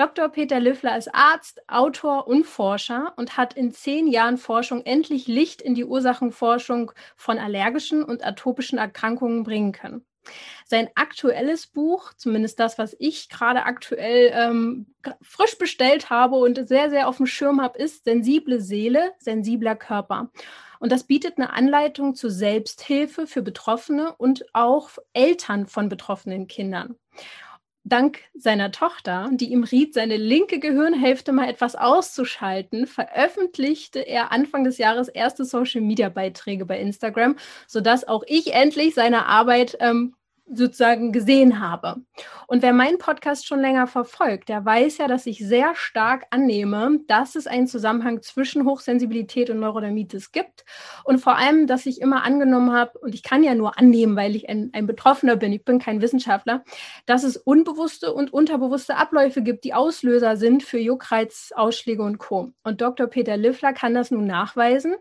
Dr. 0.00 0.30
Peter 0.30 0.60
Liffler 0.60 0.96
ist 0.96 1.14
Arzt, 1.14 1.60
Autor 1.68 2.26
und 2.26 2.46
Forscher 2.46 3.12
und 3.16 3.36
hat 3.36 3.52
in 3.52 3.70
zehn 3.70 4.06
Jahren 4.06 4.38
Forschung 4.38 4.80
endlich 4.86 5.26
Licht 5.26 5.60
in 5.60 5.74
die 5.74 5.84
Ursachenforschung 5.84 6.92
von 7.16 7.36
allergischen 7.38 8.02
und 8.02 8.24
atopischen 8.24 8.78
Erkrankungen 8.78 9.42
bringen 9.42 9.72
können. 9.72 10.06
Sein 10.64 10.88
aktuelles 10.94 11.66
Buch, 11.66 12.14
zumindest 12.14 12.58
das, 12.60 12.78
was 12.78 12.96
ich 12.98 13.28
gerade 13.28 13.64
aktuell 13.64 14.32
ähm, 14.32 14.86
frisch 15.20 15.58
bestellt 15.58 16.08
habe 16.08 16.36
und 16.36 16.66
sehr, 16.66 16.88
sehr 16.88 17.06
auf 17.06 17.18
dem 17.18 17.26
Schirm 17.26 17.60
habe, 17.60 17.78
ist 17.78 18.04
Sensible 18.04 18.58
Seele, 18.58 19.12
sensibler 19.18 19.76
Körper. 19.76 20.30
Und 20.78 20.92
das 20.92 21.04
bietet 21.04 21.36
eine 21.36 21.52
Anleitung 21.52 22.14
zur 22.14 22.30
Selbsthilfe 22.30 23.26
für 23.26 23.42
Betroffene 23.42 24.14
und 24.16 24.46
auch 24.54 24.92
Eltern 25.12 25.66
von 25.66 25.90
betroffenen 25.90 26.46
Kindern 26.46 26.96
dank 27.84 28.20
seiner 28.34 28.72
Tochter, 28.72 29.30
die 29.32 29.52
ihm 29.52 29.64
riet, 29.64 29.94
seine 29.94 30.16
linke 30.16 30.58
Gehirnhälfte 30.60 31.32
mal 31.32 31.48
etwas 31.48 31.76
auszuschalten, 31.76 32.86
veröffentlichte 32.86 34.00
er 34.00 34.32
Anfang 34.32 34.64
des 34.64 34.78
Jahres 34.78 35.08
erste 35.08 35.44
Social-Media-Beiträge 35.44 36.66
bei 36.66 36.78
Instagram, 36.78 37.36
sodass 37.66 38.06
auch 38.06 38.22
ich 38.26 38.52
endlich 38.52 38.94
seine 38.94 39.26
Arbeit 39.26 39.76
ähm, 39.80 40.14
sozusagen 40.52 41.12
gesehen 41.12 41.60
habe. 41.60 41.96
Und 42.46 42.62
wer 42.62 42.72
meinen 42.72 42.98
Podcast 42.98 43.46
schon 43.46 43.60
länger 43.60 43.86
verfolgt, 43.86 44.48
der 44.48 44.64
weiß 44.64 44.98
ja, 44.98 45.06
dass 45.06 45.26
ich 45.26 45.38
sehr 45.38 45.74
stark 45.76 46.24
annehme, 46.30 46.98
dass 47.06 47.36
es 47.36 47.46
einen 47.46 47.68
Zusammenhang 47.68 48.22
zwischen 48.22 48.64
Hochsensibilität 48.64 49.50
und 49.50 49.60
Neurodermitis 49.60 50.32
gibt. 50.32 50.64
Und 51.04 51.20
vor 51.20 51.36
allem, 51.36 51.66
dass 51.66 51.86
ich 51.86 52.00
immer 52.00 52.24
angenommen 52.24 52.72
habe, 52.72 52.98
und 52.98 53.14
ich 53.14 53.22
kann 53.22 53.44
ja 53.44 53.54
nur 53.54 53.78
annehmen, 53.78 54.16
weil 54.16 54.34
ich 54.34 54.48
ein, 54.48 54.70
ein 54.72 54.86
Betroffener 54.86 55.36
bin, 55.36 55.52
ich 55.52 55.64
bin 55.64 55.78
kein 55.78 56.02
Wissenschaftler, 56.02 56.64
dass 57.06 57.22
es 57.22 57.36
unbewusste 57.36 58.12
und 58.12 58.32
unterbewusste 58.32 58.96
Abläufe 58.96 59.42
gibt, 59.42 59.64
die 59.64 59.74
Auslöser 59.74 60.36
sind 60.36 60.64
für 60.64 60.78
Juckreizausschläge 60.78 62.02
und 62.02 62.18
Co. 62.18 62.52
Und 62.64 62.80
Dr. 62.80 63.06
Peter 63.06 63.36
Liffler 63.36 63.72
kann 63.72 63.94
das 63.94 64.10
nun 64.10 64.26
nachweisen, 64.26 64.96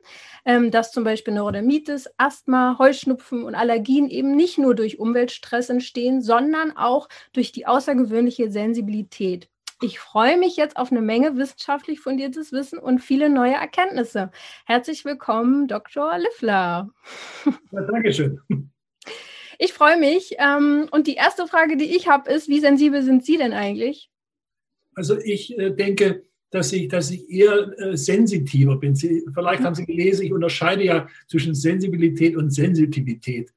ähm, 0.46 0.70
dass 0.70 0.92
zum 0.92 1.04
Beispiel 1.04 1.34
Neurodermitis, 1.34 2.10
Asthma, 2.18 2.76
Heuschnupfen 2.78 3.44
und 3.44 3.56
Allergien 3.56 4.08
eben 4.10 4.36
nicht 4.36 4.60
nur 4.60 4.76
durch 4.76 5.00
Umwelt 5.00 5.39
Stress 5.40 5.70
entstehen, 5.70 6.22
sondern 6.22 6.76
auch 6.78 7.10
durch 7.34 7.52
die 7.52 7.66
außergewöhnliche 7.66 8.52
Sensibilität. 8.52 9.50
Ich 9.82 9.98
freue 9.98 10.38
mich 10.38 10.58
jetzt 10.58 10.76
auf 10.76 10.92
eine 10.92 11.02
Menge 11.02 11.38
wissenschaftlich 11.38 12.02
fundiertes 12.02 12.52
Wissen 12.52 12.78
und 12.78 13.00
viele 13.00 13.30
neue 13.30 13.54
Erkenntnisse. 13.54 14.30
Herzlich 14.66 15.06
willkommen, 15.06 15.70
Dr. 15.70 16.18
Liffler. 16.18 16.90
Ja, 17.72 17.82
Dankeschön. 17.82 18.42
Ich 19.58 19.74
freue 19.74 19.98
mich. 19.98 20.36
Ähm, 20.38 20.88
und 20.92 21.08
die 21.08 21.16
erste 21.16 21.48
Frage, 21.48 21.78
die 21.78 21.96
ich 21.96 22.08
habe, 22.08 22.32
ist, 22.32 22.50
wie 22.50 22.60
sensibel 22.60 23.04
sind 23.04 23.26
Sie 23.26 23.38
denn 23.38 23.54
eigentlich? 23.54 24.10
Also 24.96 25.18
ich 25.18 25.58
äh, 25.58 25.72
denke, 25.72 26.24
dass 26.50 26.74
ich, 26.74 26.88
dass 26.88 27.12
ich 27.12 27.30
eher 27.30 27.78
äh, 27.80 27.96
sensitiver 27.96 28.78
bin. 28.78 28.96
Sie, 28.96 29.24
vielleicht 29.34 29.64
haben 29.64 29.76
Sie 29.76 29.86
gelesen, 29.86 30.26
ich 30.26 30.34
unterscheide 30.34 30.84
ja 30.84 31.08
zwischen 31.28 31.54
Sensibilität 31.54 32.36
und 32.36 32.52
Sensitivität. 32.52 33.54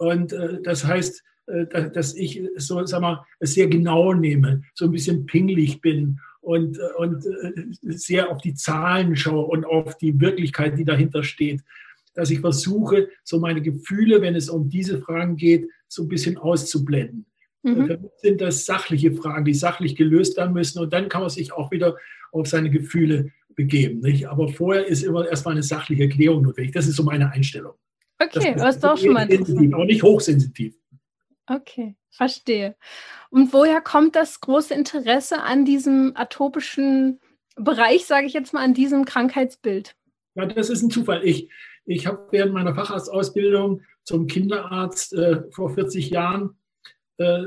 Und 0.00 0.32
äh, 0.32 0.62
das 0.62 0.86
heißt, 0.86 1.22
äh, 1.46 1.90
dass 1.90 2.14
ich 2.16 2.42
so, 2.56 2.84
sag 2.86 3.02
mal, 3.02 3.22
es 3.38 3.52
sehr 3.52 3.66
genau 3.66 4.14
nehme, 4.14 4.62
so 4.74 4.86
ein 4.86 4.92
bisschen 4.92 5.26
pingelig 5.26 5.82
bin 5.82 6.18
und, 6.40 6.78
äh, 6.78 6.96
und 6.96 7.26
äh, 7.26 7.52
sehr 7.82 8.30
auf 8.30 8.40
die 8.40 8.54
Zahlen 8.54 9.14
schaue 9.14 9.44
und 9.44 9.66
auf 9.66 9.98
die 9.98 10.18
Wirklichkeit, 10.18 10.78
die 10.78 10.86
dahinter 10.86 11.22
steht. 11.22 11.60
Dass 12.14 12.30
ich 12.30 12.40
versuche, 12.40 13.10
so 13.24 13.38
meine 13.38 13.60
Gefühle, 13.60 14.22
wenn 14.22 14.34
es 14.34 14.48
um 14.48 14.70
diese 14.70 15.00
Fragen 15.02 15.36
geht, 15.36 15.68
so 15.86 16.04
ein 16.04 16.08
bisschen 16.08 16.38
auszublenden. 16.38 17.26
Mhm. 17.62 18.08
Sind 18.22 18.40
das 18.40 18.64
sachliche 18.64 19.12
Fragen, 19.12 19.44
die 19.44 19.52
sachlich 19.52 19.96
gelöst 19.96 20.38
werden 20.38 20.54
müssen. 20.54 20.78
Und 20.78 20.94
dann 20.94 21.10
kann 21.10 21.20
man 21.20 21.28
sich 21.28 21.52
auch 21.52 21.70
wieder 21.70 21.96
auf 22.32 22.46
seine 22.46 22.70
Gefühle 22.70 23.32
begeben. 23.54 24.00
Nicht? 24.00 24.28
Aber 24.28 24.48
vorher 24.48 24.86
ist 24.86 25.02
immer 25.02 25.28
erstmal 25.28 25.52
eine 25.52 25.62
sachliche 25.62 26.04
Erklärung 26.04 26.42
notwendig. 26.42 26.72
Das 26.72 26.86
ist 26.86 26.96
so 26.96 27.02
meine 27.02 27.30
Einstellung. 27.30 27.74
Okay, 28.20 28.52
das, 28.54 28.62
das 28.62 28.74
ist 28.76 28.84
doch 28.84 28.98
schon 28.98 29.12
mal 29.14 29.28
sensitiv, 29.28 29.74
auch 29.74 29.84
nicht 29.84 30.02
hochsensitiv. 30.02 30.74
Okay, 31.46 31.96
verstehe. 32.10 32.76
Und 33.30 33.52
woher 33.52 33.80
kommt 33.80 34.14
das 34.14 34.40
große 34.40 34.74
Interesse 34.74 35.42
an 35.42 35.64
diesem 35.64 36.12
atopischen 36.14 37.18
Bereich, 37.56 38.04
sage 38.04 38.26
ich 38.26 38.34
jetzt 38.34 38.52
mal, 38.52 38.62
an 38.62 38.74
diesem 38.74 39.04
Krankheitsbild? 39.04 39.96
Ja, 40.34 40.46
das 40.46 40.70
ist 40.70 40.82
ein 40.82 40.90
Zufall. 40.90 41.24
Ich, 41.24 41.50
ich 41.86 42.06
habe 42.06 42.28
während 42.30 42.52
meiner 42.52 42.74
Facharztausbildung 42.74 43.82
zum 44.04 44.26
Kinderarzt 44.26 45.12
äh, 45.12 45.42
vor 45.50 45.70
40 45.70 46.10
Jahren 46.10 46.56
äh, 47.16 47.42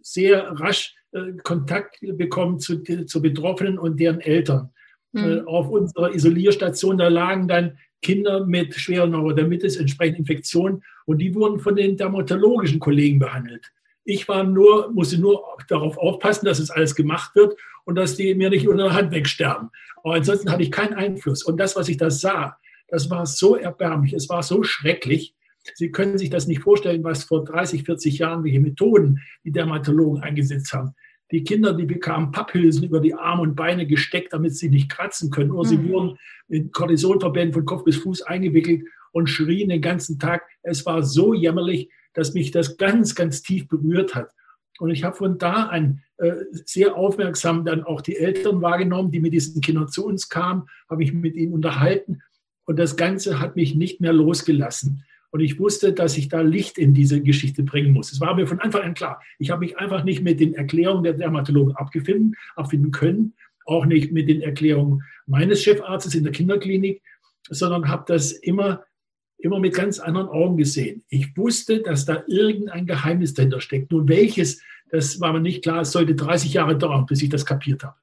sehr 0.00 0.52
rasch 0.60 0.94
äh, 1.12 1.32
Kontakt 1.42 1.98
bekommen 2.00 2.60
zu, 2.60 2.82
zu 2.82 3.22
Betroffenen 3.22 3.78
und 3.78 3.98
deren 3.98 4.20
Eltern. 4.20 4.70
Mhm. 5.12 5.48
auf 5.48 5.70
unserer 5.70 6.14
Isolierstation, 6.14 6.98
da 6.98 7.08
lagen 7.08 7.48
dann 7.48 7.78
Kinder 8.02 8.46
mit 8.46 8.74
schwerer 8.74 9.06
Neurodermitis, 9.06 9.76
entsprechend 9.76 10.20
Infektionen, 10.20 10.82
und 11.06 11.18
die 11.18 11.34
wurden 11.34 11.58
von 11.58 11.76
den 11.76 11.96
dermatologischen 11.96 12.80
Kollegen 12.80 13.18
behandelt. 13.18 13.72
Ich 14.04 14.28
war 14.28 14.44
nur, 14.44 14.90
musste 14.92 15.18
nur 15.18 15.42
darauf 15.68 15.98
aufpassen, 15.98 16.46
dass 16.46 16.58
es 16.58 16.70
alles 16.70 16.94
gemacht 16.94 17.34
wird 17.34 17.58
und 17.84 17.96
dass 17.96 18.16
die 18.16 18.34
mir 18.34 18.50
nicht 18.50 18.68
unter 18.68 18.84
der 18.84 18.94
Hand 18.94 19.12
wegsterben. 19.12 19.70
Aber 20.02 20.14
ansonsten 20.14 20.50
hatte 20.50 20.62
ich 20.62 20.70
keinen 20.70 20.94
Einfluss. 20.94 21.42
Und 21.42 21.58
das, 21.58 21.76
was 21.76 21.88
ich 21.88 21.96
da 21.96 22.10
sah, 22.10 22.56
das 22.88 23.10
war 23.10 23.26
so 23.26 23.56
erbärmlich, 23.56 24.14
es 24.14 24.28
war 24.28 24.42
so 24.42 24.62
schrecklich. 24.62 25.34
Sie 25.74 25.90
können 25.90 26.16
sich 26.16 26.30
das 26.30 26.46
nicht 26.46 26.62
vorstellen, 26.62 27.04
was 27.04 27.24
vor 27.24 27.44
30, 27.44 27.84
40 27.84 28.18
Jahren, 28.18 28.44
welche 28.44 28.60
Methoden 28.60 29.20
die 29.44 29.52
Dermatologen 29.52 30.22
eingesetzt 30.22 30.72
haben. 30.72 30.94
Die 31.30 31.44
Kinder, 31.44 31.74
die 31.74 31.84
bekamen 31.84 32.32
Papphülsen 32.32 32.84
über 32.84 33.00
die 33.00 33.14
Arme 33.14 33.42
und 33.42 33.54
Beine 33.54 33.86
gesteckt, 33.86 34.32
damit 34.32 34.56
sie 34.56 34.68
nicht 34.68 34.88
kratzen 34.88 35.30
können. 35.30 35.50
Oder 35.50 35.64
mhm. 35.64 35.68
sie 35.68 35.88
wurden 35.88 36.18
in 36.48 36.70
Kortisonverbänden 36.72 37.52
von 37.52 37.64
Kopf 37.64 37.84
bis 37.84 37.96
Fuß 37.96 38.22
eingewickelt 38.22 38.84
und 39.12 39.28
schrien 39.28 39.68
den 39.68 39.82
ganzen 39.82 40.18
Tag. 40.18 40.42
Es 40.62 40.86
war 40.86 41.02
so 41.02 41.34
jämmerlich, 41.34 41.90
dass 42.14 42.34
mich 42.34 42.50
das 42.50 42.76
ganz, 42.76 43.14
ganz 43.14 43.42
tief 43.42 43.68
berührt 43.68 44.14
hat. 44.14 44.30
Und 44.78 44.90
ich 44.90 45.04
habe 45.04 45.16
von 45.16 45.38
da 45.38 45.64
an 45.64 46.02
äh, 46.18 46.32
sehr 46.52 46.96
aufmerksam 46.96 47.64
dann 47.64 47.82
auch 47.82 48.00
die 48.00 48.16
Eltern 48.16 48.62
wahrgenommen, 48.62 49.10
die 49.10 49.20
mit 49.20 49.32
diesen 49.32 49.60
Kindern 49.60 49.88
zu 49.88 50.06
uns 50.06 50.28
kamen, 50.28 50.68
habe 50.88 51.02
ich 51.02 51.12
mit 51.12 51.34
ihnen 51.34 51.52
unterhalten. 51.52 52.22
Und 52.64 52.78
das 52.78 52.96
Ganze 52.96 53.40
hat 53.40 53.56
mich 53.56 53.74
nicht 53.74 54.00
mehr 54.00 54.12
losgelassen. 54.12 55.04
Und 55.30 55.40
ich 55.40 55.58
wusste, 55.58 55.92
dass 55.92 56.16
ich 56.16 56.28
da 56.28 56.40
Licht 56.40 56.78
in 56.78 56.94
diese 56.94 57.20
Geschichte 57.20 57.62
bringen 57.62 57.92
muss. 57.92 58.12
Es 58.12 58.20
war 58.20 58.34
mir 58.34 58.46
von 58.46 58.60
Anfang 58.60 58.82
an 58.82 58.94
klar. 58.94 59.20
Ich 59.38 59.50
habe 59.50 59.60
mich 59.60 59.78
einfach 59.78 60.04
nicht 60.04 60.22
mit 60.22 60.40
den 60.40 60.54
Erklärungen 60.54 61.04
der 61.04 61.12
Dermatologen 61.12 61.76
abgefinden, 61.76 62.34
abfinden 62.56 62.90
können, 62.90 63.34
auch 63.66 63.84
nicht 63.84 64.12
mit 64.12 64.28
den 64.28 64.40
Erklärungen 64.40 65.02
meines 65.26 65.62
Chefarztes 65.62 66.14
in 66.14 66.24
der 66.24 66.32
Kinderklinik, 66.32 67.02
sondern 67.50 67.88
habe 67.88 68.04
das 68.06 68.32
immer, 68.32 68.84
immer 69.36 69.60
mit 69.60 69.74
ganz 69.74 69.98
anderen 69.98 70.28
Augen 70.28 70.56
gesehen. 70.56 71.04
Ich 71.08 71.36
wusste, 71.36 71.82
dass 71.82 72.06
da 72.06 72.22
irgendein 72.26 72.86
Geheimnis 72.86 73.34
dahinter 73.34 73.60
steckt. 73.60 73.92
Nun 73.92 74.08
welches, 74.08 74.62
das 74.90 75.20
war 75.20 75.34
mir 75.34 75.40
nicht 75.40 75.62
klar. 75.62 75.82
Es 75.82 75.92
sollte 75.92 76.14
30 76.14 76.54
Jahre 76.54 76.78
dauern, 76.78 77.04
bis 77.04 77.22
ich 77.22 77.28
das 77.28 77.44
kapiert 77.44 77.84
habe. 77.84 77.96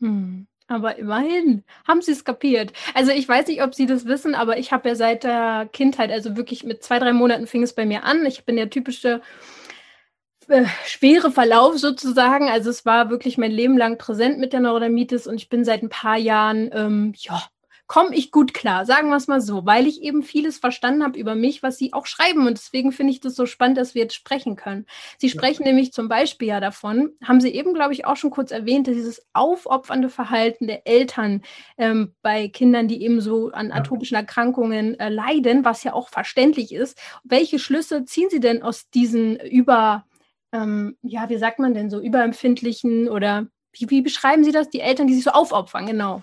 Hm. 0.00 0.48
Aber 0.66 0.96
immerhin 0.96 1.62
haben 1.86 2.00
sie 2.00 2.12
es 2.12 2.24
kapiert. 2.24 2.72
Also 2.94 3.10
ich 3.10 3.28
weiß 3.28 3.48
nicht, 3.48 3.62
ob 3.62 3.74
Sie 3.74 3.84
das 3.84 4.06
wissen, 4.06 4.34
aber 4.34 4.58
ich 4.58 4.72
habe 4.72 4.88
ja 4.88 4.94
seit 4.94 5.22
der 5.24 5.68
Kindheit, 5.72 6.10
also 6.10 6.36
wirklich 6.36 6.64
mit 6.64 6.82
zwei, 6.82 6.98
drei 6.98 7.12
Monaten 7.12 7.46
fing 7.46 7.62
es 7.62 7.74
bei 7.74 7.84
mir 7.84 8.04
an. 8.04 8.24
Ich 8.24 8.44
bin 8.44 8.56
der 8.56 8.70
typische 8.70 9.20
äh, 10.48 10.64
schwere 10.86 11.30
Verlauf 11.30 11.78
sozusagen. 11.78 12.48
Also 12.48 12.70
es 12.70 12.86
war 12.86 13.10
wirklich 13.10 13.36
mein 13.36 13.50
Leben 13.50 13.76
lang 13.76 13.98
präsent 13.98 14.38
mit 14.38 14.54
der 14.54 14.60
Neurodermitis 14.60 15.26
und 15.26 15.36
ich 15.36 15.50
bin 15.50 15.64
seit 15.64 15.82
ein 15.82 15.90
paar 15.90 16.16
Jahren 16.16 16.70
ähm, 16.72 17.12
ja, 17.16 17.42
komme 17.86 18.14
ich 18.14 18.30
gut 18.30 18.54
klar, 18.54 18.86
sagen 18.86 19.10
wir 19.10 19.16
es 19.16 19.28
mal 19.28 19.42
so, 19.42 19.66
weil 19.66 19.86
ich 19.86 20.02
eben 20.02 20.22
vieles 20.22 20.58
verstanden 20.58 21.04
habe 21.04 21.18
über 21.18 21.34
mich, 21.34 21.62
was 21.62 21.76
Sie 21.76 21.92
auch 21.92 22.06
schreiben. 22.06 22.46
Und 22.46 22.56
deswegen 22.56 22.92
finde 22.92 23.12
ich 23.12 23.20
das 23.20 23.34
so 23.34 23.44
spannend, 23.44 23.76
dass 23.76 23.94
wir 23.94 24.02
jetzt 24.02 24.14
sprechen 24.14 24.56
können. 24.56 24.86
Sie 25.18 25.28
sprechen 25.28 25.64
ja. 25.64 25.68
nämlich 25.68 25.92
zum 25.92 26.08
Beispiel 26.08 26.48
ja 26.48 26.60
davon, 26.60 27.10
haben 27.22 27.40
Sie 27.40 27.50
eben, 27.50 27.74
glaube 27.74 27.92
ich, 27.92 28.06
auch 28.06 28.16
schon 28.16 28.30
kurz 28.30 28.52
erwähnt, 28.52 28.86
dieses 28.86 29.26
aufopfernde 29.34 30.08
Verhalten 30.08 30.66
der 30.66 30.86
Eltern 30.86 31.42
ähm, 31.76 32.14
bei 32.22 32.48
Kindern, 32.48 32.88
die 32.88 33.02
eben 33.02 33.20
so 33.20 33.50
an 33.50 33.70
atopischen 33.70 34.16
Erkrankungen 34.16 34.98
äh, 34.98 35.10
leiden, 35.10 35.64
was 35.64 35.84
ja 35.84 35.92
auch 35.92 36.08
verständlich 36.08 36.72
ist. 36.72 36.98
Welche 37.22 37.58
Schlüsse 37.58 38.04
ziehen 38.06 38.28
Sie 38.30 38.40
denn 38.40 38.62
aus 38.62 38.88
diesen 38.88 39.38
über, 39.40 40.06
ähm, 40.52 40.96
ja, 41.02 41.28
wie 41.28 41.36
sagt 41.36 41.58
man 41.58 41.74
denn 41.74 41.90
so, 41.90 42.00
überempfindlichen 42.00 43.10
oder 43.10 43.46
wie, 43.72 43.90
wie 43.90 44.02
beschreiben 44.02 44.42
Sie 44.42 44.52
das, 44.52 44.70
die 44.70 44.80
Eltern, 44.80 45.06
die 45.06 45.14
sich 45.14 45.24
so 45.24 45.30
aufopfern, 45.30 45.86
genau? 45.86 46.22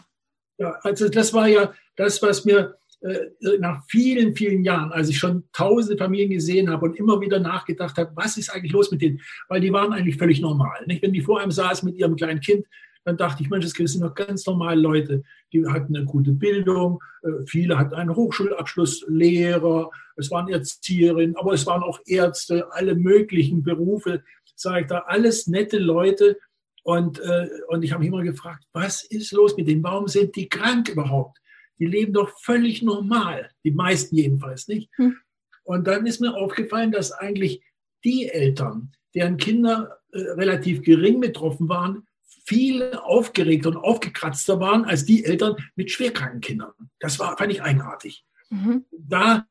Ja, 0.62 0.78
also 0.84 1.10
das 1.10 1.34
war 1.34 1.48
ja 1.48 1.74
das, 1.96 2.22
was 2.22 2.46
mir 2.46 2.76
äh, 3.00 3.58
nach 3.58 3.84
vielen, 3.88 4.36
vielen 4.36 4.64
Jahren, 4.64 4.92
als 4.92 5.10
ich 5.10 5.18
schon 5.18 5.44
tausende 5.54 5.98
Familien 5.98 6.30
gesehen 6.30 6.70
habe 6.70 6.86
und 6.86 6.96
immer 6.98 7.20
wieder 7.20 7.40
nachgedacht 7.40 7.98
habe, 7.98 8.12
was 8.14 8.38
ist 8.38 8.54
eigentlich 8.54 8.72
los 8.72 8.92
mit 8.92 9.02
denen? 9.02 9.20
Weil 9.50 9.60
die 9.60 9.74
waren 9.74 9.92
eigentlich 9.92 10.18
völlig 10.18 10.40
normal. 10.40 10.86
Nicht? 10.86 11.02
Wenn 11.02 11.14
die 11.14 11.22
vor 11.22 11.40
einem 11.40 11.50
saßen 11.50 11.90
mit 11.90 11.98
ihrem 11.98 12.16
kleinen 12.16 12.42
Kind, 12.42 12.68
dann 13.06 13.18
dachte 13.18 13.42
ich, 13.42 13.50
Mensch, 13.50 13.66
das 13.66 13.74
sind 13.74 14.04
doch 14.04 14.14
ganz 14.14 14.46
normale 14.46 14.80
Leute. 14.80 15.24
Die 15.52 15.66
hatten 15.66 15.96
eine 15.96 16.06
gute 16.06 16.32
Bildung, 16.32 17.02
äh, 17.24 17.44
viele 17.48 17.80
hatten 17.80 17.96
einen 17.96 18.16
Hochschulabschluss, 18.16 19.04
Lehrer, 19.08 19.90
es 20.16 20.30
waren 20.30 20.48
Erzieherinnen, 20.48 21.36
aber 21.38 21.54
es 21.54 21.66
waren 21.66 21.82
auch 21.82 22.00
Ärzte, 22.06 22.72
alle 22.72 22.94
möglichen 22.94 23.64
Berufe, 23.64 24.22
sage 24.56 24.82
ich 24.82 24.88
da, 24.88 25.00
alles 25.08 25.48
nette 25.48 25.80
Leute. 25.80 26.38
Und, 26.84 27.20
äh, 27.20 27.48
und 27.68 27.84
ich 27.84 27.92
habe 27.92 28.00
mich 28.00 28.10
immer 28.10 28.24
gefragt, 28.24 28.64
was 28.74 29.04
ist 29.04 29.32
los 29.32 29.56
mit 29.56 29.68
denen? 29.68 29.84
Warum 29.84 30.08
sind 30.08 30.36
die 30.36 30.50
krank 30.50 30.90
überhaupt? 30.90 31.38
Die 31.80 31.86
leben 31.86 32.14
doch 32.14 32.30
völlig 32.42 32.82
normal, 32.82 33.50
die 33.64 33.72
meisten 33.72 34.16
jedenfalls 34.16 34.68
nicht. 34.68 34.90
Hm. 34.98 35.18
Und 35.64 35.88
dann 35.88 36.06
ist 36.06 36.22
mir 36.22 36.36
aufgefallen, 36.36 36.92
dass 36.92 37.12
eigentlich 37.12 37.64
die 38.04 38.30
Eltern, 38.30 38.92
deren 39.14 39.38
Kinder 39.38 40.00
äh, 40.12 40.20
relativ 40.20 40.82
gering 40.82 41.20
betroffen 41.20 41.70
waren, 41.70 42.08
viel 42.46 42.94
aufgeregter 42.96 43.70
und 43.70 43.78
aufgekratzter 43.78 44.60
waren 44.60 44.86
als 44.86 45.06
die 45.06 45.24
Eltern 45.24 45.56
mit 45.76 45.92
schwerkranken 45.92 46.42
Kindern. 46.42 46.74
Das 47.00 47.20
war, 47.20 47.38
fand 47.38 47.52
ich 47.52 47.62
eigenartig. 47.62 48.26
Mhm. 48.50 48.86
Da 48.92 49.48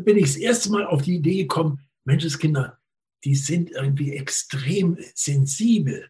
bin 0.00 0.16
ich 0.16 0.24
das 0.24 0.36
erste 0.36 0.70
Mal 0.70 0.86
auf 0.86 1.02
die 1.02 1.16
Idee 1.16 1.42
gekommen, 1.42 1.80
Menschenskinder, 2.04 2.78
die 3.24 3.34
sind 3.34 3.70
irgendwie 3.70 4.12
extrem 4.12 4.96
sensibel. 5.14 6.08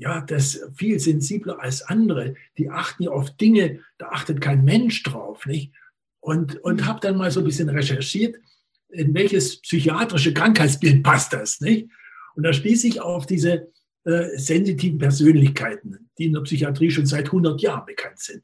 Ja, 0.00 0.22
das 0.22 0.58
viel 0.74 0.98
sensibler 0.98 1.60
als 1.60 1.82
andere. 1.82 2.34
Die 2.56 2.70
achten 2.70 3.02
ja 3.02 3.10
auf 3.10 3.36
Dinge, 3.36 3.80
da 3.98 4.08
achtet 4.08 4.40
kein 4.40 4.64
Mensch 4.64 5.02
drauf, 5.02 5.44
nicht? 5.44 5.74
Und, 6.20 6.56
und 6.64 6.80
mhm. 6.80 6.86
habe 6.86 7.00
dann 7.00 7.18
mal 7.18 7.30
so 7.30 7.40
ein 7.40 7.44
bisschen 7.44 7.68
recherchiert, 7.68 8.36
in 8.88 9.12
welches 9.12 9.60
psychiatrische 9.60 10.32
Krankheitsbild 10.32 11.02
passt 11.02 11.34
das, 11.34 11.60
nicht? 11.60 11.90
Und 12.34 12.44
da 12.44 12.54
stieß 12.54 12.84
ich 12.84 13.02
auf 13.02 13.26
diese 13.26 13.70
äh, 14.04 14.38
sensitiven 14.38 14.98
Persönlichkeiten, 14.98 16.10
die 16.16 16.24
in 16.24 16.32
der 16.32 16.40
Psychiatrie 16.40 16.90
schon 16.90 17.04
seit 17.04 17.26
100 17.26 17.60
Jahren 17.60 17.84
bekannt 17.84 18.20
sind. 18.20 18.42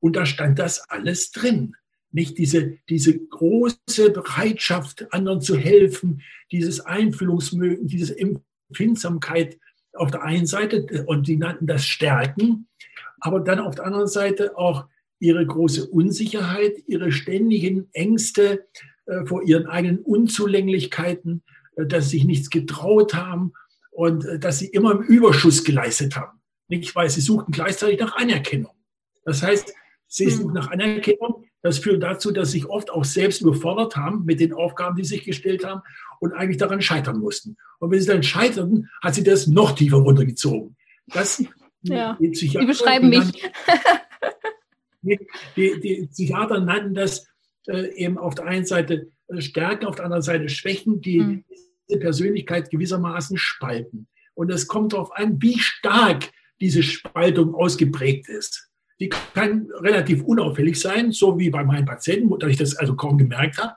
Und 0.00 0.16
da 0.16 0.26
stand 0.26 0.58
das 0.58 0.80
alles 0.90 1.30
drin. 1.30 1.76
Nicht 2.10 2.36
diese, 2.36 2.76
diese 2.90 3.18
große 3.18 4.10
Bereitschaft, 4.12 5.10
anderen 5.14 5.40
zu 5.40 5.56
helfen, 5.56 6.20
dieses 6.52 6.80
Einfühlungsmögen, 6.80 7.86
diese 7.86 8.14
Empfindsamkeit 8.18 9.58
auf 10.00 10.10
der 10.10 10.22
einen 10.22 10.46
Seite, 10.46 11.04
und 11.06 11.28
die 11.28 11.36
nannten 11.36 11.66
das 11.66 11.84
Stärken, 11.84 12.68
aber 13.20 13.40
dann 13.40 13.60
auf 13.60 13.74
der 13.74 13.86
anderen 13.86 14.06
Seite 14.06 14.56
auch 14.56 14.86
ihre 15.18 15.44
große 15.44 15.88
Unsicherheit, 15.88 16.74
ihre 16.86 17.10
ständigen 17.12 17.88
Ängste 17.92 18.66
äh, 19.06 19.26
vor 19.26 19.42
ihren 19.42 19.66
eigenen 19.66 19.98
Unzulänglichkeiten, 19.98 21.42
äh, 21.76 21.86
dass 21.86 22.10
sie 22.10 22.18
sich 22.18 22.24
nichts 22.24 22.50
getraut 22.50 23.14
haben 23.14 23.52
und 23.90 24.24
äh, 24.24 24.38
dass 24.38 24.58
sie 24.58 24.68
immer 24.68 24.92
im 24.92 25.02
Überschuss 25.02 25.64
geleistet 25.64 26.16
haben. 26.16 26.40
Nicht, 26.68 26.94
weil 26.94 27.10
sie 27.10 27.20
suchten 27.20 27.52
gleichzeitig 27.52 27.98
nach 27.98 28.16
Anerkennung. 28.16 28.72
Das 29.24 29.42
heißt, 29.42 29.74
sie 30.06 30.26
hm. 30.26 30.30
suchen 30.30 30.54
nach 30.54 30.70
Anerkennung. 30.70 31.44
Das 31.62 31.78
führt 31.78 32.02
dazu, 32.02 32.30
dass 32.30 32.52
sie 32.52 32.60
sich 32.60 32.66
oft 32.66 32.90
auch 32.90 33.04
selbst 33.04 33.40
überfordert 33.42 33.96
haben 33.96 34.24
mit 34.24 34.40
den 34.40 34.52
Aufgaben, 34.52 34.96
die 34.96 35.04
sie 35.04 35.16
sich 35.16 35.24
gestellt 35.24 35.64
haben 35.64 35.82
und 36.20 36.32
eigentlich 36.32 36.56
daran 36.56 36.80
scheitern 36.80 37.18
mussten. 37.18 37.56
Und 37.78 37.90
wenn 37.90 38.00
sie 38.00 38.06
dann 38.06 38.22
scheiterten, 38.22 38.88
hat 39.02 39.14
sie 39.14 39.24
das 39.24 39.46
noch 39.46 39.72
tiefer 39.72 39.98
runtergezogen. 39.98 40.76
Das, 41.08 41.42
ja, 41.82 42.16
die, 42.20 42.30
die 42.30 42.66
beschreiben 42.66 43.08
mich. 43.08 43.50
Die, 45.02 45.18
die, 45.56 45.80
die, 45.80 46.06
Psychiater 46.08 46.60
nannten 46.60 46.92
das 46.92 47.26
äh, 47.68 47.94
eben 47.94 48.18
auf 48.18 48.34
der 48.34 48.46
einen 48.46 48.66
Seite 48.66 49.10
äh, 49.28 49.40
Stärken, 49.40 49.86
auf 49.86 49.94
der 49.94 50.04
anderen 50.04 50.22
Seite 50.22 50.48
Schwächen, 50.48 51.00
die 51.00 51.20
mhm. 51.20 51.44
Persönlichkeit 52.00 52.68
gewissermaßen 52.70 53.38
spalten. 53.38 54.08
Und 54.34 54.50
es 54.50 54.66
kommt 54.66 54.92
darauf 54.92 55.12
an, 55.16 55.40
wie 55.40 55.58
stark 55.58 56.30
diese 56.60 56.82
Spaltung 56.82 57.54
ausgeprägt 57.54 58.28
ist. 58.28 58.67
Die 59.00 59.08
kann 59.08 59.68
relativ 59.80 60.22
unauffällig 60.22 60.80
sein, 60.80 61.12
so 61.12 61.38
wie 61.38 61.50
bei 61.50 61.64
meinen 61.64 61.86
Patienten, 61.86 62.36
da 62.38 62.46
ich 62.48 62.56
das 62.56 62.76
also 62.76 62.96
kaum 62.96 63.16
gemerkt 63.18 63.58
habe. 63.58 63.74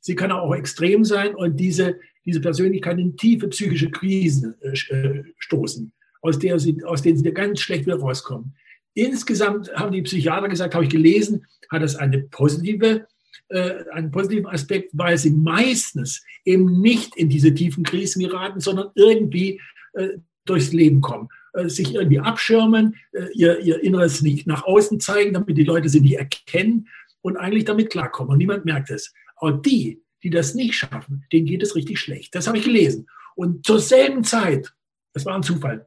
Sie 0.00 0.14
kann 0.14 0.32
auch 0.32 0.54
extrem 0.54 1.04
sein 1.04 1.34
und 1.34 1.56
diese, 1.58 1.98
diese 2.24 2.40
Persönlichkeit 2.40 2.98
in 2.98 3.16
tiefe 3.16 3.48
psychische 3.48 3.90
Krisen 3.90 4.54
äh, 4.60 5.22
stoßen, 5.38 5.92
aus, 6.20 6.38
der 6.38 6.58
sie, 6.58 6.82
aus 6.84 7.02
denen 7.02 7.18
sie 7.18 7.32
ganz 7.32 7.60
schlecht 7.60 7.86
wieder 7.86 7.98
rauskommen. 7.98 8.54
Insgesamt 8.94 9.72
haben 9.74 9.92
die 9.92 10.02
Psychiater 10.02 10.48
gesagt, 10.48 10.74
habe 10.74 10.84
ich 10.84 10.90
gelesen, 10.90 11.46
hat 11.70 11.82
das 11.82 11.96
eine 11.96 12.20
positive 12.20 13.06
äh, 13.48 13.84
einen 13.92 14.10
positiven 14.10 14.46
Aspekt, 14.46 14.90
weil 14.94 15.18
sie 15.18 15.30
meistens 15.30 16.24
eben 16.44 16.80
nicht 16.80 17.16
in 17.16 17.28
diese 17.28 17.54
tiefen 17.54 17.84
Krisen 17.84 18.22
geraten, 18.22 18.60
sondern 18.60 18.88
irgendwie 18.94 19.60
äh, 19.92 20.08
durchs 20.44 20.72
Leben 20.72 21.00
kommen, 21.00 21.28
äh, 21.28 21.28
sich 21.68 21.94
irgendwie 21.94 22.20
abschirmen, 22.20 22.96
äh, 23.12 23.26
ihr, 23.34 23.60
ihr 23.60 23.82
Inneres 23.82 24.22
nicht 24.22 24.46
nach 24.46 24.64
außen 24.64 25.00
zeigen, 25.00 25.34
damit 25.34 25.56
die 25.56 25.64
Leute 25.64 25.88
sie 25.88 26.00
nicht 26.00 26.16
erkennen 26.16 26.88
und 27.20 27.36
eigentlich 27.36 27.64
damit 27.64 27.90
klarkommen. 27.90 28.32
Und 28.32 28.38
niemand 28.38 28.64
merkt 28.64 28.90
es. 28.90 29.12
Aber 29.36 29.52
die, 29.52 30.02
die 30.22 30.30
das 30.30 30.54
nicht 30.54 30.74
schaffen, 30.74 31.24
denen 31.32 31.46
geht 31.46 31.62
es 31.62 31.74
richtig 31.74 31.98
schlecht. 31.98 32.34
Das 32.34 32.46
habe 32.46 32.58
ich 32.58 32.64
gelesen. 32.64 33.06
Und 33.34 33.66
zur 33.66 33.80
selben 33.80 34.24
Zeit, 34.24 34.72
das 35.12 35.26
war 35.26 35.34
ein 35.34 35.42
Zufall, 35.42 35.86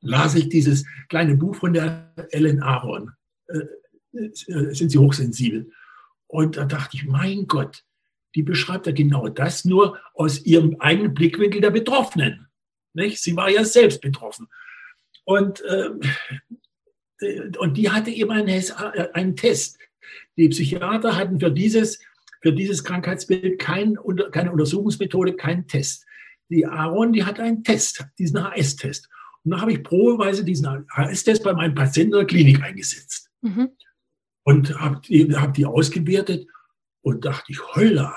las 0.00 0.34
ich 0.34 0.48
dieses 0.48 0.84
kleine 1.08 1.36
Buch 1.36 1.56
von 1.56 1.72
der 1.72 2.12
Ellen 2.30 2.62
Aaron. 2.62 3.10
Äh, 3.48 3.58
äh, 4.12 4.74
sind 4.74 4.90
Sie 4.90 4.98
hochsensibel? 4.98 5.70
Und 6.26 6.56
da 6.56 6.64
dachte 6.64 6.96
ich, 6.96 7.04
mein 7.04 7.46
Gott, 7.46 7.84
die 8.34 8.42
beschreibt 8.42 8.86
ja 8.86 8.92
genau 8.92 9.28
das 9.28 9.64
nur 9.64 9.98
aus 10.14 10.44
ihrem 10.44 10.76
eigenen 10.80 11.14
Blickwinkel 11.14 11.60
der 11.60 11.70
Betroffenen. 11.70 12.43
Nicht? 12.94 13.22
Sie 13.22 13.36
war 13.36 13.50
ja 13.50 13.64
selbst 13.64 14.00
betroffen. 14.00 14.48
Und, 15.24 15.62
äh, 15.62 15.90
und 17.58 17.76
die 17.76 17.90
hatte 17.90 18.10
eben 18.10 18.30
einen, 18.30 18.62
einen, 19.14 19.36
Test. 19.36 19.78
Die 20.36 20.48
Psychiater 20.48 21.16
hatten 21.16 21.40
für 21.40 21.50
dieses, 21.50 22.00
für 22.42 22.52
dieses 22.52 22.84
Krankheitsbild 22.84 23.58
kein, 23.58 23.96
keine 24.32 24.52
Untersuchungsmethode, 24.52 25.34
keinen 25.36 25.66
Test. 25.66 26.04
Die 26.50 26.66
Aaron, 26.66 27.12
die 27.12 27.24
hatte 27.24 27.42
einen 27.42 27.64
Test, 27.64 28.04
diesen 28.18 28.42
HS-Test. 28.42 29.08
Und 29.44 29.52
da 29.52 29.60
habe 29.60 29.72
ich 29.72 29.82
probeweise 29.82 30.44
diesen 30.44 30.86
HS-Test 30.88 31.42
bei 31.42 31.52
meinen 31.52 31.74
Patienten 31.74 32.14
in 32.14 32.18
der 32.20 32.26
Klinik 32.26 32.62
eingesetzt. 32.62 33.30
Mhm 33.40 33.70
und 34.44 34.78
habe 34.78 35.00
die, 35.00 35.34
hab 35.34 35.54
die 35.54 35.66
ausgewertet 35.66 36.46
und 37.02 37.24
dachte 37.24 37.50
ich, 37.50 37.60
holla, 37.74 38.16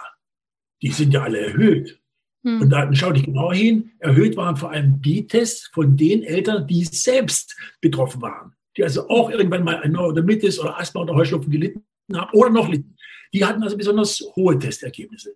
die 0.81 0.91
sind 0.91 1.13
ja 1.13 1.23
alle 1.23 1.39
erhöht. 1.39 2.01
Hm. 2.47 2.61
Und 2.61 2.69
dann 2.69 2.95
schaute 2.95 3.19
ich 3.19 3.25
genau 3.25 3.51
hin, 3.51 3.91
erhöht 3.99 4.37
waren 4.37 4.55
vor 4.55 4.71
allem 4.71 5.01
die 5.01 5.27
Tests 5.27 5.69
von 5.73 5.97
den 5.97 6.23
Eltern, 6.23 6.65
die 6.65 6.85
selbst 6.85 7.57
betroffen 7.81 8.21
waren, 8.21 8.53
die 8.77 8.83
also 8.83 9.09
auch 9.09 9.29
irgendwann 9.29 9.65
mal 9.65 9.81
ein 9.81 9.91
Neurodermitis 9.91 10.57
oder 10.57 10.79
Asthma 10.79 11.01
oder 11.01 11.13
Heuschnupfen 11.13 11.51
gelitten 11.51 11.83
haben 12.13 12.31
oder 12.31 12.49
noch 12.49 12.69
litten. 12.69 12.95
Die 13.33 13.43
hatten 13.43 13.61
also 13.61 13.75
besonders 13.75 14.23
hohe 14.37 14.57
Testergebnisse. 14.57 15.35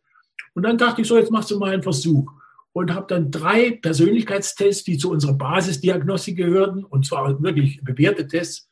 Und 0.53 0.63
dann 0.63 0.77
dachte 0.77 1.01
ich 1.01 1.07
so, 1.07 1.17
jetzt 1.17 1.31
machst 1.31 1.51
du 1.51 1.59
mal 1.59 1.73
einen 1.73 1.83
Versuch 1.83 2.31
und 2.71 2.93
habe 2.93 3.07
dann 3.09 3.29
drei 3.29 3.71
Persönlichkeitstests, 3.71 4.85
die 4.85 4.97
zu 4.97 5.11
unserer 5.11 5.33
Basisdiagnostik 5.33 6.37
gehörten, 6.37 6.85
und 6.85 7.05
zwar 7.05 7.43
wirklich 7.43 7.81
bewährte 7.83 8.25
Tests, 8.25 8.69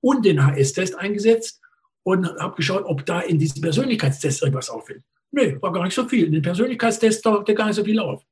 und 0.00 0.24
den 0.24 0.46
HS-Test 0.46 0.98
eingesetzt 0.98 1.60
und 2.02 2.26
habe 2.38 2.56
geschaut, 2.56 2.84
ob 2.86 3.04
da 3.04 3.20
in 3.20 3.38
diesem 3.38 3.60
Persönlichkeitstest 3.60 4.42
irgendwas 4.42 4.70
auffällt. 4.70 5.04
Nö, 5.32 5.60
war 5.60 5.72
gar 5.72 5.84
nicht 5.84 5.94
so 5.94 6.06
viel. 6.06 6.26
In 6.26 6.32
den 6.32 6.42
Persönlichkeitstest 6.42 7.24
tauchte 7.24 7.54
gar 7.54 7.66
nicht 7.66 7.76
so 7.76 7.84
viel 7.84 7.98
auf. 7.98 8.22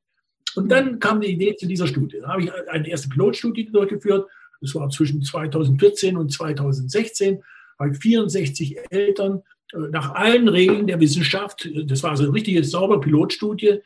Und 0.57 0.69
dann 0.71 0.99
kam 0.99 1.21
die 1.21 1.29
Idee 1.29 1.57
zu 1.57 1.67
dieser 1.67 1.87
Studie. 1.87 2.19
Da 2.21 2.29
habe 2.29 2.43
ich 2.43 2.53
eine 2.69 2.89
erste 2.89 3.09
Pilotstudie 3.09 3.71
durchgeführt. 3.71 4.29
Das 4.61 4.75
war 4.75 4.89
zwischen 4.91 5.23
2014 5.23 6.17
und 6.17 6.31
2016 6.31 7.43
bei 7.79 7.93
64 7.93 8.77
Eltern 8.91 9.43
äh, 9.73 9.79
nach 9.91 10.15
allen 10.15 10.49
Regeln 10.49 10.87
der 10.87 11.01
Wissenschaft. 11.01 11.69
Das 11.87 12.03
war 12.03 12.11
also 12.11 12.25
eine 12.25 12.35
richtige 12.35 12.63
saubere 12.63 13.01
Pilotstudie, 13.01 13.81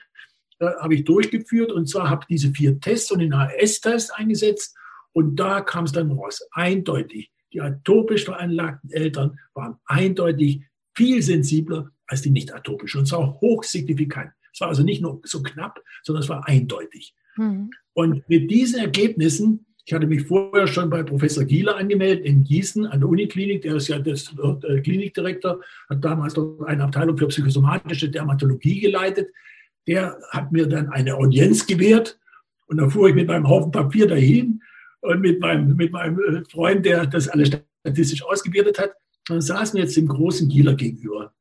äh, 0.59 0.67
habe 0.81 0.95
ich 0.95 1.05
durchgeführt. 1.05 1.71
Und 1.71 1.89
zwar 1.89 2.11
habe 2.11 2.23
ich 2.23 2.37
diese 2.37 2.53
vier 2.53 2.81
Tests 2.81 3.13
und 3.13 3.21
den 3.21 3.37
HS-Test 3.37 4.15
eingesetzt. 4.15 4.77
Und 5.13 5.37
da 5.37 5.61
kam 5.61 5.85
es 5.85 5.93
dann 5.93 6.11
raus, 6.11 6.43
eindeutig 6.51 7.31
die 7.55 7.61
atopisch 7.61 8.25
veranlagten 8.25 8.91
Eltern 8.91 9.39
waren 9.55 9.77
eindeutig 9.87 10.63
viel 10.95 11.23
sensibler 11.23 11.91
als 12.07 12.23
die 12.23 12.31
nicht 12.31 12.55
atopischen 12.55 13.01
und 13.01 13.07
zwar 13.07 13.41
hochsignifikant. 13.41 14.31
Es 14.53 14.61
war 14.61 14.69
also 14.69 14.83
nicht 14.83 15.03
nur 15.03 15.21
so 15.25 15.43
knapp, 15.43 15.83
sondern 16.03 16.23
es 16.23 16.29
war 16.29 16.47
eindeutig. 16.47 17.15
Mhm. 17.37 17.71
Und 17.93 18.29
mit 18.29 18.51
diesen 18.51 18.81
Ergebnissen, 18.81 19.67
ich 19.85 19.93
hatte 19.93 20.07
mich 20.07 20.27
vorher 20.27 20.67
schon 20.67 20.89
bei 20.89 21.03
Professor 21.03 21.45
Gieler 21.45 21.77
angemeldet 21.77 22.25
in 22.25 22.45
Gießen 22.45 22.87
an 22.87 23.01
der 23.01 23.09
Uniklinik, 23.09 23.63
der 23.63 23.77
ist 23.77 23.89
ja 23.89 23.99
das, 23.99 24.33
der 24.63 24.83
Klinikdirektor, 24.83 25.61
hat 25.91 26.05
damals 26.05 26.35
dort 26.35 26.67
eine 26.67 26.85
Abteilung 26.85 27.19
für 27.19 27.29
psychosomatische 27.29 28.09
Dermatologie 28.09 28.81
geleitet. 28.81 29.29
Der 29.87 30.17
hat 30.31 30.53
mir 30.53 30.67
dann 30.67 30.89
eine 30.89 31.15
Audienz 31.15 31.67
gewährt 31.67 32.19
und 32.67 32.79
da 32.79 32.89
fuhr 32.89 33.09
ich 33.09 33.15
mit 33.15 33.29
meinem 33.29 33.49
Haufen 33.49 33.73
Papier 33.73 34.07
dahin 34.07 34.63
und 35.01 35.21
mit 35.21 35.41
meinem, 35.41 35.77
mit 35.77 35.93
meinem 35.93 36.19
äh, 36.19 36.45
Freund, 36.51 36.87
der 36.87 37.07
das 37.07 37.29
alles 37.29 37.51
statistisch 37.83 38.25
ausgewertet 38.25 38.79
hat. 38.79 38.93
Dann 39.27 39.41
saßen 39.41 39.79
jetzt 39.79 39.97
dem 39.97 40.09
großen 40.09 40.49
Gieler 40.49 40.75
gegenüber. 40.75 41.33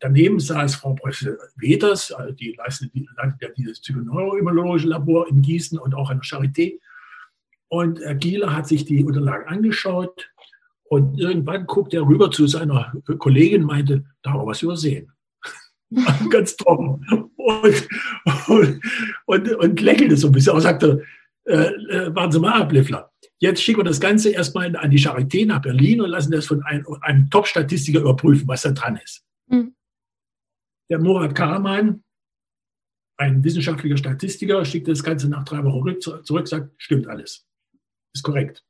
Daneben 0.00 0.38
saß 0.38 0.76
Frau 0.76 0.94
Professor 0.94 1.36
Weters, 1.56 2.14
die 2.38 2.54
leistet 2.58 2.92
ja 3.40 3.48
dieses 3.56 3.80
psychoneuroimmunologische 3.80 4.88
Labor 4.88 5.28
in 5.28 5.42
Gießen 5.42 5.78
und 5.78 5.94
auch 5.94 6.10
an 6.10 6.20
der 6.20 6.38
Charité. 6.38 6.78
Und 7.68 8.00
Herr 8.00 8.14
Gieler 8.14 8.54
hat 8.54 8.68
sich 8.68 8.84
die 8.84 9.02
Unterlagen 9.02 9.48
angeschaut 9.48 10.30
und 10.84 11.18
irgendwann 11.18 11.66
guckt 11.66 11.94
er 11.94 12.06
rüber 12.06 12.30
zu 12.30 12.46
seiner 12.46 12.92
Kollegin 13.18 13.62
und 13.62 13.68
meinte, 13.68 14.04
da 14.22 14.32
haben 14.32 14.40
wir 14.40 14.46
was 14.46 14.62
übersehen. 14.62 15.10
Ganz 16.30 16.56
trocken. 16.56 17.06
Und, 17.36 17.88
und, 18.48 18.80
und, 19.26 19.54
und 19.54 19.80
lächelte 19.80 20.16
so 20.16 20.28
ein 20.28 20.32
bisschen 20.32 20.54
und 20.54 20.60
sagte, 20.60 21.02
äh, 21.44 21.54
äh, 21.54 22.14
warten 22.14 22.32
Sie 22.32 22.40
mal 22.40 22.60
ab, 22.60 22.72
Liffler. 22.72 23.11
Jetzt 23.42 23.60
schicken 23.60 23.80
wir 23.80 23.84
das 23.84 23.98
Ganze 23.98 24.30
erstmal 24.30 24.76
an 24.76 24.90
die 24.92 25.00
Charité 25.00 25.44
nach 25.44 25.60
Berlin 25.60 26.00
und 26.00 26.10
lassen 26.10 26.30
das 26.30 26.46
von 26.46 26.62
einem, 26.62 26.86
einem 27.00 27.28
Top-Statistiker 27.28 27.98
überprüfen, 27.98 28.46
was 28.46 28.62
da 28.62 28.70
dran 28.70 29.00
ist. 29.02 29.24
Mhm. 29.48 29.74
Der 30.88 31.00
Murat 31.00 31.34
Karaman, 31.34 32.04
ein 33.16 33.42
wissenschaftlicher 33.42 33.96
Statistiker, 33.96 34.64
schickt 34.64 34.86
das 34.86 35.02
Ganze 35.02 35.28
nach 35.28 35.42
drei 35.44 35.64
Wochen 35.64 36.00
zurück, 36.00 36.46
sagt, 36.46 36.70
stimmt 36.80 37.08
alles. 37.08 37.44
Ist 38.14 38.22
korrekt. 38.22 38.62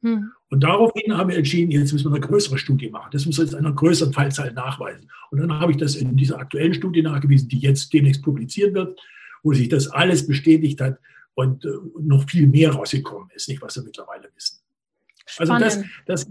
Mhm. 0.00 0.32
Und 0.48 0.64
daraufhin 0.64 1.14
haben 1.14 1.28
wir 1.28 1.36
entschieden, 1.36 1.70
jetzt 1.70 1.92
müssen 1.92 2.10
wir 2.10 2.16
eine 2.16 2.26
größere 2.26 2.56
Studie 2.56 2.88
machen. 2.88 3.10
Das 3.12 3.26
müssen 3.26 3.40
wir 3.40 3.44
jetzt 3.44 3.54
einer 3.54 3.74
größeren 3.74 4.14
Fallzahl 4.14 4.50
nachweisen. 4.54 5.10
Und 5.30 5.40
dann 5.40 5.52
habe 5.52 5.72
ich 5.72 5.76
das 5.76 5.94
in 5.94 6.16
dieser 6.16 6.38
aktuellen 6.38 6.72
Studie 6.72 7.02
nachgewiesen, 7.02 7.50
die 7.50 7.58
jetzt 7.58 7.92
demnächst 7.92 8.22
publiziert 8.22 8.72
wird, 8.72 8.98
wo 9.42 9.52
sich 9.52 9.68
das 9.68 9.88
alles 9.88 10.26
bestätigt 10.26 10.80
hat 10.80 10.98
und 11.36 11.64
äh, 11.64 11.68
noch 12.00 12.28
viel 12.28 12.46
mehr 12.46 12.72
rausgekommen 12.72 13.28
ist, 13.34 13.48
nicht 13.48 13.62
was 13.62 13.76
wir 13.76 13.82
mittlerweile 13.84 14.28
wissen. 14.34 14.58
Spannend. 15.26 15.64
Also 15.64 15.82
das, 16.06 16.26
das, 16.26 16.28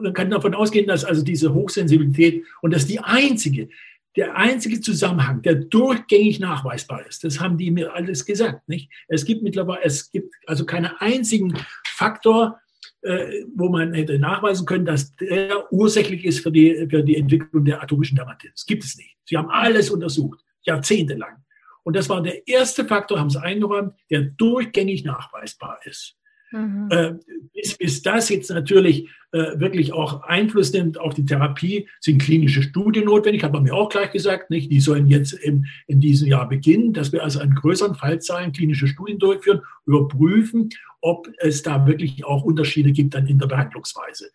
man 0.00 0.14
kann 0.14 0.30
davon 0.30 0.54
ausgehen, 0.54 0.86
dass 0.86 1.04
also 1.04 1.22
diese 1.22 1.52
Hochsensibilität 1.52 2.44
und 2.62 2.72
dass 2.72 2.86
die 2.86 3.00
einzige, 3.00 3.68
der 4.16 4.36
einzige 4.36 4.80
Zusammenhang, 4.80 5.42
der 5.42 5.56
durchgängig 5.56 6.40
nachweisbar 6.40 7.06
ist, 7.06 7.22
das 7.22 7.38
haben 7.38 7.58
die 7.58 7.70
mir 7.70 7.94
alles 7.94 8.24
gesagt. 8.24 8.66
Nicht? 8.68 8.90
Es 9.08 9.24
gibt 9.24 9.42
mittlerweile, 9.42 9.84
es 9.84 10.10
gibt 10.10 10.34
also 10.46 10.64
keinen 10.64 10.90
einzigen 10.98 11.54
Faktor, 11.84 12.58
äh, 13.02 13.44
wo 13.54 13.68
man 13.68 13.92
hätte 13.92 14.18
nachweisen 14.18 14.64
können, 14.64 14.86
dass 14.86 15.14
der 15.16 15.70
ursächlich 15.70 16.24
ist 16.24 16.40
für 16.40 16.50
die, 16.50 16.86
für 16.88 17.02
die 17.02 17.16
Entwicklung 17.16 17.64
der 17.64 17.82
atopischen 17.82 18.16
Dermatitis. 18.16 18.64
Gibt 18.64 18.84
es 18.84 18.96
nicht. 18.96 19.16
Sie 19.26 19.36
haben 19.36 19.50
alles 19.50 19.90
untersucht, 19.90 20.40
jahrzehntelang. 20.62 21.44
Und 21.90 21.96
das 21.96 22.08
war 22.08 22.22
der 22.22 22.46
erste 22.46 22.84
Faktor, 22.84 23.18
haben 23.18 23.30
sie 23.30 23.42
eingeräumt, 23.42 23.94
der 24.10 24.20
durchgängig 24.20 25.02
nachweisbar 25.02 25.80
ist. 25.82 26.14
Mhm. 26.52 26.86
Äh, 26.88 27.14
bis, 27.52 27.76
bis, 27.76 28.02
das 28.02 28.28
jetzt 28.28 28.48
natürlich 28.48 29.08
äh, 29.32 29.58
wirklich 29.58 29.92
auch 29.92 30.22
Einfluss 30.22 30.72
nimmt 30.72 31.00
auf 31.00 31.14
die 31.14 31.24
Therapie, 31.24 31.88
sind 31.98 32.22
klinische 32.22 32.62
Studien 32.62 33.06
notwendig, 33.06 33.42
hat 33.42 33.52
man 33.52 33.64
mir 33.64 33.74
auch 33.74 33.88
gleich 33.88 34.12
gesagt. 34.12 34.50
Nicht? 34.50 34.70
Die 34.70 34.78
sollen 34.78 35.08
jetzt 35.08 35.32
im, 35.32 35.64
in 35.88 35.98
diesem 35.98 36.28
Jahr 36.28 36.48
beginnen, 36.48 36.92
dass 36.92 37.10
wir 37.10 37.24
also 37.24 37.40
an 37.40 37.56
größeren 37.56 37.96
Fallzahlen 37.96 38.52
klinische 38.52 38.86
Studien 38.86 39.18
durchführen, 39.18 39.62
überprüfen, 39.84 40.68
ob 41.00 41.26
es 41.38 41.64
da 41.64 41.88
wirklich 41.88 42.24
auch 42.24 42.44
Unterschiede 42.44 42.92
gibt 42.92 43.14
dann 43.14 43.26
in 43.26 43.40
der 43.40 43.48
Behandlungsweise. 43.48 44.30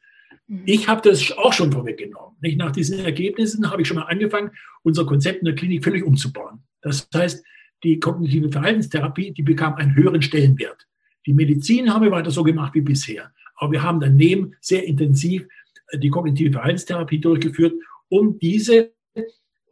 Mhm. 0.47 0.63
Ich 0.65 0.89
habe 0.89 1.09
das 1.09 1.31
auch 1.37 1.53
schon 1.53 1.71
vorweggenommen. 1.71 2.35
Nicht? 2.41 2.57
Nach 2.57 2.73
diesen 2.73 2.99
Ergebnissen 2.99 3.71
habe 3.71 3.81
ich 3.81 3.87
schon 3.87 3.95
mal 3.95 4.03
angefangen, 4.03 4.51
unser 4.83 5.05
Konzept 5.05 5.39
in 5.39 5.45
der 5.45 5.55
Klinik 5.55 5.85
völlig 5.85 6.03
umzubauen. 6.03 6.59
Das 6.85 7.09
heißt, 7.13 7.43
die 7.83 7.99
kognitive 7.99 8.51
Verhaltenstherapie, 8.51 9.31
die 9.31 9.41
bekam 9.41 9.73
einen 9.75 9.95
höheren 9.95 10.21
Stellenwert. 10.21 10.87
Die 11.25 11.33
Medizin 11.33 11.91
haben 11.91 12.03
wir 12.03 12.11
weiter 12.11 12.29
so 12.29 12.43
gemacht 12.43 12.75
wie 12.75 12.81
bisher. 12.81 13.33
Aber 13.55 13.71
wir 13.71 13.81
haben 13.81 13.99
daneben 13.99 14.53
sehr 14.61 14.85
intensiv 14.85 15.47
äh, 15.89 15.97
die 15.97 16.09
kognitive 16.09 16.51
Verhaltenstherapie 16.51 17.19
durchgeführt, 17.19 17.73
um 18.07 18.37
diese 18.37 18.93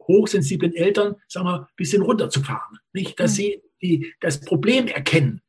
hochsensiblen 0.08 0.74
Eltern, 0.74 1.14
sagen 1.28 1.46
wir, 1.46 1.60
ein 1.60 1.66
bisschen 1.76 2.02
runterzufahren. 2.02 2.78
Nicht, 2.92 3.18
dass 3.20 3.32
mhm. 3.32 3.36
sie 3.36 3.62
die, 3.80 4.12
das 4.20 4.40
Problem 4.40 4.88
erkennen, 4.88 5.40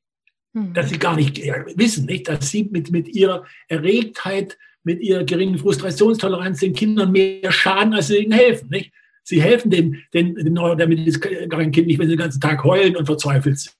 mhm. 0.53 0.73
dass 0.75 0.89
sie 0.89 0.99
gar 0.99 1.15
nicht 1.15 1.41
wissen, 1.75 2.05
nicht, 2.05 2.27
dass 2.29 2.51
sie 2.51 2.65
mit, 2.65 2.91
mit 2.91 3.07
ihrer 3.09 3.43
Erregtheit, 3.67 4.57
mit 4.83 5.01
ihrer 5.01 5.23
geringen 5.23 5.57
Frustrationstoleranz 5.57 6.59
den 6.59 6.73
Kindern 6.73 7.11
mehr 7.11 7.51
schaden, 7.51 7.95
als 7.95 8.07
sie 8.07 8.17
ihnen 8.17 8.33
helfen. 8.33 8.69
Nicht? 8.69 8.93
Sie 9.25 9.41
helfen 9.41 9.71
dem, 9.71 10.01
dem, 10.13 10.35
dem 10.35 10.53
neurodermitis-kranken 10.53 11.71
Kind 11.71 11.87
nicht, 11.87 11.99
wenn 11.99 12.07
sie 12.07 12.15
den 12.15 12.21
ganzen 12.21 12.39
Tag 12.39 12.63
heulen 12.63 12.95
und 12.95 13.07
verzweifelt 13.07 13.59
sind. 13.59 13.75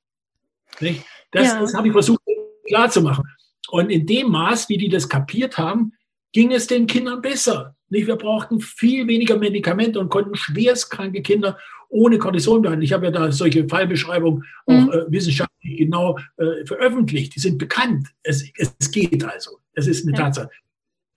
Nicht? 0.82 1.06
Das, 1.32 1.48
ja. 1.48 1.60
das 1.60 1.74
habe 1.76 1.88
ich 1.88 1.94
versucht 1.94 2.20
klarzumachen. 2.68 3.24
Und 3.70 3.92
in 3.92 4.06
dem 4.06 4.32
Maß, 4.32 4.70
wie 4.70 4.78
die 4.78 4.90
das 4.90 5.08
kapiert 5.08 5.58
haben, 5.58 5.94
ging 6.32 6.52
es 6.52 6.68
den 6.68 6.88
Kindern 6.88 7.22
besser. 7.22 7.76
Nicht? 7.90 8.08
Wir 8.08 8.16
brauchten 8.16 8.60
viel 8.60 9.08
weniger 9.08 9.38
Medikamente 9.38 10.00
und 10.00 10.10
konnten 10.10 10.36
schwerstkranke 10.36 11.22
Kinder 11.22 11.58
ohne 11.90 12.18
Cortison 12.18 12.64
behandeln. 12.64 12.84
Ich 12.84 12.94
habe 12.94 13.06
ja 13.06 13.12
da 13.12 13.32
solche 13.32 13.68
Fallbeschreibungen 13.68 14.44
auch 14.66 14.74
mhm. 14.74 14.92
äh, 14.92 15.12
wissenschaftlich 15.12 15.78
genau 15.78 16.18
äh, 16.38 16.66
veröffentlicht. 16.66 17.36
Die 17.36 17.40
sind 17.40 17.60
bekannt. 17.60 18.08
Es, 18.24 18.44
es 18.58 18.92
geht 18.92 19.24
also. 19.24 19.60
Es 19.74 19.86
ist 19.88 20.08
eine 20.08 20.18
ja. 20.18 20.24
Tatsache. 20.24 20.50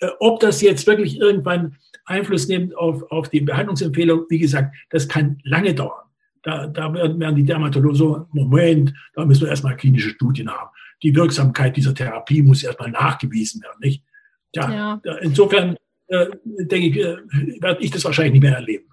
Äh, 0.01 0.09
ob 0.21 0.41
das 0.41 0.61
jetzt 0.61 0.87
wirklich 0.87 1.19
irgendwann 1.21 1.77
Einfluss 2.05 2.49
nimmt 2.49 2.77
auf, 2.77 3.03
auf 3.11 3.29
die 3.29 3.41
Behandlungsempfehlung, 3.41 4.27
wie 4.29 4.39
gesagt, 4.39 4.75
das 4.91 5.09
kann 5.09 5.39
lange 5.45 5.75
dauern. 5.75 6.05
Da, 6.43 6.67
da 6.67 6.95
werden 6.95 7.35
die 7.37 7.45
Dermatologen 7.45 7.97
so, 7.97 8.27
Moment, 8.33 8.95
da 9.15 9.25
müssen 9.25 9.43
wir 9.43 9.49
erstmal 9.49 9.77
klinische 9.77 10.11
Studien 10.11 10.49
haben. 10.49 10.71
Die 11.03 11.15
Wirksamkeit 11.15 11.77
dieser 11.77 11.95
Therapie 11.95 12.43
muss 12.43 12.63
erstmal 12.63 12.91
nachgewiesen 12.91 13.63
werden, 13.63 13.77
nicht? 13.81 14.05
Ja, 14.55 15.01
ja. 15.05 15.15
insofern 15.21 15.77
äh, 16.07 16.27
denke 16.45 16.87
ich, 16.89 16.97
äh, 16.97 17.63
werde 17.63 17.83
ich 17.83 17.91
das 17.91 18.05
wahrscheinlich 18.05 18.35
nicht 18.35 18.43
mehr 18.43 18.55
erleben. 18.55 18.88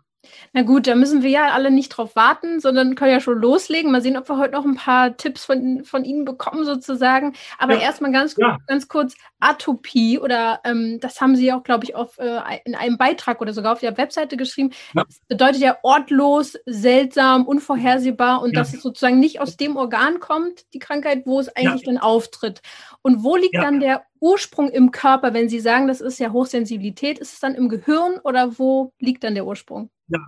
Na 0.54 0.62
gut, 0.62 0.88
da 0.88 0.96
müssen 0.96 1.24
wir 1.24 1.30
ja 1.30 1.54
alle 1.54 1.72
nicht 1.72 1.90
drauf 1.90 2.16
warten, 2.16 2.60
sondern 2.60 2.96
können 2.96 3.12
ja 3.12 3.20
schon 3.20 3.40
loslegen. 3.40 3.92
Mal 3.92 4.02
sehen, 4.02 4.18
ob 4.18 4.30
wir 4.30 4.38
heute 4.38 4.54
noch 4.54 4.66
ein 4.66 4.76
paar 4.76 5.18
Tipps 5.18 5.46
von, 5.46 5.84
von 5.84 6.04
Ihnen 6.04 6.26
bekommen, 6.26 6.66
sozusagen. 6.66 7.34
Aber 7.58 7.76
ja. 7.76 7.82
erstmal 7.82 8.12
ganz, 8.12 8.36
ja. 8.38 8.58
ganz 8.68 8.88
kurz 8.88 9.16
Atopie 9.40 10.20
oder 10.20 10.60
ähm, 10.64 11.00
das 11.02 11.22
haben 11.22 11.36
Sie 11.36 11.52
auch, 11.54 11.64
glaube 11.64 11.84
ich, 11.84 11.96
auf, 11.96 12.18
äh, 12.18 12.40
in 12.66 12.76
einem 12.76 12.98
Beitrag 12.98 13.42
oder 13.42 13.54
sogar 13.54 13.74
auf 13.74 13.80
der 13.80 13.98
Webseite 13.98 14.38
geschrieben. 14.38 14.72
Ja. 14.94 15.04
Das 15.06 15.20
bedeutet 15.28 15.62
ja 15.62 15.78
ortlos, 15.84 16.58
seltsam, 16.66 17.46
unvorhersehbar 17.46 18.42
und 18.42 18.56
dass 18.56 18.74
es 18.74 18.82
sozusagen 18.82 19.20
nicht 19.20 19.40
aus 19.40 19.58
dem 19.58 19.78
Organ 19.78 20.20
kommt, 20.20 20.74
die 20.74 20.80
Krankheit, 20.80 21.24
wo 21.26 21.40
es 21.40 21.56
eigentlich 21.56 21.84
dann 21.84 21.98
auftritt. 21.98 22.62
Und 23.02 23.24
wo 23.24 23.36
liegt 23.36 23.56
dann 23.56 23.80
der 23.80 24.06
Ursprung 24.20 24.70
im 24.70 24.92
Körper, 24.92 25.34
wenn 25.34 25.50
Sie 25.50 25.60
sagen, 25.60 25.88
das 25.88 26.02
ist 26.02 26.20
ja 26.20 26.32
Hochsensibilität? 26.32 27.20
Ist 27.20 27.34
es 27.34 27.40
dann 27.40 27.56
im 27.56 27.70
Gehirn 27.70 28.20
oder 28.24 28.58
wo 28.58 28.92
liegt 29.00 29.24
dann 29.24 29.36
der 29.36 29.46
Ursprung? 29.46 29.90
Ja, 30.08 30.20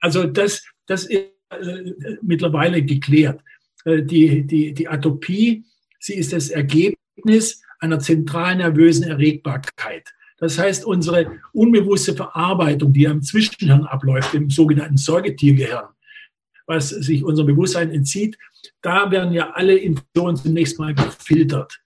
also 0.00 0.24
das, 0.24 0.64
das 0.86 1.06
ist 1.06 1.32
äh, 1.50 1.92
mittlerweile 2.22 2.82
geklärt. 2.82 3.40
Äh, 3.84 4.02
die, 4.02 4.46
die, 4.46 4.74
die 4.74 4.88
Atopie, 4.88 5.64
sie 6.00 6.14
ist 6.14 6.32
das 6.32 6.50
Ergebnis 6.50 7.62
einer 7.78 8.00
zentralen 8.00 8.58
nervösen 8.58 9.04
Erregbarkeit. 9.04 10.12
Das 10.38 10.58
heißt, 10.58 10.84
unsere 10.84 11.40
unbewusste 11.52 12.14
Verarbeitung, 12.14 12.92
die 12.92 13.08
am 13.08 13.22
Zwischenhirn 13.22 13.84
abläuft, 13.84 14.34
im 14.34 14.50
sogenannten 14.50 14.96
Säugetiergehirn, 14.96 15.86
was 16.66 16.90
sich 16.90 17.24
unserem 17.24 17.46
Bewusstsein 17.48 17.90
entzieht, 17.90 18.36
da 18.82 19.10
werden 19.10 19.32
ja 19.32 19.50
alle 19.52 19.76
Informationen 19.76 20.36
zunächst 20.36 20.78
mal 20.78 20.94
gefiltert 20.94 21.80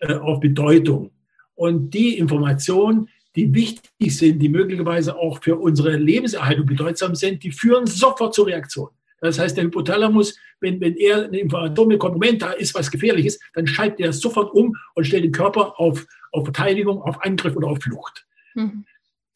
äh, 0.00 0.14
auf 0.14 0.40
Bedeutung. 0.40 1.12
Und 1.54 1.94
die 1.94 2.18
Information, 2.18 3.08
die 3.38 3.54
wichtig 3.54 4.16
sind, 4.16 4.40
die 4.40 4.48
möglicherweise 4.48 5.16
auch 5.16 5.40
für 5.40 5.56
unsere 5.56 5.96
Lebenserhaltung 5.96 6.66
bedeutsam 6.66 7.14
sind, 7.14 7.44
die 7.44 7.52
führen 7.52 7.86
sofort 7.86 8.34
zur 8.34 8.48
Reaktion. 8.48 8.88
Das 9.20 9.38
heißt, 9.38 9.56
der 9.56 9.64
Hypothalamus, 9.64 10.36
wenn, 10.58 10.80
wenn 10.80 10.96
er 10.96 11.26
eine 11.26 11.38
Information 11.38 11.88
bekommt, 11.88 12.14
Moment, 12.14 12.42
da 12.42 12.50
ist 12.50 12.74
was 12.74 12.90
Gefährliches, 12.90 13.38
dann 13.54 13.68
schaltet 13.68 14.00
er 14.00 14.12
sofort 14.12 14.52
um 14.52 14.76
und 14.96 15.04
stellt 15.06 15.22
den 15.22 15.30
Körper 15.30 15.78
auf, 15.78 16.04
auf 16.32 16.46
Verteidigung, 16.46 17.00
auf 17.00 17.22
Angriff 17.24 17.54
oder 17.54 17.68
auf 17.68 17.78
Flucht. 17.80 18.26
Mhm. 18.54 18.84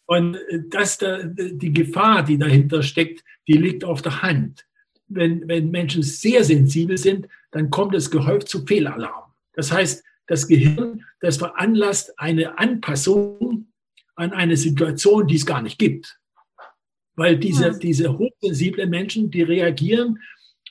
Und 0.06 0.36
das, 0.70 0.98
die 0.98 1.72
Gefahr, 1.72 2.24
die 2.24 2.38
dahinter 2.38 2.82
steckt, 2.82 3.22
die 3.46 3.56
liegt 3.56 3.84
auf 3.84 4.02
der 4.02 4.20
Hand. 4.22 4.66
Wenn, 5.06 5.46
wenn 5.46 5.70
Menschen 5.70 6.02
sehr 6.02 6.42
sensibel 6.42 6.98
sind, 6.98 7.28
dann 7.52 7.70
kommt 7.70 7.94
es 7.94 8.10
gehäuft 8.10 8.48
zu 8.48 8.66
Fehlalarm. 8.66 9.30
Das 9.52 9.70
heißt, 9.70 10.02
das 10.26 10.48
Gehirn, 10.48 11.04
das 11.20 11.36
veranlasst 11.36 12.18
eine 12.18 12.58
Anpassung 12.58 13.68
an 14.14 14.32
eine 14.32 14.56
Situation, 14.56 15.26
die 15.26 15.36
es 15.36 15.46
gar 15.46 15.62
nicht 15.62 15.78
gibt. 15.78 16.18
Weil 17.14 17.38
diese, 17.38 17.68
ja. 17.68 17.78
diese 17.78 18.18
hochsensiblen 18.18 18.88
Menschen, 18.88 19.30
die 19.30 19.42
reagieren 19.42 20.18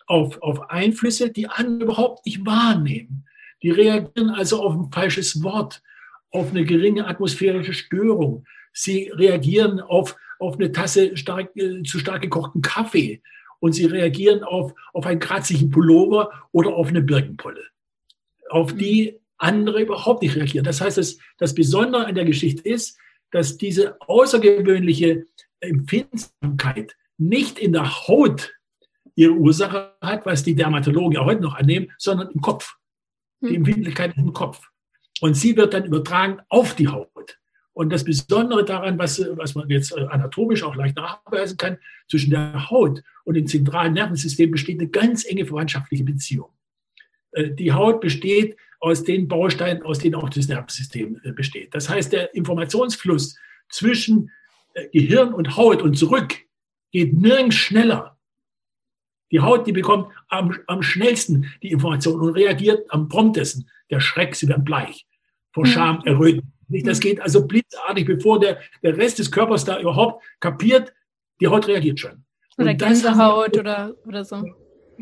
auf, 0.08 0.42
auf 0.42 0.70
Einflüsse, 0.70 1.32
die 1.32 1.48
andere 1.48 1.84
überhaupt 1.84 2.26
nicht 2.26 2.46
wahrnehmen. 2.46 3.26
Die 3.64 3.70
reagieren 3.70 4.30
also 4.32 4.62
auf 4.62 4.74
ein 4.74 4.92
falsches 4.92 5.44
Wort, 5.44 5.82
auf 6.32 6.50
eine 6.50 6.66
geringe 6.66 7.08
atmosphärische 7.08 7.74
Störung. 7.74 8.46
Sie 8.74 9.12
reagieren 9.14 9.80
auf, 9.80 10.16
auf 10.40 10.56
eine 10.56 10.72
Tasse 10.72 11.16
stark, 11.18 11.56
äh, 11.56 11.84
zu 11.84 12.00
stark 12.00 12.22
gekochten 12.22 12.62
Kaffee 12.62 13.22
und 13.60 13.74
sie 13.74 13.86
reagieren 13.86 14.44
auf, 14.44 14.74
auf 14.94 15.06
einen 15.06 15.20
kratzigen 15.20 15.70
Pullover 15.70 16.32
oder 16.52 16.74
auf 16.74 16.88
eine 16.88 17.02
Birkenpolle, 17.02 17.64
auf 18.50 18.74
die 18.76 19.12
mhm. 19.12 19.18
andere 19.38 19.82
überhaupt 19.82 20.24
nicht 20.24 20.36
reagieren. 20.36 20.66
Das 20.66 20.82
heißt, 20.82 20.98
das, 20.98 21.18
das 21.38 21.54
Besondere 21.54 22.06
an 22.06 22.16
der 22.16 22.26
Geschichte 22.26 22.68
ist, 22.68 22.98
dass 23.32 23.58
diese 23.58 24.00
außergewöhnliche 24.02 25.26
Empfindsamkeit 25.60 26.96
nicht 27.18 27.60
in 27.60 27.74
der 27.74 28.08
Haut 28.08 28.54
ihre 29.16 29.34
Ursache 29.34 29.94
hat, 30.02 30.26
was 30.26 30.44
die 30.44 30.56
Dermatologen 30.56 31.14
ja 31.14 31.26
heute 31.26 31.42
noch 31.42 31.56
annehmen, 31.56 31.92
sondern 31.98 32.30
im 32.30 32.42
Kopf. 32.42 32.76
Die 33.42 33.50
hm. 33.50 33.56
Empfindlichkeit 33.56 34.16
im 34.18 34.34
Kopf. 34.34 34.70
Und 35.22 35.36
sie 35.36 35.56
wird 35.56 35.74
dann 35.74 35.86
übertragen 35.86 36.40
auf 36.50 36.76
die 36.76 36.88
Haut. 36.88 37.38
Und 37.74 37.92
das 37.92 38.04
Besondere 38.04 38.66
daran, 38.66 38.98
was, 39.00 39.24
was 39.38 39.56
man 39.56 39.70
jetzt 39.70 39.96
anatomisch 39.98 40.64
auch 40.64 40.76
leicht 40.76 40.98
nachweisen 40.98 41.58
kann, 41.58 41.78
zwischen 42.10 42.32
der 42.32 42.70
Haut 42.70 43.02
und 43.24 43.36
dem 43.36 43.48
zentralen 43.48 43.94
Nervensystem 43.94 44.52
besteht 44.52 44.80
eine 44.80 44.90
ganz 44.90 45.26
enge 45.26 45.46
verwandtschaftliche 45.46 46.04
Beziehung. 46.04 46.50
Äh, 47.32 47.52
die 47.52 47.72
Haut 47.72 48.02
besteht 48.02 48.58
aus 48.82 49.04
den 49.04 49.28
Bausteinen, 49.28 49.84
aus 49.84 50.00
denen 50.00 50.16
auch 50.16 50.30
das 50.30 50.48
Nervensystem 50.48 51.22
äh, 51.24 51.32
besteht. 51.32 51.74
Das 51.74 51.88
heißt, 51.88 52.12
der 52.12 52.34
Informationsfluss 52.36 53.38
zwischen 53.70 54.32
äh, 54.74 54.90
Gehirn 54.90 55.34
und 55.34 55.56
Haut 55.56 55.82
und 55.82 55.98
zurück 55.98 56.36
geht 56.92 57.14
nirgends 57.14 57.56
schneller. 57.56 58.18
Die 59.32 59.40
Haut, 59.40 59.66
die 59.66 59.72
bekommt 59.72 60.12
am, 60.28 60.58
am 60.68 60.82
schnellsten 60.84 61.50
die 61.62 61.72
Information 61.72 62.20
und 62.20 62.34
reagiert 62.34 62.84
am 62.90 63.08
promptesten. 63.08 63.70
Der 63.90 64.02
Schreck, 64.02 64.36
sie 64.36 64.48
werden 64.50 64.66
bleich, 64.66 65.08
vor 65.54 65.66
Scham 65.66 66.02
erröten. 66.04 66.52
Das 66.68 67.00
geht 67.00 67.22
also 67.22 67.48
blitzartig, 67.48 68.06
bevor 68.06 68.40
der, 68.40 68.60
der 68.82 68.98
Rest 68.98 69.20
des 69.20 69.32
Körpers 69.32 69.64
da 69.64 69.80
überhaupt 69.80 70.24
kapiert, 70.40 70.94
die 71.40 71.48
Haut 71.48 71.68
reagiert 71.68 72.00
schon. 72.00 72.26
Oder 72.58 72.74
Gänsehaut 72.74 73.58
oder, 73.58 73.94
oder 74.06 74.26
so. 74.26 74.44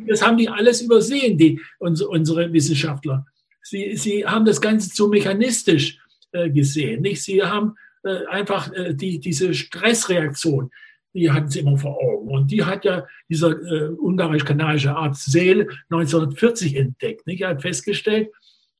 Das 0.07 0.25
haben 0.25 0.37
die 0.37 0.49
alles 0.49 0.81
übersehen, 0.81 1.37
die, 1.37 1.59
unsere 1.79 2.51
Wissenschaftler. 2.51 3.25
Sie, 3.69 3.95
sie 3.95 4.25
haben 4.25 4.45
das 4.45 4.61
Ganze 4.61 4.89
zu 4.89 5.07
mechanistisch 5.07 5.99
äh, 6.31 6.49
gesehen. 6.49 7.01
Nicht? 7.01 7.23
Sie 7.23 7.43
haben 7.43 7.75
äh, 8.03 8.25
einfach 8.27 8.71
äh, 8.73 8.93
die, 8.93 9.19
diese 9.19 9.53
Stressreaktion, 9.53 10.71
die 11.13 11.31
hatten 11.31 11.49
sie 11.49 11.59
immer 11.59 11.77
vor 11.77 11.97
Augen. 12.01 12.29
Und 12.29 12.51
die 12.51 12.63
hat 12.63 12.85
ja 12.85 13.05
dieser 13.29 13.51
äh, 13.51 13.89
ungarisch-kanadische 13.89 14.95
Arzt 14.95 15.31
Seel 15.31 15.69
1940 15.89 16.75
entdeckt. 16.75 17.27
Nicht? 17.27 17.41
Er 17.41 17.49
hat 17.49 17.61
festgestellt, 17.61 18.29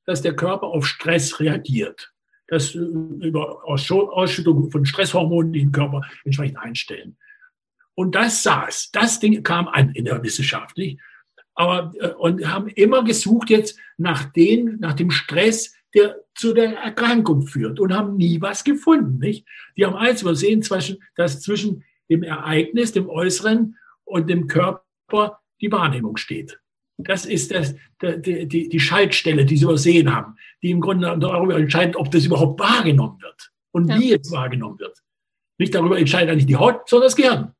dass 0.05 0.21
der 0.21 0.35
Körper 0.35 0.67
auf 0.67 0.87
Stress 0.87 1.39
reagiert. 1.39 2.11
Das 2.47 2.73
äh, 2.73 2.79
über 2.79 3.63
Ausschüttung 3.65 4.71
von 4.71 4.85
Stresshormonen, 4.85 5.53
den 5.53 5.71
Körper 5.71 6.01
entsprechend 6.23 6.57
einstellen. 6.57 7.17
Und 7.95 8.15
das 8.15 8.43
saß, 8.43 8.91
das 8.91 9.19
Ding 9.19 9.43
kam 9.43 9.67
an 9.67 9.91
in 9.91 10.05
der 10.05 10.23
Wissenschaft. 10.23 10.77
Nicht? 10.77 10.99
Aber, 11.59 11.91
äh, 11.99 12.13
und 12.13 12.47
haben 12.47 12.69
immer 12.69 13.03
gesucht 13.03 13.49
jetzt 13.49 13.77
nach, 13.97 14.23
den, 14.31 14.77
nach 14.79 14.93
dem 14.93 15.11
Stress, 15.11 15.75
der 15.93 16.15
zu 16.33 16.53
der 16.53 16.77
Erkrankung 16.77 17.41
führt 17.47 17.81
und 17.81 17.93
haben 17.93 18.15
nie 18.15 18.39
was 18.39 18.63
gefunden. 18.63 19.19
Nicht? 19.19 19.45
Die 19.75 19.85
haben 19.85 19.95
eins 19.95 20.21
übersehen, 20.21 20.63
dass 21.17 21.41
zwischen 21.41 21.83
dem 22.09 22.23
Ereignis, 22.23 22.93
dem 22.93 23.09
Äußeren 23.09 23.75
und 24.05 24.29
dem 24.29 24.47
Körper 24.47 25.41
die 25.59 25.69
Wahrnehmung 25.69 26.15
steht. 26.15 26.61
Das 26.97 27.25
ist 27.25 27.51
das, 27.51 27.75
die, 28.01 28.47
die, 28.47 28.69
die 28.69 28.79
Schaltstelle, 28.79 29.43
die 29.43 29.57
sie 29.57 29.65
übersehen 29.65 30.15
haben, 30.15 30.37
die 30.63 30.71
im 30.71 30.79
Grunde 30.79 31.17
darüber 31.19 31.57
entscheidet, 31.57 31.97
ob 31.97 32.09
das 32.11 32.25
überhaupt 32.25 32.57
wahrgenommen 32.61 33.21
wird 33.21 33.51
und 33.71 33.89
ja. 33.89 33.99
wie 33.99 34.13
es 34.13 34.31
wahrgenommen 34.31 34.79
wird. 34.79 34.97
Nicht 35.57 35.75
darüber 35.75 35.99
entscheidet 35.99 36.29
eigentlich 36.29 36.45
die 36.45 36.55
Haut, 36.55 36.87
sondern 36.87 37.07
das 37.07 37.17
Gehirn. 37.17 37.53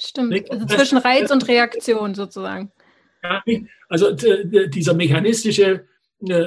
Stimmt, 0.00 0.50
also 0.50 0.66
zwischen 0.66 0.98
Reiz 0.98 1.32
und 1.32 1.48
Reaktion 1.48 2.14
sozusagen. 2.14 2.70
Also 3.88 4.12
dieser 4.12 4.94
mechanistische 4.94 5.84
äh, 6.26 6.44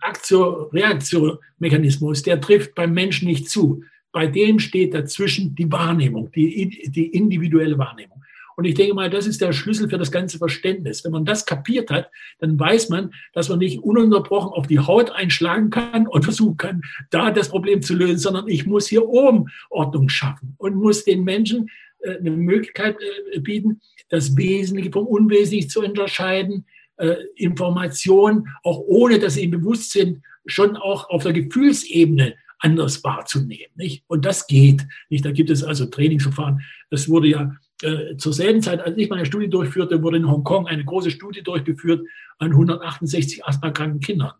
Aktio-Reaktio-Mechanismus, 0.00 2.22
der 2.22 2.40
trifft 2.40 2.74
beim 2.74 2.92
Menschen 2.92 3.28
nicht 3.28 3.48
zu. 3.48 3.84
Bei 4.12 4.26
dem 4.26 4.58
steht 4.58 4.94
dazwischen 4.94 5.54
die 5.54 5.70
Wahrnehmung, 5.72 6.30
die, 6.32 6.90
die 6.90 7.06
individuelle 7.06 7.78
Wahrnehmung. 7.78 8.22
Und 8.56 8.66
ich 8.66 8.74
denke 8.74 8.94
mal, 8.94 9.08
das 9.08 9.26
ist 9.26 9.40
der 9.40 9.52
Schlüssel 9.52 9.88
für 9.88 9.98
das 9.98 10.12
ganze 10.12 10.38
Verständnis. 10.38 11.04
Wenn 11.04 11.12
man 11.12 11.24
das 11.24 11.46
kapiert 11.46 11.90
hat, 11.90 12.10
dann 12.38 12.58
weiß 12.58 12.90
man, 12.90 13.12
dass 13.32 13.48
man 13.48 13.58
nicht 13.58 13.82
ununterbrochen 13.82 14.52
auf 14.52 14.66
die 14.66 14.78
Haut 14.78 15.10
einschlagen 15.10 15.70
kann 15.70 16.06
und 16.06 16.24
versuchen 16.24 16.58
kann, 16.58 16.82
da 17.10 17.30
das 17.30 17.48
Problem 17.48 17.82
zu 17.82 17.94
lösen, 17.94 18.18
sondern 18.18 18.48
ich 18.48 18.66
muss 18.66 18.86
hier 18.86 19.08
oben 19.08 19.46
Ordnung 19.70 20.08
schaffen 20.08 20.54
und 20.58 20.76
muss 20.76 21.04
den 21.04 21.24
Menschen 21.24 21.70
eine 22.08 22.30
Möglichkeit 22.30 22.96
äh, 23.32 23.40
bieten, 23.40 23.80
das 24.08 24.36
Wesentliche 24.36 24.90
vom 24.90 25.06
Unwesentlichen 25.06 25.68
zu 25.68 25.80
unterscheiden, 25.80 26.66
äh, 26.96 27.16
Informationen, 27.36 28.48
auch 28.62 28.78
ohne 28.78 29.18
dass 29.18 29.34
sie 29.34 29.44
ihm 29.44 29.50
bewusst 29.50 29.92
sind, 29.92 30.22
schon 30.46 30.76
auch 30.76 31.08
auf 31.10 31.22
der 31.22 31.32
Gefühlsebene 31.32 32.34
anders 32.58 33.02
wahrzunehmen. 33.02 33.72
Nicht? 33.74 34.04
Und 34.06 34.24
das 34.24 34.46
geht. 34.46 34.86
Nicht? 35.08 35.24
Da 35.24 35.32
gibt 35.32 35.50
es 35.50 35.64
also 35.64 35.86
Trainingsverfahren. 35.86 36.60
Das 36.90 37.08
wurde 37.08 37.28
ja 37.28 37.56
äh, 37.82 38.16
zur 38.16 38.32
selben 38.32 38.62
Zeit, 38.62 38.80
als 38.80 38.96
ich 38.96 39.10
meine 39.10 39.26
Studie 39.26 39.48
durchführte, 39.48 40.02
wurde 40.02 40.18
in 40.18 40.30
Hongkong 40.30 40.66
eine 40.66 40.84
große 40.84 41.10
Studie 41.10 41.42
durchgeführt 41.42 42.06
an 42.38 42.52
168 42.52 43.44
asthmakranken 43.44 44.00
Kindern. 44.00 44.32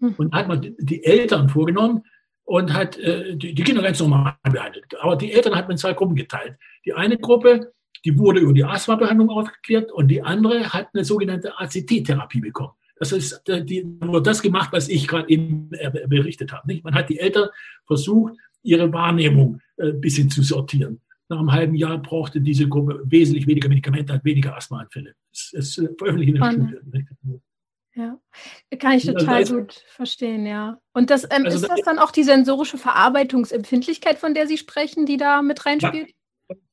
Hm. 0.00 0.14
Und 0.16 0.34
hat 0.34 0.48
man 0.48 0.74
die 0.78 1.04
Eltern 1.04 1.48
vorgenommen, 1.48 2.02
und 2.44 2.74
hat 2.74 2.98
äh, 2.98 3.36
die, 3.36 3.54
die, 3.54 3.62
Kinder 3.62 3.82
ganz 3.82 4.00
normal 4.00 4.34
behandelt. 4.42 4.86
Aber 5.00 5.16
die 5.16 5.32
Eltern 5.32 5.54
hat 5.54 5.66
man 5.66 5.72
in 5.72 5.78
zwei 5.78 5.92
Gruppen 5.92 6.16
geteilt. 6.16 6.56
Die 6.84 6.92
eine 6.92 7.16
Gruppe, 7.16 7.72
die 8.04 8.18
wurde 8.18 8.40
über 8.40 8.52
die 8.52 8.64
Asthma-Behandlung 8.64 9.30
aufgeklärt 9.30 9.92
und 9.92 10.08
die 10.08 10.22
andere 10.22 10.72
hat 10.72 10.88
eine 10.92 11.04
sogenannte 11.04 11.58
ACT-Therapie 11.58 12.40
bekommen. 12.40 12.72
Das 12.98 13.12
ist 13.12 13.42
die, 13.46 13.86
wurde 14.00 14.22
das 14.22 14.42
gemacht, 14.42 14.70
was 14.72 14.88
ich 14.88 15.08
gerade 15.08 15.28
eben 15.28 15.70
äh, 15.72 16.06
berichtet 16.06 16.52
habe. 16.52 16.66
Nicht? 16.66 16.84
Man 16.84 16.94
hat 16.94 17.08
die 17.08 17.18
Eltern 17.18 17.48
versucht, 17.86 18.34
ihre 18.62 18.92
Wahrnehmung 18.92 19.60
äh, 19.76 19.88
ein 19.88 20.00
bisschen 20.00 20.28
zu 20.28 20.42
sortieren. 20.42 21.00
Nach 21.28 21.38
einem 21.38 21.52
halben 21.52 21.74
Jahr 21.76 21.96
brauchte 21.98 22.40
diese 22.40 22.68
Gruppe 22.68 23.02
wesentlich 23.04 23.46
weniger 23.46 23.68
Medikamente, 23.68 24.12
hat 24.12 24.24
weniger 24.24 24.56
Asthmaanfälle. 24.56 25.14
Das 25.30 25.52
ist 25.52 25.78
äh, 25.78 25.88
veröffentlicht 25.96 26.34
in 26.34 26.40
der 26.40 26.50
Studie. 26.50 27.40
Ja, 27.94 28.18
kann 28.78 28.92
ich 28.92 29.04
total 29.04 29.34
also, 29.34 29.56
gut 29.56 29.84
verstehen, 29.88 30.46
ja. 30.46 30.80
Und 30.92 31.10
das 31.10 31.24
ähm, 31.24 31.44
also 31.44 31.56
ist 31.56 31.68
das 31.68 31.80
dann 31.82 31.98
auch 31.98 32.12
die 32.12 32.22
sensorische 32.22 32.78
Verarbeitungsempfindlichkeit, 32.78 34.18
von 34.18 34.32
der 34.32 34.46
Sie 34.46 34.58
sprechen, 34.58 35.06
die 35.06 35.16
da 35.16 35.42
mit 35.42 35.66
reinspielt? 35.66 36.14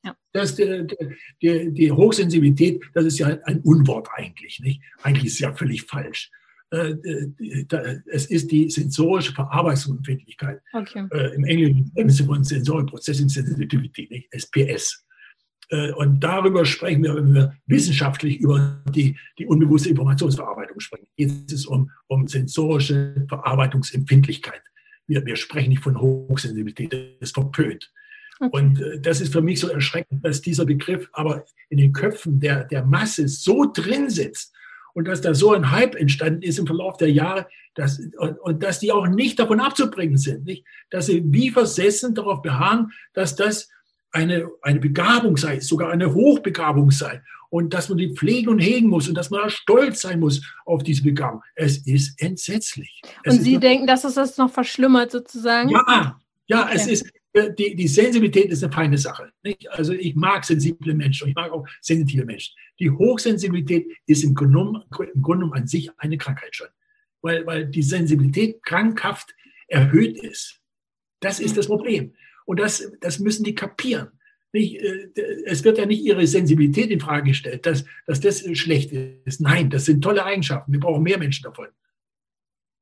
Ja. 0.04 0.16
Das, 0.32 0.56
die, 0.56 0.88
die, 1.42 1.72
die, 1.72 1.92
Hochsensibilität, 1.92 2.84
das 2.94 3.06
ist 3.06 3.20
ja 3.20 3.38
ein 3.46 3.62
Unwort 3.62 4.08
eigentlich, 4.14 4.60
nicht? 4.60 4.82
Eigentlich 5.02 5.26
ist 5.26 5.34
es 5.34 5.40
ja 5.40 5.54
völlig 5.54 5.84
falsch. 5.84 6.32
Äh, 6.70 6.96
es 8.08 8.26
ist 8.26 8.52
die 8.52 8.70
sensorische 8.70 9.34
Verarbeitungsempfindlichkeit. 9.34 10.62
Okay. 10.74 11.08
Äh, 11.12 11.36
Im 11.36 11.46
Englischen 11.46 11.92
nennen 11.96 12.10
sie 12.10 12.24
von 12.24 12.44
Sensory 12.44 12.86
Processing 12.86 13.30
Sensitivity, 13.30 14.08
nicht? 14.10 14.34
SPS. 14.34 15.07
Äh, 15.70 15.92
und 15.92 16.20
darüber 16.20 16.66
sprechen 16.66 17.04
wir, 17.04 17.16
wenn 17.16 17.34
wir 17.34 17.56
wissenschaftlich 17.66 18.40
über 18.40 18.82
die, 18.90 19.18
die 19.38 19.46
unbewusste 19.46 19.90
Informationsverarbeitung 19.90 20.80
sprechen. 20.80 21.08
Jetzt 21.16 21.52
ist 21.52 21.60
es 21.60 21.66
um, 21.66 21.92
um 22.08 22.28
sensorische 22.28 23.26
Verarbeitungsempfindlichkeit. 23.28 24.62
Wir, 25.08 25.26
wir 25.26 25.36
sprechen 25.36 25.70
nicht 25.70 25.84
von 25.84 26.00
Hochsensibilität, 26.00 26.94
das 26.94 27.00
ist 27.30 27.34
verpönt. 27.34 27.92
Okay. 28.40 28.50
Und 28.52 28.82
äh, 28.82 29.00
das 29.00 29.22
ist 29.22 29.34
für 29.34 29.42
mich 29.42 29.60
so 29.60 29.68
erschreckend, 29.68 30.24
dass 30.24 30.42
dieser 30.42 30.66
Begriff 30.66 31.10
aber 31.14 31.46
in 31.70 31.78
den 31.78 31.94
Köpfen 31.94 32.40
der, 32.40 32.64
der 32.66 32.86
Masse 32.86 33.28
so 33.28 33.72
drin 33.72 34.10
sitzt 34.10 34.54
und 34.94 35.08
dass 35.08 35.22
da 35.22 35.34
so 35.34 35.54
ein 35.54 35.72
Hype 35.72 35.96
entstanden 35.96 36.42
ist 36.42 36.60
im 36.60 36.68
Verlauf 36.68 36.98
der 36.98 37.12
Jahre 37.12 37.48
dass, 37.78 38.00
und, 38.18 38.40
und 38.40 38.64
dass 38.64 38.80
die 38.80 38.92
auch 38.92 39.08
nicht 39.08 39.38
davon 39.40 39.60
abzubringen 39.60 40.18
sind, 40.18 40.46
nicht? 40.46 40.66
dass 40.90 41.06
sie 41.06 41.24
wie 41.28 41.52
versessen 41.52 42.16
darauf 42.16 42.42
beharren, 42.42 42.92
dass 43.14 43.36
das 43.36 43.70
eine, 44.12 44.50
eine 44.62 44.80
Begabung 44.80 45.38
sei, 45.38 45.60
sogar 45.60 45.92
eine 45.92 46.14
Hochbegabung 46.14 46.92
sei 46.92 47.22
und 47.50 47.74
dass 47.74 47.90
man 47.90 47.98
die 47.98 48.14
pflegen 48.14 48.50
und 48.50 48.60
hegen 48.60 48.88
muss 48.88 49.08
und 49.08 49.16
dass 49.16 49.30
man 49.30 49.50
stolz 49.50 50.02
sein 50.02 50.20
muss 50.20 50.42
auf 50.66 50.84
diese 50.84 51.04
Begabung. 51.04 51.42
Es 51.56 51.78
ist 51.86 52.22
entsetzlich. 52.22 53.02
Es 53.24 53.36
und 53.36 53.42
Sie 53.42 53.54
noch, 53.54 53.62
denken, 53.62 53.88
dass 53.88 54.04
es 54.04 54.16
das 54.16 54.38
noch 54.38 54.52
verschlimmert 54.52 55.12
sozusagen? 55.12 55.70
Ja, 55.70 56.20
ja, 56.48 56.64
okay. 56.66 56.74
es 56.76 56.88
ist, 56.88 57.12
äh, 57.34 57.54
die, 57.54 57.76
die 57.76 57.88
Sensibilität 57.88 58.52
ist 58.52 58.64
eine 58.64 58.74
feine 58.74 58.98
Sache. 58.98 59.32
Nicht? 59.44 59.70
Also 59.72 59.94
ich 59.94 60.16
mag 60.16 60.46
sensible 60.46 60.94
Menschen 60.94 61.26
und 61.26 61.30
ich 61.30 61.36
mag 61.36 61.52
auch 61.52 61.68
sensitive 61.82 62.26
Menschen. 62.26 62.56
Die 62.80 62.90
Hochsensibilität 62.90 63.88
ist 64.06 64.24
im 64.24 64.34
Grunde, 64.34 64.84
im 65.14 65.22
Grunde 65.22 65.50
an 65.54 65.68
sich 65.68 65.90
eine 65.98 66.18
Krankheit 66.18 66.56
schon, 66.56 66.68
weil, 67.22 67.46
weil 67.46 67.66
die 67.66 67.84
Sensibilität 67.84 68.64
krankhaft 68.64 69.34
erhöht 69.68 70.18
ist. 70.24 70.62
Das 71.20 71.40
ist 71.40 71.58
das 71.58 71.68
Problem. 71.68 72.14
Und 72.48 72.62
das, 72.62 72.92
das 73.02 73.20
müssen 73.20 73.44
die 73.44 73.56
kapieren. 73.56 74.08
Nicht, 74.54 74.78
äh, 74.82 75.10
es 75.46 75.64
wird 75.66 75.78
ja 75.78 75.86
nicht 75.86 76.04
ihre 76.04 76.26
Sensibilität 76.26 76.90
in 76.90 77.02
Frage 77.02 77.30
gestellt, 77.30 77.66
dass, 77.66 77.84
dass 78.06 78.22
das 78.22 78.44
schlecht 78.58 78.94
ist. 78.94 79.42
Nein, 79.42 79.70
das 79.70 79.86
sind 79.86 80.02
tolle 80.02 80.24
Eigenschaften. 80.24 80.72
Wir 80.72 80.80
brauchen 80.80 81.04
mehr 81.04 81.20
Menschen 81.20 81.44
davon. 81.44 81.68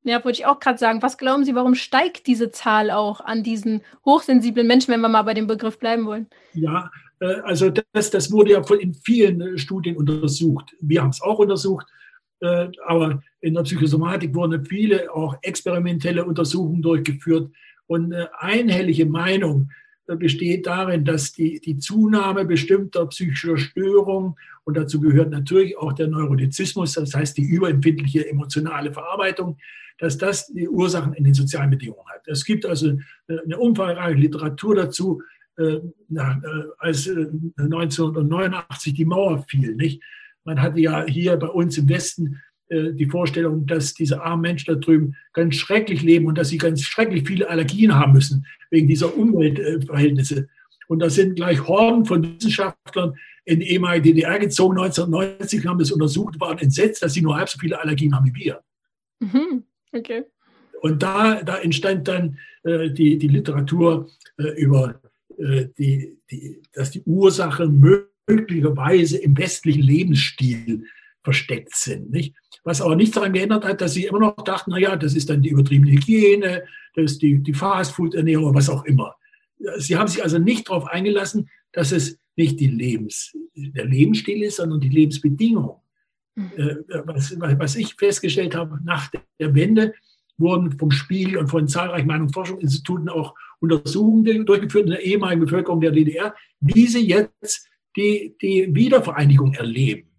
Ja, 0.04 0.24
wollte 0.24 0.40
ich 0.40 0.46
auch 0.46 0.60
gerade 0.60 0.78
sagen. 0.78 1.02
Was 1.02 1.18
glauben 1.18 1.44
Sie, 1.46 1.56
warum 1.56 1.74
steigt 1.74 2.28
diese 2.28 2.52
Zahl 2.52 2.92
auch 2.92 3.22
an 3.22 3.42
diesen 3.42 3.82
hochsensiblen 4.06 4.68
Menschen, 4.68 4.94
wenn 4.94 5.02
wir 5.02 5.10
mal 5.10 5.24
bei 5.24 5.34
dem 5.34 5.48
Begriff 5.48 5.80
bleiben 5.80 6.06
wollen? 6.06 6.28
Ja, 6.54 6.92
äh, 7.20 7.42
also 7.42 7.72
das, 7.92 8.12
das 8.12 8.32
wurde 8.32 8.52
ja 8.52 8.62
in 8.80 8.94
vielen 8.94 9.42
äh, 9.42 9.58
Studien 9.58 9.98
untersucht. 9.98 10.76
Wir 10.80 11.02
haben 11.02 11.10
es 11.10 11.22
auch 11.22 11.40
untersucht, 11.40 11.88
aber 12.86 13.24
in 13.40 13.56
der 13.56 13.64
Psychosomatik 13.64 14.36
wurden 14.36 14.64
viele 14.66 15.12
auch 15.12 15.36
experimentelle 15.42 16.24
Untersuchungen 16.24 16.82
durchgeführt 16.82 17.50
Und 17.88 18.14
eine 18.14 18.30
einhellige 18.42 19.06
Meinung 19.06 19.70
besteht 20.08 20.68
darin, 20.68 21.04
dass 21.04 21.34
die, 21.34 21.60
die 21.60 21.78
Zunahme 21.78 22.46
bestimmter 22.46 23.08
psychischer 23.08 23.58
Störungen, 23.58 24.36
und 24.64 24.78
dazu 24.78 25.00
gehört 25.00 25.32
natürlich 25.32 25.78
auch 25.78 25.94
der 25.94 26.08
Neurotizismus, 26.08 26.94
das 26.94 27.14
heißt 27.14 27.38
die 27.38 27.44
überempfindliche 27.44 28.28
emotionale 28.30 28.94
Verarbeitung, 28.94 29.58
dass 29.98 30.18
das 30.18 30.48
die 30.48 30.68
Ursachen 30.68 31.14
in 31.14 31.24
den 31.24 31.34
sozialen 31.34 31.70
Bedingungen 31.70 32.08
hat. 32.08 32.28
Es 32.28 32.44
gibt 32.44 32.66
also 32.66 32.98
eine 33.28 33.58
umfangreiche 33.58 34.20
Literatur 34.20 34.76
dazu, 34.76 35.22
äh, 35.58 35.80
als 36.78 37.08
1989 37.08 38.94
äh, 38.94 38.96
die 38.96 39.06
Mauer 39.06 39.46
fiel. 39.48 39.76
Nicht? 39.76 40.04
Man 40.44 40.62
hatte 40.62 40.80
ja 40.80 41.06
hier 41.06 41.38
bei 41.38 41.48
uns 41.48 41.78
im 41.78 41.88
Westen 41.90 42.42
äh, 42.70 42.94
die 42.94 43.06
Vorstellung, 43.06 43.66
dass 43.66 43.94
diese 43.94 44.22
armen 44.22 44.42
Menschen 44.42 44.74
da 44.74 44.80
drüben 44.80 45.16
ganz 45.34 45.56
schrecklich 45.56 46.02
leben 46.02 46.26
und 46.26 46.38
dass 46.38 46.50
sie 46.50 46.58
ganz 46.58 46.82
schrecklich 46.82 47.28
viele 47.28 47.50
Allergien 47.50 47.96
haben 47.96 48.14
müssen 48.14 48.46
wegen 48.72 48.88
dieser 48.88 49.16
Umweltverhältnisse. 49.16 50.48
Und 50.88 51.00
da 51.00 51.10
sind 51.10 51.36
gleich 51.36 51.68
Horden 51.68 52.06
von 52.06 52.24
Wissenschaftlern 52.24 53.16
in 53.46 53.60
die 53.60 53.70
ehemalige 53.70 54.14
DDR 54.14 54.40
gezogen, 54.40 54.80
1990 54.80 55.66
haben 55.68 55.80
das 55.80 55.92
untersucht, 55.92 56.40
waren 56.40 56.58
entsetzt, 56.58 57.04
dass 57.04 57.14
sie 57.14 57.22
nur 57.22 57.36
halb 57.36 57.48
so 57.48 57.60
viele 57.60 57.80
Allergien 57.80 58.16
haben 58.16 58.26
wie 58.26 58.36
wir. 58.36 58.62
Mhm. 59.20 59.64
Okay. 59.92 60.24
Und 60.82 61.02
da, 61.02 61.44
da 61.44 61.58
entstand 61.58 62.08
dann 62.08 62.40
äh, 62.64 62.90
die, 62.90 63.18
die 63.18 63.28
Literatur 63.28 64.10
äh, 64.38 64.50
über 64.60 65.00
äh, 65.38 65.68
die, 65.78 66.18
die, 66.30 66.62
dass 66.74 66.92
die 66.92 67.04
Ursache 67.04 67.68
möglicherweise 67.68 69.18
im 69.18 69.38
westlichen 69.38 69.84
Lebensstil 69.84 70.86
versteckt 71.26 71.76
sind. 71.76 72.12
Nicht? 72.12 72.34
Was 72.64 72.82
aber 72.82 72.96
nichts 72.96 73.16
daran 73.16 73.34
geändert 73.34 73.66
hat, 73.66 73.82
dass 73.82 73.94
sie 73.94 74.06
immer 74.06 74.20
noch 74.20 74.36
dachten, 74.38 74.72
naja, 74.72 74.96
das 74.96 75.16
ist 75.16 75.30
dann 75.30 75.42
die 75.42 75.50
übertriebene 75.50 75.92
Hygiene, 75.92 76.64
das 76.94 77.14
ist 77.14 77.22
die, 77.22 77.40
die 77.40 77.54
Fastfood-Ernährung, 77.54 78.54
was 78.54 78.70
auch 78.70 78.86
immer. 78.86 79.16
Sie 79.78 79.98
haben 79.98 80.08
sich 80.08 80.24
also 80.24 80.38
nicht 80.38 80.70
darauf 80.70 80.86
eingelassen, 80.86 81.50
dass 81.74 81.92
es 81.92 82.20
nicht 82.38 82.60
die 82.60 82.68
Lebens, 82.68 83.36
der 83.56 83.86
Lebensstil 83.86 84.44
ist, 84.44 84.58
sondern 84.58 84.80
die 84.80 84.90
Lebensbedingungen. 84.90 85.78
Mhm. 86.36 86.52
Äh, 86.58 86.76
was, 87.06 87.36
was 87.40 87.76
ich 87.76 87.96
festgestellt 87.96 88.56
habe, 88.56 88.80
nach 88.84 89.12
der 89.40 89.56
Wende 89.56 89.94
wurden 90.38 90.78
vom 90.78 90.92
Spiegel 90.92 91.38
und 91.38 91.48
von 91.48 91.68
zahlreichen 91.68 92.08
Meinungs- 92.08 92.28
und 92.28 92.34
Forschungsinstituten 92.34 93.10
auch 93.10 93.34
Untersuchungen 93.60 94.46
durchgeführt 94.46 94.86
in 94.86 94.92
der 94.92 95.04
ehemaligen 95.04 95.42
Bevölkerung 95.42 95.82
der 95.82 95.92
DDR, 95.92 96.36
wie 96.60 96.88
sie 96.88 97.08
jetzt 97.08 97.68
die, 97.96 98.36
die 98.42 98.76
Wiedervereinigung 98.76 99.54
erleben 99.54 100.15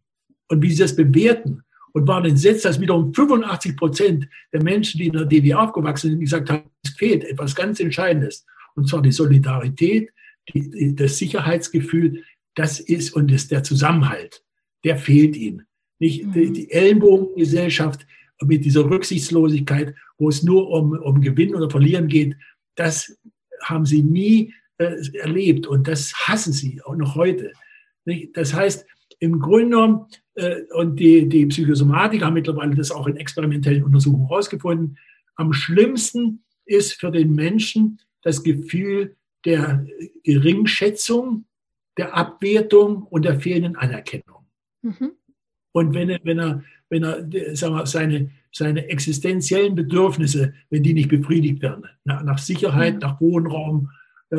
und 0.48 0.62
wie 0.62 0.70
sie 0.70 0.82
das 0.82 0.96
bewerten 0.96 1.62
und 1.92 2.06
waren 2.06 2.26
entsetzt, 2.26 2.64
dass 2.64 2.80
wiederum 2.80 3.14
85 3.14 3.76
Prozent 3.76 4.28
der 4.52 4.62
Menschen, 4.62 4.98
die 4.98 5.06
in 5.06 5.14
der 5.14 5.24
DDR 5.24 5.62
aufgewachsen 5.62 6.10
sind, 6.10 6.20
gesagt 6.20 6.50
haben, 6.50 6.70
es 6.84 6.90
fehlt 6.90 7.24
etwas 7.24 7.54
ganz 7.54 7.80
Entscheidendes. 7.80 8.44
Und 8.74 8.88
zwar 8.88 9.00
die 9.00 9.12
Solidarität, 9.12 10.10
die, 10.52 10.94
das 10.94 11.16
Sicherheitsgefühl, 11.16 12.22
das 12.54 12.80
ist 12.80 13.14
und 13.14 13.32
ist 13.32 13.50
der 13.50 13.62
Zusammenhalt. 13.62 14.42
Der 14.84 14.98
fehlt 14.98 15.36
ihnen. 15.36 15.66
Nicht 15.98 16.20
die, 16.34 16.48
mhm. 16.48 16.54
die 16.54 16.70
Ellenbogengesellschaft 16.70 18.06
mit 18.42 18.64
dieser 18.64 18.84
Rücksichtslosigkeit, 18.84 19.94
wo 20.18 20.28
es 20.28 20.42
nur 20.42 20.68
um, 20.68 20.92
um 20.92 21.20
Gewinn 21.20 21.54
oder 21.54 21.70
Verlieren 21.70 22.08
geht, 22.08 22.36
das 22.74 23.18
haben 23.62 23.86
sie 23.86 24.02
nie 24.02 24.52
äh, 24.78 24.96
erlebt 25.14 25.66
und 25.66 25.88
das 25.88 26.12
hassen 26.12 26.52
sie 26.52 26.82
auch 26.82 26.96
noch 26.96 27.14
heute. 27.14 27.52
Nicht? 28.04 28.36
Das 28.36 28.52
heißt, 28.52 28.86
im 29.18 29.40
Grunde 29.40 29.70
genommen, 29.70 30.06
und 30.74 31.00
die, 31.00 31.28
die 31.28 31.46
Psychosomatiker 31.46 32.26
haben 32.26 32.34
mittlerweile 32.34 32.74
das 32.74 32.90
auch 32.90 33.06
in 33.06 33.16
experimentellen 33.16 33.84
Untersuchungen 33.84 34.28
herausgefunden, 34.28 34.98
am 35.34 35.52
schlimmsten 35.52 36.44
ist 36.66 36.94
für 36.94 37.10
den 37.10 37.34
Menschen 37.34 38.00
das 38.22 38.42
Gefühl 38.42 39.16
der 39.44 39.86
Geringschätzung, 40.24 41.46
der 41.96 42.14
Abwertung 42.14 43.04
und 43.04 43.24
der 43.24 43.40
fehlenden 43.40 43.76
Anerkennung. 43.76 44.46
Mhm. 44.82 45.12
Und 45.72 45.94
wenn 45.94 46.10
er, 46.10 46.20
wenn 46.24 46.38
er, 46.38 46.64
wenn 46.88 47.02
er 47.04 47.56
sagen 47.56 47.74
wir, 47.74 47.86
seine, 47.86 48.30
seine 48.52 48.88
existenziellen 48.88 49.74
Bedürfnisse, 49.74 50.54
wenn 50.70 50.82
die 50.82 50.94
nicht 50.94 51.08
befriedigt 51.08 51.62
werden, 51.62 51.84
nach, 52.04 52.22
nach 52.24 52.38
Sicherheit, 52.38 52.94
mhm. 52.94 53.00
nach 53.00 53.20
Wohnraum 53.20 53.90
äh, 54.30 54.36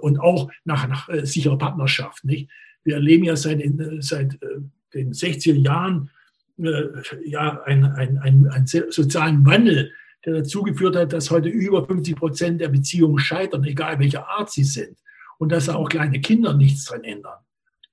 und 0.00 0.20
auch 0.20 0.50
nach, 0.64 0.88
nach 0.88 1.08
äh, 1.08 1.24
sicherer 1.24 1.58
Partnerschaft, 1.58 2.24
nicht? 2.24 2.50
Wir 2.82 2.94
erleben 2.94 3.24
ja 3.24 3.36
seit, 3.36 3.62
seit 4.00 4.42
äh, 4.42 4.60
den 4.94 5.12
60er 5.12 5.54
Jahren 5.54 6.10
äh, 6.58 6.88
ja, 7.24 7.62
einen 7.62 7.84
ein, 7.84 8.18
ein, 8.18 8.46
ein 8.48 8.66
sozialen 8.66 9.44
Wandel, 9.46 9.92
der 10.24 10.34
dazu 10.34 10.62
geführt 10.62 10.96
hat, 10.96 11.12
dass 11.12 11.30
heute 11.30 11.48
über 11.48 11.86
50 11.86 12.16
Prozent 12.16 12.60
der 12.60 12.68
Beziehungen 12.68 13.18
scheitern, 13.18 13.64
egal 13.64 13.98
welcher 13.98 14.28
Art 14.28 14.50
sie 14.50 14.64
sind. 14.64 14.98
Und 15.38 15.52
dass 15.52 15.66
da 15.66 15.74
auch 15.74 15.88
kleine 15.88 16.20
Kinder 16.20 16.52
nichts 16.54 16.84
dran 16.84 17.04
ändern. 17.04 17.38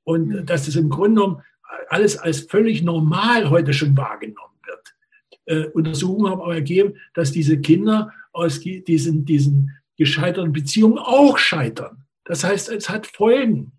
Und 0.03 0.27
mhm. 0.27 0.45
dass 0.45 0.65
das 0.65 0.75
im 0.75 0.89
Grunde 0.89 1.21
genommen 1.21 1.43
alles 1.89 2.17
als 2.17 2.41
völlig 2.41 2.81
normal 2.83 3.49
heute 3.49 3.73
schon 3.73 3.95
wahrgenommen 3.95 4.57
wird. 4.65 4.95
Äh, 5.45 5.69
Untersuchungen 5.69 6.31
haben 6.31 6.41
aber 6.41 6.55
ergeben, 6.55 6.95
dass 7.13 7.31
diese 7.31 7.59
Kinder 7.59 8.11
aus 8.33 8.59
diesen, 8.59 9.25
diesen 9.25 9.71
gescheiterten 9.97 10.51
Beziehungen 10.51 10.97
auch 10.97 11.37
scheitern. 11.37 12.03
Das 12.25 12.43
heißt, 12.43 12.69
es 12.69 12.89
hat 12.89 13.07
Folgen. 13.07 13.71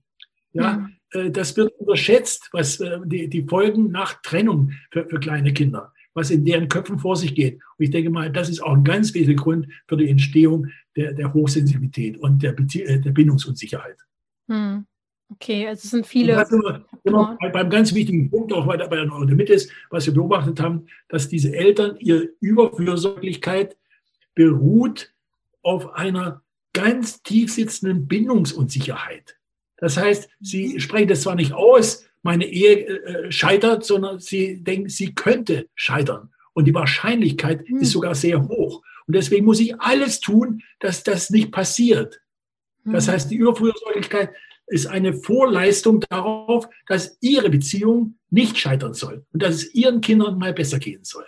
Ja, 0.52 0.78
mhm. 0.78 0.97
Äh, 1.12 1.30
das 1.30 1.56
wird 1.56 1.72
unterschätzt, 1.78 2.48
was 2.52 2.80
äh, 2.80 2.98
die, 3.04 3.28
die 3.28 3.42
Folgen 3.42 3.90
nach 3.90 4.20
Trennung 4.22 4.72
für, 4.90 5.08
für 5.08 5.20
kleine 5.20 5.52
Kinder, 5.52 5.92
was 6.14 6.30
in 6.30 6.44
deren 6.44 6.68
Köpfen 6.68 6.98
vor 6.98 7.16
sich 7.16 7.34
geht. 7.34 7.54
Und 7.54 7.84
ich 7.84 7.90
denke 7.90 8.10
mal, 8.10 8.30
das 8.30 8.48
ist 8.48 8.60
auch 8.60 8.74
ein 8.74 8.84
ganz 8.84 9.14
wesentlicher 9.14 9.42
Grund 9.42 9.68
für 9.86 9.96
die 9.96 10.08
Entstehung 10.08 10.68
der, 10.96 11.12
der 11.12 11.32
Hochsensibilität 11.32 12.18
und 12.18 12.42
der, 12.42 12.58
äh, 12.58 13.00
der 13.00 13.10
Bindungsunsicherheit. 13.10 13.98
Hm. 14.48 14.86
Okay, 15.30 15.68
also 15.68 15.80
es 15.84 15.90
sind 15.90 16.06
viele. 16.06 16.36
Wir, 16.36 16.86
genau, 17.04 17.36
beim 17.52 17.68
ganz 17.68 17.92
wichtigen 17.92 18.30
Punkt, 18.30 18.50
auch 18.52 18.66
bei 18.66 18.78
der, 18.78 18.88
bei 18.88 18.96
der 18.96 19.04
Neurodermitis, 19.04 19.70
was 19.90 20.06
wir 20.06 20.14
beobachtet 20.14 20.58
haben, 20.58 20.86
dass 21.08 21.28
diese 21.28 21.54
Eltern, 21.54 21.96
ihre 21.98 22.30
Überfürsorglichkeit 22.40 23.76
beruht 24.34 25.12
auf 25.60 25.92
einer 25.92 26.42
ganz 26.72 27.22
tief 27.22 27.52
sitzenden 27.52 28.08
Bindungsunsicherheit. 28.08 29.37
Das 29.78 29.96
heißt, 29.96 30.28
sie 30.40 30.74
mhm. 30.74 30.80
sprechen 30.80 31.08
das 31.08 31.22
zwar 31.22 31.34
nicht 31.34 31.52
aus, 31.52 32.04
meine 32.22 32.46
Ehe 32.46 32.86
äh, 32.86 33.32
scheitert, 33.32 33.84
sondern 33.84 34.18
sie 34.18 34.62
denken, 34.62 34.88
sie 34.88 35.14
könnte 35.14 35.68
scheitern. 35.74 36.30
Und 36.52 36.64
die 36.64 36.74
Wahrscheinlichkeit 36.74 37.66
hm. 37.68 37.78
ist 37.78 37.92
sogar 37.92 38.16
sehr 38.16 38.48
hoch. 38.48 38.82
Und 39.06 39.14
deswegen 39.14 39.44
muss 39.44 39.60
ich 39.60 39.80
alles 39.80 40.18
tun, 40.18 40.62
dass 40.80 41.04
das 41.04 41.30
nicht 41.30 41.52
passiert. 41.52 42.20
Das 42.84 43.06
hm. 43.06 43.12
heißt, 43.12 43.30
die 43.30 43.36
Überfürsorglichkeit 43.36 44.30
ist 44.66 44.86
eine 44.86 45.14
Vorleistung 45.14 46.00
darauf, 46.08 46.68
dass 46.86 47.16
ihre 47.20 47.48
Beziehung 47.48 48.18
nicht 48.30 48.58
scheitern 48.58 48.92
soll 48.92 49.24
und 49.32 49.42
dass 49.42 49.54
es 49.54 49.74
ihren 49.74 50.00
Kindern 50.00 50.38
mal 50.38 50.52
besser 50.52 50.78
gehen 50.78 51.04
soll. 51.04 51.24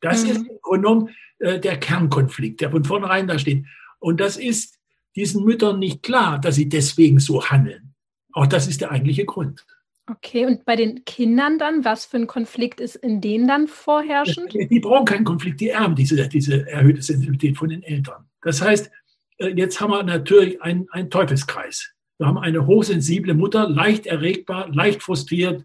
Das 0.00 0.24
mhm. 0.24 0.30
ist 0.30 0.36
im 0.36 0.58
Grunde 0.62 0.80
genommen 0.80 1.08
äh, 1.40 1.60
der 1.60 1.76
Kernkonflikt, 1.78 2.60
der 2.60 2.70
von 2.70 2.84
vornherein 2.84 3.28
da 3.28 3.38
steht. 3.38 3.66
Und 3.98 4.18
das 4.18 4.38
ist 4.38 4.78
diesen 5.16 5.44
Müttern 5.44 5.78
nicht 5.78 6.02
klar, 6.02 6.40
dass 6.40 6.56
sie 6.56 6.68
deswegen 6.68 7.18
so 7.18 7.44
handeln. 7.44 7.94
Auch 8.32 8.46
das 8.46 8.68
ist 8.68 8.80
der 8.80 8.90
eigentliche 8.90 9.24
Grund. 9.24 9.64
Okay, 10.10 10.44
und 10.44 10.64
bei 10.64 10.74
den 10.74 11.04
Kindern 11.04 11.58
dann, 11.58 11.84
was 11.84 12.04
für 12.04 12.16
ein 12.16 12.26
Konflikt 12.26 12.80
ist 12.80 12.96
in 12.96 13.20
denen 13.20 13.46
dann 13.46 13.68
vorherrschend? 13.68 14.52
Die 14.52 14.80
brauchen 14.80 15.04
keinen 15.04 15.24
Konflikt, 15.24 15.60
die 15.60 15.68
erben 15.68 15.94
diese, 15.94 16.28
diese 16.28 16.68
erhöhte 16.68 17.02
Sensibilität 17.02 17.56
von 17.56 17.68
den 17.68 17.82
Eltern. 17.82 18.24
Das 18.42 18.60
heißt, 18.60 18.90
äh, 19.38 19.48
jetzt 19.48 19.80
haben 19.80 19.92
wir 19.92 20.02
natürlich 20.02 20.60
einen, 20.62 20.88
einen 20.90 21.10
Teufelskreis. 21.10 21.92
Wir 22.18 22.26
haben 22.26 22.38
eine 22.38 22.66
hochsensible 22.66 23.34
Mutter, 23.34 23.68
leicht 23.68 24.06
erregbar, 24.06 24.68
leicht 24.72 25.02
frustriert, 25.02 25.64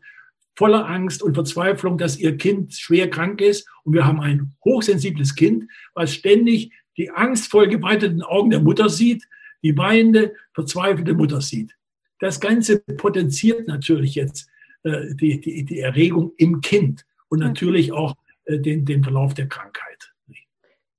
voller 0.55 0.87
Angst 0.87 1.23
und 1.23 1.33
Verzweiflung, 1.33 1.97
dass 1.97 2.17
ihr 2.17 2.37
Kind 2.37 2.73
schwer 2.73 3.09
krank 3.09 3.41
ist. 3.41 3.67
Und 3.83 3.93
wir 3.93 4.05
haben 4.05 4.21
ein 4.21 4.53
hochsensibles 4.63 5.35
Kind, 5.35 5.65
was 5.93 6.13
ständig 6.13 6.71
die 6.97 7.11
angstvoll 7.11 7.67
geweiteten 7.67 8.21
Augen 8.21 8.49
der 8.49 8.61
Mutter 8.61 8.89
sieht, 8.89 9.27
die 9.63 9.77
weinende, 9.77 10.33
verzweifelte 10.53 11.13
Mutter 11.13 11.41
sieht. 11.41 11.75
Das 12.19 12.39
Ganze 12.39 12.79
potenziert 12.79 13.67
natürlich 13.67 14.15
jetzt 14.15 14.49
äh, 14.83 15.13
die, 15.15 15.41
die, 15.41 15.65
die 15.65 15.79
Erregung 15.79 16.33
im 16.37 16.61
Kind 16.61 17.05
und 17.27 17.39
natürlich 17.39 17.91
auch 17.91 18.15
äh, 18.45 18.59
den, 18.59 18.85
den 18.85 19.03
Verlauf 19.03 19.33
der 19.33 19.47
Krankheit. 19.47 20.13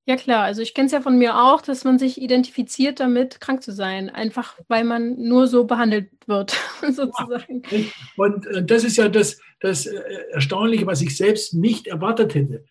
Ja 0.07 0.15
klar, 0.15 0.43
also 0.43 0.61
ich 0.61 0.73
kenne 0.73 0.85
es 0.85 0.93
ja 0.93 1.01
von 1.01 1.17
mir 1.17 1.37
auch, 1.37 1.61
dass 1.61 1.83
man 1.83 1.99
sich 1.99 2.21
identifiziert 2.21 3.01
damit, 3.01 3.41
krank 3.41 3.61
zu 3.61 3.73
sein, 3.73 4.09
einfach 4.09 4.57
weil 4.69 4.85
man 4.85 5.21
nur 5.21 5.47
so 5.47 5.65
behandelt 5.65 6.09
wird, 6.27 6.55
sozusagen. 6.81 7.61
Ja, 7.69 7.79
und 8.15 8.47
äh, 8.47 8.63
das 8.63 8.85
ist 8.85 8.95
ja 8.95 9.09
das, 9.09 9.41
das 9.59 9.85
äh, 9.85 9.99
Erstaunliche, 10.31 10.87
was 10.87 11.01
ich 11.01 11.17
selbst 11.17 11.53
nicht 11.53 11.87
erwartet 11.87 12.35
hätte. 12.35 12.63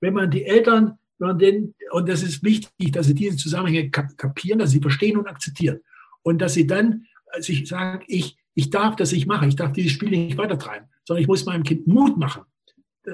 Wenn 0.00 0.14
man 0.14 0.32
die 0.32 0.44
Eltern 0.44 0.98
den, 1.20 1.74
und 1.90 2.08
das 2.08 2.22
ist 2.22 2.42
wichtig, 2.42 2.92
dass 2.92 3.06
sie 3.06 3.14
diese 3.14 3.36
Zusammenhänge 3.36 3.90
kapieren, 3.90 4.58
dass 4.58 4.70
sie 4.70 4.80
verstehen 4.80 5.18
und 5.18 5.26
akzeptieren. 5.26 5.80
Und 6.22 6.40
dass 6.40 6.54
sie 6.54 6.66
dann 6.66 7.06
äh, 7.32 7.42
sich 7.42 7.68
sagen, 7.68 8.04
ich, 8.08 8.36
ich 8.54 8.70
darf 8.70 8.96
das 8.96 9.12
nicht 9.12 9.26
machen, 9.26 9.48
ich 9.48 9.56
darf 9.56 9.72
dieses 9.72 9.92
Spiel 9.92 10.10
nicht 10.10 10.38
weitertreiben, 10.38 10.88
sondern 11.04 11.22
ich 11.22 11.28
muss 11.28 11.44
meinem 11.44 11.62
Kind 11.62 11.86
Mut 11.86 12.16
machen. 12.16 12.42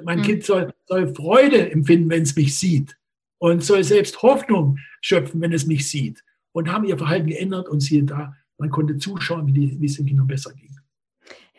Mein 0.04 0.18
mhm. 0.18 0.22
Kind 0.22 0.44
soll, 0.44 0.72
soll 0.86 1.14
Freude 1.14 1.70
empfinden, 1.70 2.10
wenn 2.10 2.22
es 2.22 2.36
mich 2.36 2.58
sieht. 2.58 2.96
und 3.38 3.62
soll 3.62 3.84
selbst 3.84 4.22
Hoffnung 4.22 4.78
schöpfen, 5.00 5.40
wenn 5.40 5.52
es 5.52 5.66
mich 5.66 5.88
sieht. 5.88 6.22
Und 6.52 6.72
haben 6.72 6.84
ihr 6.84 6.96
Verhalten 6.96 7.26
geändert 7.26 7.68
und 7.68 7.80
siehe 7.80 8.04
da, 8.04 8.34
man 8.58 8.70
konnte 8.70 8.96
zuschauen, 8.96 9.46
wie, 9.46 9.52
die, 9.52 9.80
wie 9.80 9.86
es 9.86 9.96
den 9.96 10.06
Kindern 10.06 10.26
besser 10.26 10.54
ging. 10.54 10.75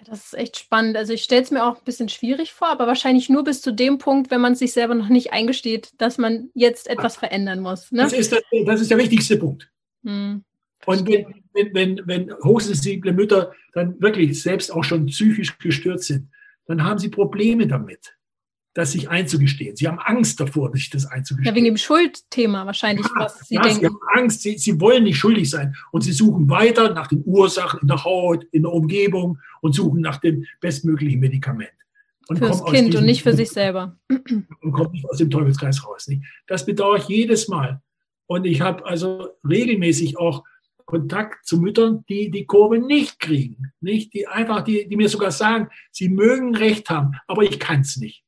Das 0.07 0.25
ist 0.25 0.33
echt 0.37 0.57
spannend. 0.57 0.95
Also 0.95 1.13
ich 1.13 1.23
stelle 1.23 1.43
es 1.43 1.51
mir 1.51 1.65
auch 1.65 1.77
ein 1.77 1.83
bisschen 1.83 2.07
schwierig 2.07 2.53
vor, 2.53 2.69
aber 2.69 2.87
wahrscheinlich 2.87 3.29
nur 3.29 3.43
bis 3.43 3.61
zu 3.61 3.73
dem 3.73 3.97
Punkt, 3.97 4.31
wenn 4.31 4.41
man 4.41 4.55
sich 4.55 4.71
selber 4.71 4.95
noch 4.95 5.09
nicht 5.09 5.33
eingesteht, 5.33 5.91
dass 5.97 6.17
man 6.17 6.49
jetzt 6.53 6.89
etwas 6.89 7.17
verändern 7.17 7.59
muss. 7.59 7.91
Ne? 7.91 8.03
Das, 8.03 8.13
ist 8.13 8.31
der, 8.31 8.41
das 8.65 8.81
ist 8.81 8.89
der 8.89 8.97
wichtigste 8.97 9.37
Punkt. 9.37 9.69
Hm, 10.03 10.43
und 10.85 11.07
wenn, 11.07 11.43
wenn, 11.53 11.73
wenn, 11.73 12.01
wenn 12.07 12.33
hochsensible 12.43 13.11
Mütter 13.11 13.51
dann 13.73 13.99
wirklich 14.01 14.41
selbst 14.41 14.71
auch 14.71 14.83
schon 14.83 15.07
psychisch 15.07 15.57
gestört 15.57 16.03
sind, 16.03 16.29
dann 16.67 16.83
haben 16.83 16.99
sie 16.99 17.09
Probleme 17.09 17.67
damit 17.67 18.16
das 18.77 18.91
sich 18.91 19.09
einzugestehen. 19.09 19.75
Sie 19.75 19.87
haben 19.87 19.97
Angst 19.97 20.39
davor, 20.39 20.71
sich 20.71 20.91
das 20.91 21.07
einzugestehen. 21.07 21.51
Ja, 21.51 21.55
wegen 21.55 21.65
dem 21.65 21.77
Schuldthema 21.77 22.63
wahrscheinlich, 22.67 23.07
ja, 23.07 23.23
was 23.23 23.39
Sie 23.39 23.55
ja, 23.55 23.61
denken. 23.63 23.79
Sie 23.79 23.85
haben 23.87 23.99
Angst, 24.13 24.41
sie, 24.43 24.57
sie 24.59 24.79
wollen 24.79 25.05
nicht 25.05 25.17
schuldig 25.17 25.49
sein. 25.49 25.75
Und 25.91 26.01
sie 26.01 26.11
suchen 26.11 26.47
weiter 26.47 26.93
nach 26.93 27.07
den 27.07 27.23
Ursachen 27.25 27.79
in 27.81 27.87
der 27.87 28.03
Haut, 28.03 28.43
in 28.51 28.61
der 28.61 28.71
Umgebung 28.71 29.39
und 29.61 29.73
suchen 29.73 30.01
nach 30.01 30.17
dem 30.17 30.45
bestmöglichen 30.61 31.19
Medikament. 31.19 31.71
Und 32.27 32.37
Fürs 32.37 32.63
Kind 32.65 32.93
und 32.93 33.05
nicht 33.05 33.23
für 33.23 33.33
sich 33.33 33.49
selber. 33.49 33.97
Und 34.09 34.71
kommt 34.73 34.91
nicht 34.91 35.09
aus 35.09 35.17
dem 35.17 35.31
Teufelskreis 35.31 35.83
raus. 35.87 36.07
Nicht? 36.07 36.23
Das 36.45 36.63
bedauere 36.63 36.97
ich 36.97 37.07
jedes 37.07 37.47
Mal. 37.47 37.81
Und 38.27 38.45
ich 38.45 38.61
habe 38.61 38.85
also 38.85 39.29
regelmäßig 39.47 40.19
auch 40.19 40.43
Kontakt 40.85 41.47
zu 41.47 41.57
Müttern, 41.57 42.03
die 42.09 42.29
die 42.29 42.45
Kurve 42.45 42.77
nicht 42.77 43.19
kriegen. 43.19 43.71
Nicht? 43.79 44.13
Die 44.13 44.27
einfach, 44.27 44.61
die, 44.61 44.87
die 44.87 44.97
mir 44.97 45.09
sogar 45.09 45.31
sagen, 45.31 45.69
sie 45.91 46.09
mögen 46.09 46.53
Recht 46.53 46.89
haben, 46.91 47.13
aber 47.27 47.41
ich 47.41 47.59
kann 47.59 47.81
es 47.81 47.97
nicht. 47.97 48.26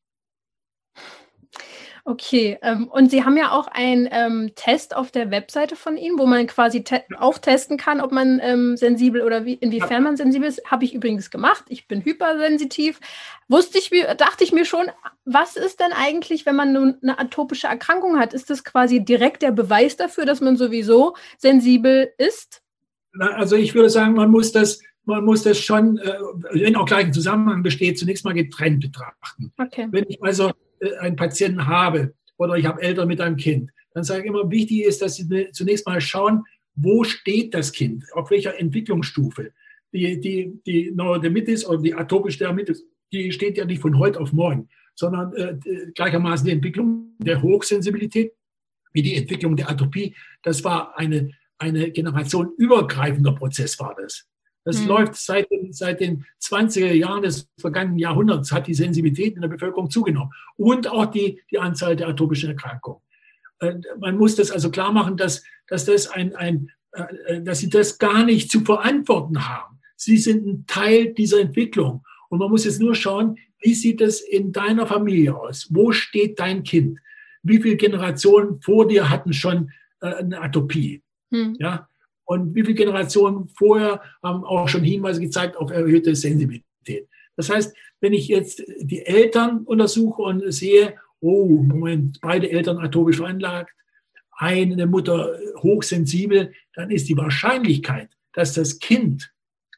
Okay, 2.09 2.57
ähm, 2.63 2.87
und 2.87 3.11
Sie 3.11 3.23
haben 3.23 3.37
ja 3.37 3.51
auch 3.51 3.67
einen 3.67 4.09
ähm, 4.11 4.51
Test 4.55 4.95
auf 4.95 5.11
der 5.11 5.29
Webseite 5.29 5.75
von 5.75 5.95
Ihnen, 5.95 6.17
wo 6.17 6.25
man 6.25 6.47
quasi 6.47 6.83
te 6.83 7.03
auch 7.19 7.37
testen 7.37 7.77
kann, 7.77 8.01
ob 8.01 8.11
man 8.11 8.39
ähm, 8.41 8.75
sensibel 8.77 9.21
oder 9.21 9.45
wie, 9.45 9.53
inwiefern 9.53 10.01
man 10.01 10.17
sensibel 10.17 10.49
ist. 10.49 10.59
Habe 10.65 10.85
ich 10.85 10.95
übrigens 10.95 11.29
gemacht. 11.29 11.65
Ich 11.69 11.87
bin 11.87 12.03
hypersensitiv. 12.03 12.99
Wusste 13.47 13.77
ich, 13.77 13.91
dachte 14.17 14.43
ich 14.43 14.51
mir 14.51 14.65
schon, 14.65 14.87
was 15.25 15.55
ist 15.55 15.81
denn 15.81 15.91
eigentlich, 15.93 16.47
wenn 16.47 16.55
man 16.55 16.73
nun 16.73 16.97
eine 17.03 17.19
atopische 17.19 17.67
Erkrankung 17.67 18.17
hat? 18.17 18.33
Ist 18.33 18.49
das 18.49 18.63
quasi 18.63 19.05
direkt 19.05 19.43
der 19.43 19.51
Beweis 19.51 19.95
dafür, 19.95 20.25
dass 20.25 20.41
man 20.41 20.57
sowieso 20.57 21.15
sensibel 21.37 22.11
ist? 22.17 22.63
Also 23.19 23.55
ich 23.55 23.75
würde 23.75 23.91
sagen, 23.91 24.15
man 24.15 24.31
muss 24.31 24.51
das 24.51 24.81
man 25.05 25.25
muss 25.25 25.43
das 25.43 25.57
schon, 25.59 25.97
äh, 25.97 26.19
wenn 26.51 26.75
auch 26.75 26.85
gleich 26.85 27.05
ein 27.05 27.13
Zusammenhang 27.13 27.63
besteht, 27.63 27.97
zunächst 27.97 28.25
mal 28.25 28.33
getrennt 28.33 28.81
betrachten. 28.81 29.51
Okay. 29.57 29.87
Wenn 29.91 30.05
ich 30.07 30.21
also 30.21 30.49
äh, 30.49 30.53
einen 30.99 31.15
Patienten 31.15 31.67
habe 31.67 32.13
oder 32.37 32.55
ich 32.55 32.65
habe 32.65 32.81
Eltern 32.81 33.07
mit 33.07 33.21
einem 33.21 33.37
Kind, 33.37 33.71
dann 33.93 34.03
sage 34.03 34.21
ich 34.21 34.27
immer, 34.27 34.49
wichtig 34.49 34.83
ist, 34.83 35.01
dass 35.01 35.15
Sie 35.15 35.51
zunächst 35.51 35.85
mal 35.85 35.99
schauen, 36.01 36.43
wo 36.75 37.03
steht 37.03 37.53
das 37.53 37.71
Kind, 37.71 38.05
auf 38.13 38.31
welcher 38.31 38.59
Entwicklungsstufe. 38.59 39.51
Die, 39.91 40.19
die, 40.19 40.61
die 40.65 40.91
Neurodermitis 40.91 41.65
oder 41.65 41.81
die 41.81 41.93
atopische 41.93 42.39
Dermitis, 42.39 42.85
die 43.11 43.31
steht 43.31 43.57
ja 43.57 43.65
nicht 43.65 43.81
von 43.81 43.97
heute 43.97 44.19
auf 44.19 44.31
morgen, 44.31 44.69
sondern 44.95 45.33
äh, 45.33 45.57
gleichermaßen 45.95 46.45
die 46.45 46.51
Entwicklung 46.51 47.15
der 47.17 47.41
Hochsensibilität 47.41 48.33
wie 48.93 49.01
die 49.01 49.15
Entwicklung 49.15 49.55
der 49.55 49.69
Atopie. 49.69 50.15
Das 50.43 50.63
war 50.63 50.97
eine, 50.97 51.31
eine 51.57 51.91
generationenübergreifender 51.91 53.33
Prozess, 53.33 53.79
war 53.79 53.95
das. 53.99 54.27
Das 54.65 54.81
mhm. 54.81 54.87
läuft 54.87 55.15
seit 55.15 55.49
den, 55.51 55.71
seit 55.71 55.99
den 55.99 56.25
20er 56.41 56.91
Jahren 56.91 57.23
des 57.23 57.49
vergangenen 57.57 57.99
Jahrhunderts, 57.99 58.51
hat 58.51 58.67
die 58.67 58.73
Sensibilität 58.73 59.35
in 59.35 59.41
der 59.41 59.47
Bevölkerung 59.47 59.89
zugenommen 59.89 60.31
und 60.57 60.87
auch 60.87 61.07
die, 61.07 61.41
die 61.51 61.59
Anzahl 61.59 61.95
der 61.95 62.07
atopischen 62.07 62.49
Erkrankungen. 62.49 63.01
Man 63.99 64.17
muss 64.17 64.35
das 64.35 64.51
also 64.51 64.71
klar 64.71 64.91
machen, 64.91 65.17
dass, 65.17 65.43
dass, 65.67 65.85
das 65.85 66.07
ein, 66.07 66.35
ein, 66.35 66.71
äh, 66.93 67.41
dass 67.41 67.59
sie 67.59 67.69
das 67.69 67.97
gar 67.97 68.23
nicht 68.23 68.49
zu 68.49 68.61
verantworten 68.61 69.47
haben. 69.47 69.79
Sie 69.95 70.17
sind 70.17 70.45
ein 70.45 70.65
Teil 70.65 71.13
dieser 71.13 71.41
Entwicklung. 71.41 72.05
Und 72.29 72.39
man 72.39 72.49
muss 72.49 72.63
jetzt 72.63 72.79
nur 72.79 72.95
schauen, 72.95 73.37
wie 73.59 73.73
sieht 73.73 73.99
es 73.99 74.21
in 74.21 74.53
deiner 74.53 74.87
Familie 74.87 75.35
aus? 75.35 75.67
Wo 75.71 75.91
steht 75.91 76.39
dein 76.39 76.63
Kind? 76.63 76.99
Wie 77.43 77.61
viele 77.61 77.75
Generationen 77.75 78.61
vor 78.61 78.87
dir 78.87 79.09
hatten 79.09 79.33
schon 79.33 79.71
äh, 79.99 80.13
eine 80.13 80.41
Atopie? 80.41 81.03
Hm. 81.31 81.57
Ja, 81.59 81.88
und 82.29 82.53
wie 82.53 82.61
viele 82.61 82.75
Generationen 82.75 83.49
vorher 83.57 84.03
haben 84.21 84.43
auch 84.43 84.69
schon 84.69 84.83
Hinweise 84.83 85.19
gezeigt 85.19 85.57
auf 85.57 85.71
erhöhte 85.71 86.15
Sensibilität. 86.15 87.07
Das 87.35 87.49
heißt, 87.49 87.75
wenn 88.01 88.13
ich 88.13 88.27
jetzt 88.27 88.61
die 88.81 89.03
Eltern 89.03 89.61
untersuche 89.65 90.21
und 90.21 90.53
sehe, 90.53 90.93
oh, 91.21 91.47
Moment, 91.47 92.19
beide 92.21 92.51
Eltern 92.51 92.77
atopisch 92.77 93.17
veranlagt, 93.17 93.71
eine 94.37 94.85
Mutter 94.85 95.39
hochsensibel, 95.57 96.53
dann 96.75 96.91
ist 96.91 97.09
die 97.09 97.17
Wahrscheinlichkeit, 97.17 98.09
dass 98.33 98.53
das 98.53 98.77
Kind 98.77 99.33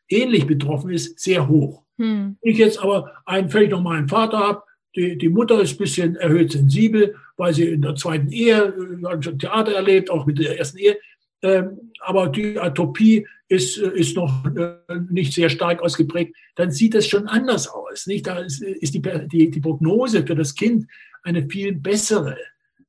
ähnlich 0.09 0.45
betroffen 0.45 0.91
ist, 0.91 1.21
sehr 1.21 1.47
hoch. 1.47 1.83
Hm. 1.99 2.35
Wenn 2.41 2.51
ich 2.51 2.57
jetzt 2.57 2.83
aber 2.83 3.13
einen 3.25 3.47
völlig 3.47 3.71
normalen 3.71 4.09
Vater 4.09 4.39
habe, 4.39 4.63
die, 4.97 5.17
die 5.17 5.29
Mutter 5.29 5.61
ist 5.61 5.75
ein 5.75 5.77
bisschen 5.77 6.15
erhöht 6.17 6.51
sensibel, 6.51 7.15
weil 7.37 7.53
sie 7.53 7.69
in 7.69 7.81
der 7.81 7.95
zweiten 7.95 8.29
Ehe 8.29 8.57
äh, 8.61 9.21
schon 9.23 9.39
Theater 9.39 9.71
erlebt, 9.71 10.09
auch 10.09 10.25
mit 10.25 10.37
der 10.37 10.59
ersten 10.59 10.79
Ehe, 10.79 10.97
aber 12.01 12.29
die 12.29 12.59
Atopie 12.59 13.25
ist, 13.51 13.77
ist 13.77 14.15
noch 14.15 14.45
äh, 14.55 14.77
nicht 15.09 15.33
sehr 15.33 15.49
stark 15.49 15.81
ausgeprägt, 15.81 16.35
dann 16.55 16.71
sieht 16.71 16.95
es 16.95 17.07
schon 17.07 17.27
anders 17.27 17.67
aus. 17.67 18.07
Nicht? 18.07 18.25
Da 18.25 18.39
ist, 18.39 18.61
die, 18.61 19.01
die, 19.01 19.51
die 19.51 19.59
Prognose 19.59 20.25
für 20.25 20.35
das 20.35 20.55
Kind 20.55 20.87
eine 21.23 21.47
viel 21.47 21.73
bessere. 21.73 22.37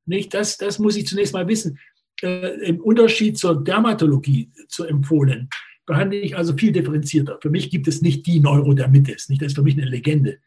Nicht? 0.05 0.33
Das, 0.33 0.57
das 0.57 0.79
muss 0.79 0.95
ich 0.95 1.05
zunächst 1.05 1.33
mal 1.33 1.47
wissen. 1.47 1.77
Äh, 2.21 2.67
Im 2.67 2.79
Unterschied 2.79 3.37
zur 3.37 3.61
Dermatologie 3.61 4.51
zu 4.69 4.85
empfohlen, 4.85 5.49
behandle 5.85 6.19
ich 6.19 6.37
also 6.37 6.55
viel 6.55 6.71
differenzierter. 6.71 7.39
Für 7.41 7.49
mich 7.49 7.69
gibt 7.69 7.87
es 7.89 8.01
nicht 8.01 8.25
die 8.25 8.39
Neurodermitis, 8.39 9.27
nicht? 9.29 9.41
das 9.41 9.49
ist 9.49 9.55
für 9.55 9.63
mich 9.63 9.75
eine 9.75 9.89
Legende, 9.89 10.39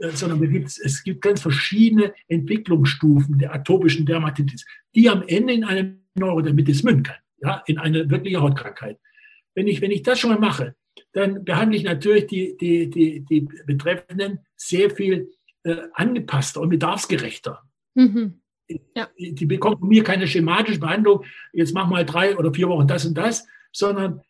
äh, 0.00 0.10
sondern 0.10 0.42
es 0.54 1.02
gibt 1.02 1.22
ganz 1.22 1.40
verschiedene 1.40 2.12
Entwicklungsstufen 2.28 3.38
der 3.38 3.54
atopischen 3.54 4.04
Dermatitis, 4.04 4.66
die 4.94 5.08
am 5.08 5.22
Ende 5.26 5.54
in 5.54 5.64
eine 5.64 5.98
Neurodermitis 6.14 6.82
münden 6.82 7.04
kann 7.04 7.16
ja, 7.38 7.62
in 7.66 7.78
eine 7.78 8.10
wirkliche 8.10 8.40
Hautkrankheit. 8.40 8.98
Wenn 9.54 9.66
ich, 9.66 9.80
wenn 9.80 9.90
ich 9.90 10.02
das 10.02 10.18
schon 10.18 10.30
mal 10.30 10.38
mache, 10.38 10.74
dann 11.12 11.44
behandle 11.44 11.76
ich 11.76 11.84
natürlich 11.84 12.26
die, 12.26 12.56
die, 12.56 12.90
die, 12.90 13.20
die 13.20 13.48
Betreffenden 13.66 14.40
sehr 14.56 14.90
viel 14.90 15.30
äh, 15.64 15.76
angepasster 15.94 16.60
und 16.60 16.70
bedarfsgerechter. 16.70 17.62
Mhm. 17.94 18.40
Ja. 18.94 19.08
Die 19.18 19.46
bekommen 19.46 19.78
von 19.78 19.88
mir 19.88 20.02
keine 20.02 20.26
schematische 20.26 20.80
Behandlung, 20.80 21.24
jetzt 21.52 21.74
mach 21.74 21.88
mal 21.88 22.04
drei 22.04 22.36
oder 22.36 22.52
vier 22.52 22.68
Wochen 22.68 22.88
das 22.88 23.04
und 23.06 23.16
das, 23.16 23.46
sondern 23.72 24.22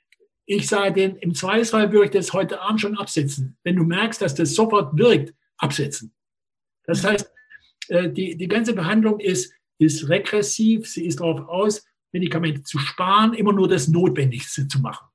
ich 0.44 0.68
sage 0.68 0.92
denen, 0.92 1.16
im 1.16 1.34
Zweifelsfall 1.34 1.90
würde 1.90 2.06
ich 2.06 2.10
das 2.12 2.32
heute 2.32 2.60
Abend 2.60 2.80
schon 2.80 2.98
absetzen. 2.98 3.56
Wenn 3.64 3.76
du 3.76 3.84
merkst, 3.84 4.20
dass 4.22 4.34
das 4.34 4.54
sofort 4.54 4.96
wirkt, 4.96 5.34
absetzen. 5.56 6.14
Das 6.84 7.02
mhm. 7.02 7.08
heißt, 7.08 7.32
äh, 7.88 8.10
die, 8.10 8.36
die 8.36 8.48
ganze 8.48 8.74
Behandlung 8.74 9.18
ist, 9.18 9.52
ist 9.78 10.08
regressiv, 10.08 10.86
sie 10.86 11.06
ist 11.06 11.20
darauf 11.20 11.48
aus, 11.48 11.84
Medikamente 12.16 12.62
zu 12.62 12.78
sparen, 12.78 13.34
immer 13.34 13.52
nur 13.52 13.68
das 13.68 13.88
Notwendigste 13.88 14.66
zu 14.66 14.80
machen. 14.80 15.06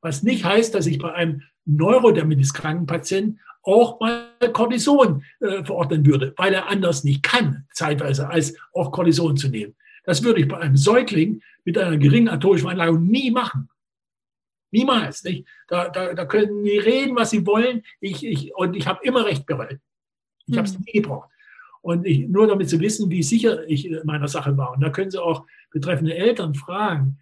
Was 0.00 0.24
nicht 0.24 0.44
heißt, 0.44 0.74
dass 0.74 0.86
ich 0.86 0.98
bei 0.98 1.12
einem 1.12 1.42
Neurodermitis 1.64 2.52
kranken 2.52 2.86
Patienten 2.86 3.38
auch 3.62 4.00
mal 4.00 4.30
Cortison 4.52 5.22
äh, 5.38 5.62
verordnen 5.62 6.04
würde, 6.04 6.34
weil 6.36 6.52
er 6.54 6.68
anders 6.68 7.04
nicht 7.04 7.22
kann, 7.22 7.66
zeitweise, 7.72 8.28
als 8.28 8.56
auch 8.72 8.90
Cortison 8.90 9.36
zu 9.36 9.48
nehmen. 9.48 9.76
Das 10.04 10.24
würde 10.24 10.40
ich 10.40 10.48
bei 10.48 10.58
einem 10.58 10.76
Säugling 10.76 11.40
mit 11.64 11.78
einer 11.78 11.98
geringen 11.98 12.28
atopischen 12.28 12.64
Veranlagung 12.64 13.04
nie 13.04 13.30
machen. 13.30 13.68
Niemals. 14.72 15.22
Nicht? 15.24 15.46
Da, 15.68 15.88
da, 15.88 16.14
da 16.14 16.24
können 16.24 16.64
die 16.64 16.78
reden, 16.78 17.14
was 17.14 17.30
sie 17.30 17.46
wollen. 17.46 17.82
Ich, 18.00 18.24
ich, 18.24 18.54
und 18.54 18.74
ich 18.76 18.86
habe 18.86 19.00
immer 19.04 19.24
recht 19.24 19.46
behalten. 19.46 19.80
Ich 20.46 20.56
habe 20.56 20.66
es 20.66 20.76
mhm. 20.76 20.84
nie 20.86 21.00
gebraucht. 21.00 21.28
Und 21.82 22.06
ich, 22.06 22.28
nur 22.28 22.46
damit 22.46 22.68
Sie 22.68 22.80
wissen, 22.80 23.10
wie 23.10 23.22
sicher 23.22 23.66
ich 23.66 23.86
in 23.86 24.00
meiner 24.04 24.28
Sache 24.28 24.56
war. 24.56 24.72
Und 24.72 24.80
da 24.80 24.90
können 24.90 25.10
Sie 25.10 25.22
auch 25.22 25.46
betreffende 25.70 26.14
Eltern 26.14 26.54
fragen. 26.54 27.18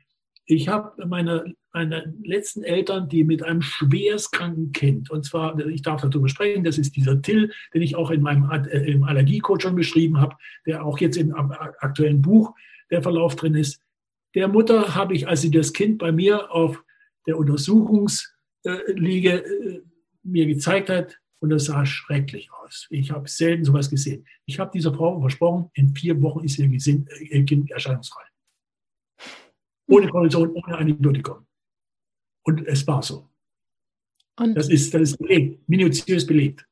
Ich 0.46 0.68
habe 0.68 1.06
meine, 1.06 1.54
meine 1.72 2.14
letzten 2.22 2.64
Eltern, 2.64 3.08
die 3.08 3.22
mit 3.22 3.42
einem 3.42 3.60
schwerstkranken 3.60 4.72
Kind, 4.72 5.10
und 5.10 5.24
zwar, 5.24 5.58
ich 5.58 5.82
darf 5.82 6.00
darüber 6.00 6.28
sprechen, 6.28 6.64
das 6.64 6.78
ist 6.78 6.96
dieser 6.96 7.20
Till, 7.20 7.52
den 7.74 7.82
ich 7.82 7.96
auch 7.96 8.10
in 8.10 8.22
meinem 8.22 8.50
äh, 8.50 8.90
im 8.90 9.04
Allergiecode 9.04 9.62
schon 9.62 9.76
beschrieben 9.76 10.20
habe, 10.20 10.36
der 10.66 10.84
auch 10.84 10.98
jetzt 10.98 11.16
im 11.16 11.34
aktuellen 11.34 12.22
Buch 12.22 12.54
der 12.90 13.02
Verlauf 13.02 13.36
drin 13.36 13.54
ist. 13.54 13.82
Der 14.34 14.48
Mutter 14.48 14.94
habe 14.94 15.14
ich, 15.14 15.28
als 15.28 15.42
sie 15.42 15.50
das 15.50 15.74
Kind 15.74 15.98
bei 15.98 16.12
mir 16.12 16.50
auf 16.50 16.82
der 17.26 17.36
Untersuchungsliege 17.36 19.44
äh, 19.44 19.82
mir 20.22 20.46
gezeigt 20.46 20.88
hat, 20.88 21.18
und 21.40 21.50
das 21.50 21.66
sah 21.66 21.86
schrecklich 21.86 22.50
aus. 22.52 22.86
Ich 22.90 23.10
habe 23.10 23.28
selten 23.28 23.64
sowas 23.64 23.90
gesehen. 23.90 24.26
Ich 24.44 24.58
habe 24.58 24.70
dieser 24.72 24.92
Frau 24.92 25.20
versprochen, 25.20 25.70
in 25.74 25.94
vier 25.94 26.20
Wochen 26.20 26.44
ist 26.44 26.58
ihr 26.58 27.44
Kind 27.44 27.70
erscheinungsfrei. 27.70 28.22
Ohne 29.88 30.08
Korrelation, 30.08 30.50
ohne 30.50 30.78
Antibiotikum. 30.78 31.46
Und 32.44 32.66
es 32.66 32.86
war 32.86 33.02
so. 33.02 33.28
Und 34.38 34.54
das 34.54 34.68
ist, 34.68 34.94
das 34.94 35.02
ist 35.02 35.18
belegt, 35.18 35.68
minutiös 35.68 36.26
belegt. 36.26 36.64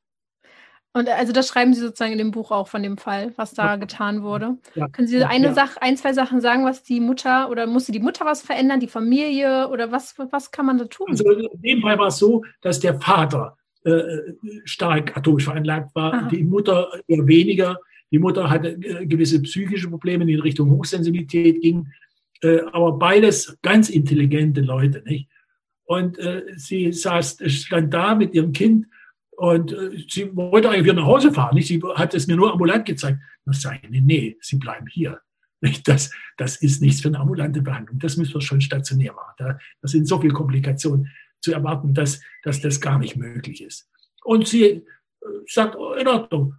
Und 0.93 1.09
also 1.09 1.31
das 1.31 1.49
schreiben 1.49 1.73
Sie 1.73 1.81
sozusagen 1.81 2.13
in 2.13 2.17
dem 2.17 2.31
Buch 2.31 2.49
auch 2.49 2.67
von 2.67 2.81
dem 2.81 2.97
Fall, 2.97 3.31
was 3.35 3.53
da 3.53 3.75
getan 3.75 4.23
wurde. 4.23 4.57
Ja. 4.73 4.87
Können 4.87 5.07
Sie 5.07 5.23
eine 5.23 5.47
ja. 5.47 5.53
Sache, 5.53 5.79
ein, 5.81 5.95
zwei 5.95 6.13
Sachen 6.13 6.41
sagen, 6.41 6.65
was 6.65 6.81
die 6.81 6.99
Mutter 6.99 7.51
oder 7.51 7.67
musste 7.67 7.91
die 7.91 7.99
Mutter 7.99 8.25
was 8.25 8.41
verändern, 8.41 8.79
die 8.79 8.87
Familie 8.87 9.67
oder 9.69 9.91
was, 9.91 10.15
was 10.31 10.51
kann 10.51 10.65
man 10.65 10.79
da 10.79 10.85
tun? 10.85 11.07
Also 11.09 11.29
in 11.29 11.61
dem 11.61 11.81
Fall 11.81 11.99
war 11.99 12.07
es 12.07 12.17
so, 12.17 12.43
dass 12.61 12.79
der 12.79 12.99
Vater 12.99 13.57
äh, 13.83 14.33
stark 14.65 15.15
atomisch 15.15 15.43
veranlagt 15.43 15.93
war, 15.93 16.13
Aha. 16.13 16.27
die 16.29 16.43
Mutter 16.43 16.89
eher 17.07 17.27
weniger. 17.27 17.77
Die 18.11 18.19
Mutter 18.19 18.49
hatte 18.49 18.69
äh, 18.69 19.05
gewisse 19.05 19.41
psychische 19.41 19.89
Probleme, 19.89 20.25
die 20.25 20.33
in 20.33 20.39
Richtung 20.39 20.71
Hochsensibilität 20.71 21.61
gingen. 21.61 21.93
Äh, 22.41 22.61
aber 22.71 22.93
beides 22.93 23.57
ganz 23.61 23.89
intelligente 23.89 24.61
Leute, 24.61 25.01
nicht? 25.05 25.29
Und 25.85 26.19
äh, 26.19 26.43
sie 26.55 26.91
saß, 26.91 27.37
stand 27.47 27.93
da 27.93 28.13
mit 28.13 28.33
ihrem 28.33 28.51
Kind 28.51 28.87
und 29.31 29.71
äh, 29.71 30.03
sie 30.09 30.35
wollte 30.35 30.69
eigentlich 30.69 30.83
wieder 30.83 30.95
nach 30.95 31.05
Hause 31.05 31.31
fahren. 31.31 31.55
Nicht? 31.55 31.67
Sie 31.67 31.81
hat 31.95 32.13
es 32.13 32.27
mir 32.27 32.35
nur 32.35 32.51
ambulant 32.51 32.85
gezeigt. 32.85 33.19
Da 33.45 33.53
sage 33.53 33.79
ich, 33.83 33.89
nee, 33.89 34.01
nee, 34.01 34.37
Sie 34.41 34.57
bleiben 34.57 34.87
hier. 34.87 35.21
Nicht? 35.61 35.87
Das, 35.87 36.11
das 36.35 36.57
ist 36.57 36.81
nichts 36.81 37.01
für 37.01 37.07
eine 37.07 37.19
ambulante 37.19 37.61
Behandlung. 37.61 37.99
Das 37.99 38.17
müssen 38.17 38.33
wir 38.33 38.41
schon 38.41 38.61
stationär 38.61 39.13
machen. 39.13 39.33
Da, 39.37 39.59
das 39.81 39.91
sind 39.91 40.07
so 40.07 40.19
viele 40.19 40.33
Komplikationen 40.33 41.09
zu 41.39 41.53
erwarten, 41.53 41.93
dass, 41.93 42.19
dass 42.43 42.61
das 42.61 42.81
gar 42.81 42.99
nicht 42.99 43.15
möglich 43.15 43.63
ist. 43.63 43.89
Und 44.23 44.47
sie 44.47 44.63
äh, 44.65 44.83
sagt, 45.45 45.77
oh, 45.77 45.93
in 45.93 46.07
Ordnung. 46.07 46.55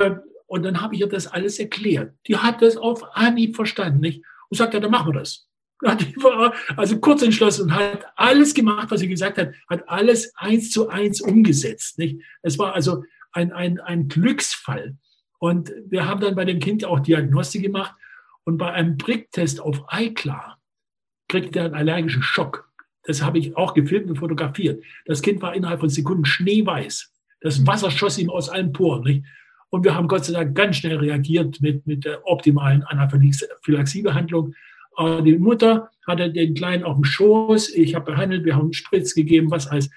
Ähm, 0.00 0.20
und 0.46 0.64
dann 0.64 0.80
habe 0.80 0.94
ich 0.94 1.00
ihr 1.02 1.08
das 1.08 1.26
alles 1.26 1.58
erklärt. 1.58 2.14
Die 2.26 2.36
hat 2.36 2.62
das 2.62 2.76
auf 2.76 3.16
Anhieb 3.16 3.56
verstanden. 3.56 4.00
Nicht? 4.00 4.22
Und 4.52 4.56
sagt, 4.58 4.74
ja, 4.74 4.80
dann 4.80 4.90
machen 4.90 5.14
wir 5.14 5.20
das. 5.20 5.48
Also 6.76 7.00
kurz 7.00 7.22
entschlossen, 7.22 7.74
hat 7.74 8.04
alles 8.16 8.52
gemacht, 8.52 8.90
was 8.90 9.00
sie 9.00 9.08
gesagt 9.08 9.38
hat, 9.38 9.54
hat 9.66 9.88
alles 9.88 10.30
eins 10.36 10.70
zu 10.70 10.90
eins 10.90 11.22
umgesetzt. 11.22 11.98
Nicht? 11.98 12.20
Es 12.42 12.58
war 12.58 12.74
also 12.74 13.02
ein, 13.32 13.50
ein, 13.50 13.80
ein 13.80 14.08
Glücksfall. 14.08 14.98
Und 15.38 15.72
wir 15.86 16.06
haben 16.06 16.20
dann 16.20 16.34
bei 16.34 16.44
dem 16.44 16.58
Kind 16.58 16.84
auch 16.84 17.00
Diagnostik 17.00 17.62
gemacht. 17.62 17.94
Und 18.44 18.58
bei 18.58 18.70
einem 18.74 18.98
Pricktest 18.98 19.58
auf 19.58 19.82
iClar 19.90 20.60
kriegt 21.28 21.56
er 21.56 21.64
einen 21.64 21.74
allergischen 21.74 22.22
Schock. 22.22 22.70
Das 23.04 23.22
habe 23.22 23.38
ich 23.38 23.56
auch 23.56 23.72
gefilmt 23.72 24.10
und 24.10 24.16
fotografiert. 24.16 24.84
Das 25.06 25.22
Kind 25.22 25.40
war 25.40 25.54
innerhalb 25.54 25.80
von 25.80 25.88
Sekunden 25.88 26.26
schneeweiß. 26.26 27.10
Das 27.40 27.66
Wasser 27.66 27.90
schoss 27.90 28.18
ihm 28.18 28.28
aus 28.28 28.50
allen 28.50 28.74
Poren. 28.74 29.02
Nicht? 29.04 29.24
Und 29.72 29.84
wir 29.84 29.94
haben 29.94 30.06
Gott 30.06 30.26
sei 30.26 30.34
Dank 30.34 30.54
ganz 30.54 30.76
schnell 30.76 30.98
reagiert 30.98 31.62
mit, 31.62 31.86
mit 31.86 32.04
der 32.04 32.26
optimalen 32.26 32.82
Anaphylaxiebehandlung. 32.82 34.54
Äh, 34.98 35.22
die 35.22 35.38
Mutter 35.38 35.90
hatte 36.06 36.30
den 36.30 36.54
Kleinen 36.54 36.84
auf 36.84 36.96
dem 36.96 37.04
Schoß. 37.04 37.70
Ich 37.70 37.94
habe 37.94 38.12
behandelt, 38.12 38.44
wir 38.44 38.54
haben 38.54 38.64
einen 38.64 38.72
Spritz 38.74 39.14
gegeben, 39.14 39.50
was 39.50 39.66
alles. 39.66 39.88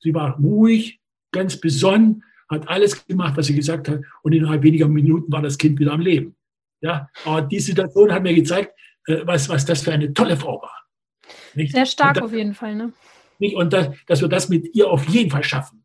Sie 0.00 0.14
war 0.14 0.38
ruhig, 0.38 1.00
ganz 1.30 1.60
besonnen, 1.60 2.24
hat 2.48 2.68
alles 2.68 3.06
gemacht, 3.06 3.36
was 3.36 3.46
sie 3.46 3.54
gesagt 3.54 3.90
hat. 3.90 4.00
Und 4.22 4.32
innerhalb 4.32 4.62
weniger 4.62 4.88
Minuten 4.88 5.30
war 5.30 5.42
das 5.42 5.58
Kind 5.58 5.78
wieder 5.78 5.92
am 5.92 6.00
Leben. 6.00 6.34
Ja, 6.80 7.10
aber 7.26 7.42
die 7.42 7.60
Situation 7.60 8.10
hat 8.10 8.22
mir 8.22 8.32
gezeigt, 8.32 8.72
äh, 9.08 9.26
was, 9.26 9.50
was 9.50 9.66
das 9.66 9.82
für 9.82 9.92
eine 9.92 10.14
tolle 10.14 10.38
Frau 10.38 10.62
war. 10.62 10.86
Nicht? 11.54 11.72
Sehr 11.72 11.84
stark 11.84 12.14
das, 12.14 12.24
auf 12.24 12.32
jeden 12.32 12.54
Fall. 12.54 12.74
Ne? 12.74 12.94
Nicht? 13.38 13.56
Und 13.56 13.74
das, 13.74 13.90
dass 14.06 14.22
wir 14.22 14.28
das 14.28 14.48
mit 14.48 14.74
ihr 14.74 14.88
auf 14.88 15.06
jeden 15.06 15.30
Fall 15.30 15.44
schaffen. 15.44 15.84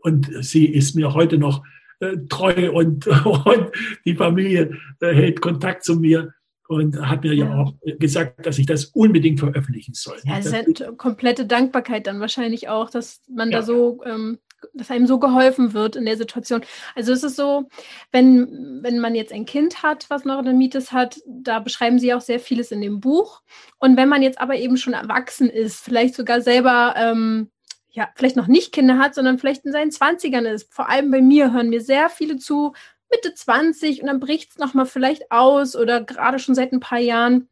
Und 0.00 0.30
sie 0.40 0.64
ist 0.64 0.94
mir 0.94 1.12
heute 1.12 1.36
noch 1.36 1.62
äh, 2.00 2.16
treu 2.28 2.72
und, 2.72 3.06
und 3.24 3.70
die 4.04 4.14
Familie 4.14 4.78
äh, 5.00 5.14
hält 5.14 5.40
Kontakt 5.40 5.84
zu 5.84 5.96
mir 5.96 6.32
und 6.68 7.00
hat 7.00 7.22
mir 7.22 7.34
ja. 7.34 7.46
ja. 7.46 7.56
auch 7.56 7.74
gesagt, 7.98 8.46
dass 8.46 8.58
ich 8.58 8.66
das 8.66 8.86
unbedingt 8.86 9.40
veröffentlichen 9.40 9.94
soll. 9.94 10.16
Ja, 10.24 10.36
das 10.36 10.46
ist 10.46 10.54
eine 10.82 10.96
komplette 10.96 11.46
Dankbarkeit 11.46 12.06
dann 12.06 12.20
wahrscheinlich 12.20 12.68
auch, 12.68 12.90
dass 12.90 13.22
man 13.28 13.50
ja. 13.50 13.58
da 13.58 13.62
so, 13.62 14.02
ähm, 14.04 14.38
dass 14.74 14.90
einem 14.90 15.06
so 15.06 15.18
geholfen 15.18 15.74
wird 15.74 15.96
in 15.96 16.06
der 16.06 16.16
Situation. 16.16 16.62
Also 16.94 17.12
es 17.12 17.22
ist 17.22 17.36
so, 17.36 17.68
wenn, 18.10 18.80
wenn 18.82 18.98
man 18.98 19.14
jetzt 19.14 19.32
ein 19.32 19.46
Kind 19.46 19.82
hat, 19.82 20.06
was 20.08 20.24
Neurodermitis 20.24 20.92
hat, 20.92 21.20
da 21.26 21.60
beschreiben 21.60 21.98
sie 21.98 22.14
auch 22.14 22.20
sehr 22.20 22.40
vieles 22.40 22.72
in 22.72 22.80
dem 22.80 23.00
Buch. 23.00 23.42
Und 23.78 23.96
wenn 23.96 24.08
man 24.08 24.22
jetzt 24.22 24.40
aber 24.40 24.56
eben 24.56 24.76
schon 24.76 24.94
erwachsen 24.94 25.48
ist, 25.48 25.80
vielleicht 25.80 26.14
sogar 26.14 26.40
selber 26.40 26.94
ähm, 26.96 27.50
ja, 27.96 28.10
vielleicht 28.14 28.36
noch 28.36 28.46
nicht 28.46 28.72
Kinder 28.72 28.98
hat, 28.98 29.14
sondern 29.14 29.38
vielleicht 29.38 29.64
in 29.64 29.72
seinen 29.72 29.90
Zwanzigern 29.90 30.44
ist. 30.44 30.72
Vor 30.72 30.88
allem 30.88 31.10
bei 31.10 31.22
mir 31.22 31.52
hören 31.52 31.70
mir 31.70 31.80
sehr 31.80 32.10
viele 32.10 32.36
zu, 32.36 32.74
Mitte 33.10 33.32
20 33.34 34.02
und 34.02 34.08
dann 34.08 34.20
bricht 34.20 34.50
es 34.50 34.58
nochmal 34.58 34.84
vielleicht 34.84 35.30
aus 35.30 35.74
oder 35.74 36.02
gerade 36.02 36.38
schon 36.38 36.54
seit 36.54 36.72
ein 36.72 36.80
paar 36.80 36.98
Jahren 36.98 37.48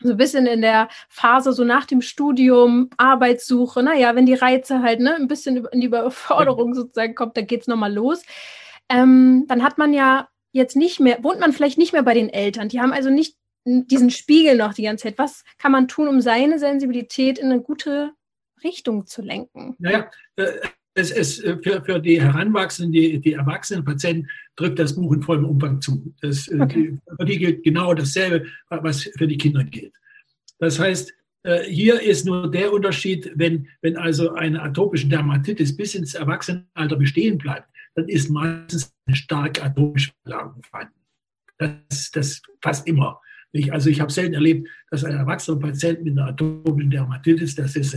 so 0.00 0.10
ein 0.10 0.16
bisschen 0.16 0.46
in 0.46 0.60
der 0.60 0.88
Phase 1.08 1.52
so 1.52 1.64
nach 1.64 1.86
dem 1.86 2.02
Studium, 2.02 2.90
Arbeitssuche, 2.98 3.82
naja, 3.82 4.14
wenn 4.16 4.26
die 4.26 4.34
Reize 4.34 4.82
halt 4.82 5.00
ne, 5.00 5.14
ein 5.14 5.28
bisschen 5.28 5.64
in 5.72 5.80
die 5.80 5.86
Überforderung 5.86 6.74
sozusagen 6.74 7.14
kommt, 7.14 7.36
dann 7.36 7.46
geht 7.46 7.62
es 7.62 7.66
nochmal 7.66 7.94
los. 7.94 8.22
Ähm, 8.90 9.46
dann 9.48 9.62
hat 9.62 9.78
man 9.78 9.94
ja 9.94 10.28
jetzt 10.52 10.76
nicht 10.76 11.00
mehr, 11.00 11.22
wohnt 11.22 11.40
man 11.40 11.52
vielleicht 11.52 11.78
nicht 11.78 11.92
mehr 11.94 12.02
bei 12.02 12.14
den 12.14 12.28
Eltern. 12.28 12.68
Die 12.68 12.80
haben 12.80 12.92
also 12.92 13.08
nicht 13.08 13.36
diesen 13.64 14.10
Spiegel 14.10 14.56
noch 14.56 14.74
die 14.74 14.82
ganze 14.82 15.04
Zeit. 15.04 15.18
Was 15.18 15.44
kann 15.56 15.72
man 15.72 15.88
tun, 15.88 16.08
um 16.08 16.20
seine 16.20 16.58
Sensibilität 16.58 17.38
in 17.38 17.46
eine 17.46 17.62
gute 17.62 18.12
Richtung 18.64 19.06
zu 19.06 19.22
lenken? 19.22 19.76
Naja, 19.78 20.10
äh, 20.36 20.46
es, 20.94 21.10
es, 21.10 21.42
äh, 21.42 21.56
für, 21.62 21.82
für 21.84 22.00
die 22.00 22.20
Heranwachsenden, 22.20 22.92
die, 22.92 23.20
die 23.20 23.34
erwachsenen 23.34 23.84
Patienten 23.84 24.28
drückt 24.56 24.78
das 24.78 24.94
Buch 24.94 25.12
in 25.12 25.22
vollem 25.22 25.44
Umfang 25.44 25.80
zu. 25.80 26.14
Das, 26.20 26.48
äh, 26.48 26.60
okay. 26.60 26.98
Für 27.18 27.24
die 27.24 27.38
gilt 27.38 27.62
genau 27.62 27.94
dasselbe, 27.94 28.46
was 28.68 29.02
für 29.16 29.26
die 29.26 29.38
Kinder 29.38 29.64
gilt. 29.64 29.94
Das 30.58 30.78
heißt, 30.78 31.14
hier 31.66 32.02
ist 32.02 32.26
nur 32.26 32.50
der 32.50 32.70
Unterschied, 32.70 33.32
wenn, 33.34 33.66
wenn 33.80 33.96
also 33.96 34.34
eine 34.34 34.60
atopische 34.60 35.08
Dermatitis 35.08 35.74
bis 35.74 35.94
ins 35.94 36.12
Erwachsenenalter 36.12 36.96
bestehen 36.96 37.38
bleibt, 37.38 37.66
dann 37.94 38.10
ist 38.10 38.28
meistens 38.28 38.92
eine 39.06 39.16
starke 39.16 39.62
atopische 39.62 40.12
Verlagerung 40.22 40.62
vorhanden. 40.62 41.00
Das, 41.56 42.10
das 42.10 42.42
fast 42.60 42.86
immer. 42.86 43.22
Ich, 43.52 43.72
also 43.72 43.90
ich 43.90 44.00
habe 44.00 44.12
selten 44.12 44.34
erlebt, 44.34 44.68
dass 44.90 45.04
ein 45.04 45.16
erwachsener 45.16 45.58
Patient 45.58 46.04
mit 46.04 46.16
einer 46.16 46.28
atopischen 46.28 46.90
Dermatitis, 46.90 47.56
dass 47.56 47.76
es 47.76 47.96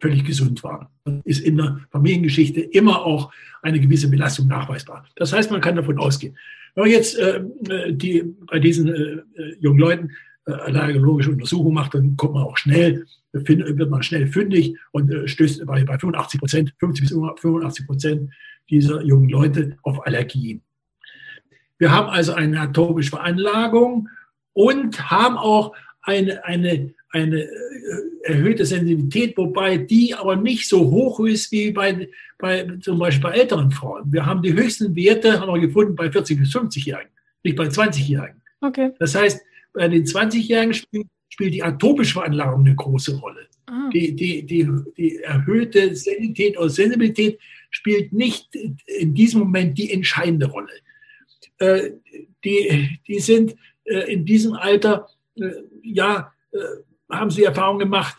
völlig 0.00 0.24
gesund 0.24 0.62
war. 0.62 0.90
Ist 1.24 1.40
in 1.40 1.56
der 1.56 1.80
Familiengeschichte 1.90 2.60
immer 2.60 3.04
auch 3.04 3.32
eine 3.62 3.80
gewisse 3.80 4.08
Belastung 4.08 4.46
nachweisbar. 4.46 5.06
Das 5.16 5.32
heißt, 5.32 5.50
man 5.50 5.60
kann 5.60 5.76
davon 5.76 5.98
ausgehen. 5.98 6.36
Wenn 6.74 6.82
man 6.82 6.90
jetzt 6.90 7.16
äh, 7.18 7.42
die, 7.90 8.24
bei 8.46 8.58
diesen 8.58 8.88
äh, 8.88 9.22
jungen 9.60 9.78
Leuten 9.78 10.10
äh, 10.46 10.52
allergologische 10.52 11.30
Untersuchungen 11.30 11.74
macht, 11.74 11.94
dann 11.94 12.16
kommt 12.16 12.34
man 12.34 12.42
auch 12.42 12.58
schnell, 12.58 13.06
wird 13.32 13.90
man 13.90 14.02
schnell 14.02 14.26
fündig 14.26 14.76
und 14.92 15.10
äh, 15.10 15.26
stößt 15.26 15.64
bei, 15.66 15.84
bei 15.84 15.98
85 15.98 16.40
Prozent, 16.40 16.74
50 16.78 17.04
bis 17.04 17.10
85 17.12 17.86
Prozent 17.86 18.30
dieser 18.68 19.02
jungen 19.02 19.28
Leute 19.28 19.76
auf 19.82 20.06
Allergien. 20.06 20.62
Wir 21.78 21.90
haben 21.90 22.08
also 22.08 22.34
eine 22.34 22.60
atopische 22.60 23.10
Veranlagung 23.10 24.08
und 24.54 25.10
haben 25.10 25.36
auch 25.36 25.74
eine, 26.02 26.44
eine, 26.44 26.94
eine 27.10 27.42
äh, 27.42 27.48
erhöhte 28.24 28.64
Sensibilität, 28.64 29.36
wobei 29.36 29.76
die 29.76 30.14
aber 30.14 30.36
nicht 30.36 30.68
so 30.68 30.90
hoch 30.90 31.20
ist 31.20 31.52
wie 31.52 31.70
bei, 31.72 32.08
bei 32.38 32.66
zum 32.80 32.98
Beispiel 32.98 33.30
bei 33.30 33.36
älteren 33.36 33.70
Frauen. 33.70 34.12
Wir 34.12 34.24
haben 34.24 34.42
die 34.42 34.52
höchsten 34.52 34.94
Werte 34.96 35.40
haben 35.40 35.52
wir 35.52 35.60
gefunden 35.60 35.94
bei 35.94 36.10
40 36.10 36.38
bis 36.38 36.54
50-Jährigen, 36.54 37.10
nicht 37.42 37.56
bei 37.56 37.66
20-Jährigen. 37.66 38.40
Okay. 38.60 38.92
Das 38.98 39.14
heißt, 39.14 39.42
bei 39.72 39.88
den 39.88 40.04
20-Jährigen 40.04 40.74
spielt, 40.74 41.06
spielt 41.28 41.54
die 41.54 41.62
atopische 41.62 42.14
Veranlagung 42.14 42.64
eine 42.64 42.74
große 42.74 43.18
Rolle. 43.18 43.46
Ah. 43.66 43.90
Die, 43.92 44.14
die, 44.14 44.44
die, 44.44 44.68
die 44.96 45.16
erhöhte 45.18 45.94
Sensibilität 45.94 46.58
oder 46.58 46.68
Sensibilität 46.68 47.38
spielt 47.70 48.12
nicht 48.12 48.54
in 48.54 49.14
diesem 49.14 49.40
Moment 49.40 49.76
die 49.78 49.90
entscheidende 49.92 50.46
Rolle. 50.46 50.72
Äh, 51.58 51.92
die, 52.44 52.98
die 53.06 53.20
sind 53.20 53.56
in 53.84 54.24
diesem 54.24 54.54
Alter, 54.54 55.08
äh, 55.36 55.50
ja, 55.82 56.32
äh, 56.52 56.58
haben 57.10 57.30
sie 57.30 57.44
Erfahrungen 57.44 57.80
gemacht, 57.80 58.16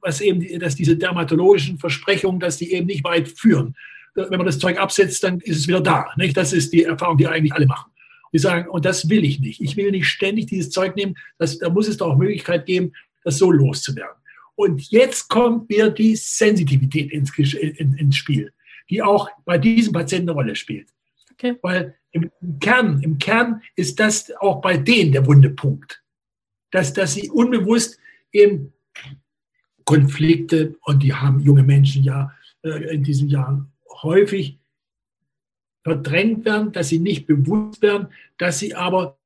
was 0.00 0.20
eben, 0.20 0.58
dass 0.60 0.74
diese 0.74 0.96
dermatologischen 0.96 1.78
Versprechungen, 1.78 2.40
dass 2.40 2.58
die 2.58 2.72
eben 2.72 2.86
nicht 2.86 3.04
weit 3.04 3.28
führen. 3.28 3.74
Wenn 4.14 4.28
man 4.30 4.46
das 4.46 4.58
Zeug 4.58 4.78
absetzt, 4.78 5.24
dann 5.24 5.40
ist 5.40 5.56
es 5.56 5.68
wieder 5.68 5.80
da. 5.80 6.06
Nicht? 6.16 6.36
Das 6.36 6.52
ist 6.52 6.72
die 6.72 6.84
Erfahrung, 6.84 7.16
die 7.16 7.26
eigentlich 7.26 7.54
alle 7.54 7.66
machen. 7.66 7.90
Die 8.32 8.38
sagen, 8.38 8.68
und 8.68 8.84
das 8.84 9.08
will 9.08 9.24
ich 9.24 9.40
nicht. 9.40 9.60
Ich 9.60 9.76
will 9.76 9.90
nicht 9.90 10.08
ständig 10.08 10.46
dieses 10.46 10.70
Zeug 10.70 10.94
nehmen. 10.94 11.16
Das, 11.38 11.58
da 11.58 11.70
muss 11.70 11.88
es 11.88 11.96
doch 11.96 12.12
auch 12.12 12.18
Möglichkeit 12.18 12.66
geben, 12.66 12.92
das 13.24 13.38
so 13.38 13.50
loszuwerden. 13.50 14.16
Und 14.54 14.90
jetzt 14.90 15.28
kommt 15.28 15.70
mir 15.70 15.88
die 15.88 16.14
Sensitivität 16.16 17.10
ins, 17.10 17.36
in, 17.38 17.94
ins 17.94 18.16
Spiel, 18.16 18.52
die 18.90 19.02
auch 19.02 19.28
bei 19.44 19.56
diesem 19.56 19.92
Patienten 19.92 20.28
eine 20.28 20.36
Rolle 20.36 20.54
spielt. 20.54 20.88
Okay. 21.42 21.58
Weil 21.62 21.96
im 22.12 22.30
Kern, 22.60 23.02
im 23.02 23.18
Kern 23.18 23.62
ist 23.74 23.98
das 23.98 24.32
auch 24.36 24.60
bei 24.60 24.76
denen 24.76 25.12
der 25.12 25.26
wunde 25.26 25.50
Punkt. 25.50 26.02
Dass, 26.70 26.92
dass 26.92 27.14
sie 27.14 27.28
unbewusst 27.30 27.98
eben 28.32 28.72
Konflikte, 29.84 30.76
und 30.82 31.02
die 31.02 31.12
haben 31.12 31.40
junge 31.40 31.64
Menschen 31.64 32.04
ja 32.04 32.32
äh, 32.62 32.94
in 32.94 33.02
diesen 33.02 33.28
Jahren 33.28 33.72
häufig 34.02 34.58
verdrängt 35.82 36.44
werden, 36.44 36.70
dass 36.70 36.88
sie 36.88 37.00
nicht 37.00 37.26
bewusst 37.26 37.82
werden, 37.82 38.06
dass 38.38 38.60
sie 38.60 38.74
aber 38.74 39.18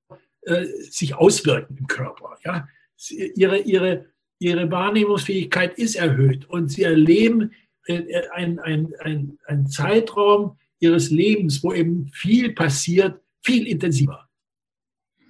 äh, 0.42 0.64
sich 0.64 1.14
auswirken 1.14 1.76
im 1.78 1.86
Körper. 1.86 2.38
Ja? 2.44 2.66
Sie, 2.96 3.32
ihre, 3.36 3.58
ihre, 3.58 4.06
ihre 4.38 4.70
Wahrnehmungsfähigkeit 4.70 5.78
ist 5.78 5.96
erhöht 5.96 6.46
und 6.46 6.70
sie 6.70 6.84
erleben 6.84 7.52
äh, 7.86 8.26
einen 8.32 8.58
ein, 8.58 9.38
ein 9.44 9.66
Zeitraum 9.66 10.56
ihres 10.86 11.10
Lebens, 11.10 11.62
wo 11.62 11.72
eben 11.72 12.08
viel 12.12 12.52
passiert, 12.52 13.20
viel 13.42 13.66
intensiver. 13.66 14.28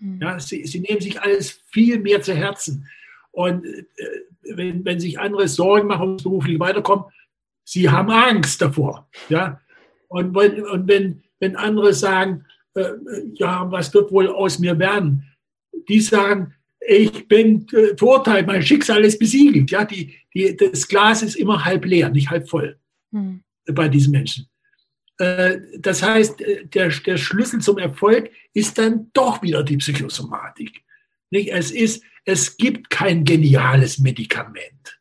Mhm. 0.01 0.21
Ja, 0.21 0.39
sie, 0.39 0.65
sie 0.65 0.81
nehmen 0.81 1.01
sich 1.01 1.21
alles 1.21 1.63
viel 1.71 1.99
mehr 2.01 2.23
zu 2.23 2.35
Herzen. 2.35 2.89
Und 3.33 3.65
äh, 3.65 3.85
wenn, 4.55 4.85
wenn 4.85 5.01
sich 5.01 5.19
andere 5.19 5.49
Sorgen 5.49 5.89
machen, 5.89 6.09
ums 6.09 6.23
beruflich 6.23 6.59
weiterkommen, 6.59 7.07
sie 7.65 7.89
haben 7.91 8.11
Angst 8.11 8.63
davor. 8.63 9.09
Ja? 9.29 9.61
Und, 10.09 10.35
wenn, 10.35 10.63
und 10.65 10.89
wenn, 10.89 11.23
wenn 11.41 11.57
andere 11.57 11.93
sagen, 11.93 12.45
äh, 12.75 12.85
ja, 13.35 13.71
was 13.71 13.93
wird 13.93 14.11
wohl 14.13 14.29
aus 14.29 14.59
mir 14.59 14.79
werden? 14.79 15.25
Die 15.89 16.01
sagen, 16.01 16.55
ich 16.89 17.27
bin 17.27 17.67
äh, 17.73 17.97
verurteilt, 17.97 18.47
mein 18.47 18.63
Schicksal 18.63 19.05
ist 19.05 19.19
besiegelt. 19.19 19.71
Ja, 19.71 19.85
die, 19.85 20.15
die, 20.33 20.57
das 20.57 20.87
Glas 20.87 21.23
ist 21.23 21.37
immer 21.37 21.65
halb 21.65 21.85
leer, 21.85 22.11
nicht 22.11 22.31
halb 22.31 22.49
voll 22.49 22.79
hm. 23.13 23.43
bei 23.73 23.89
diesen 23.89 24.13
Menschen. 24.13 24.49
Äh, 25.19 25.59
das 25.79 26.03
heißt, 26.03 26.41
äh, 26.41 26.67
der, 26.67 26.89
der 26.89 27.17
Schlüssel 27.17 27.61
zum 27.61 27.79
Erfolg 27.79 28.31
ist 28.55 28.79
dann 28.79 29.11
doch 29.13 29.43
wieder 29.43 29.63
die 29.63 29.79
Psychosomatik. 29.79 30.83
Nicht? 31.31 31.51
Es, 31.53 31.71
ist, 31.71 32.03
es 32.25 32.57
gibt 32.57 32.91
kein 32.91 33.25
geniales 33.25 33.99
Medikament. 33.99 35.01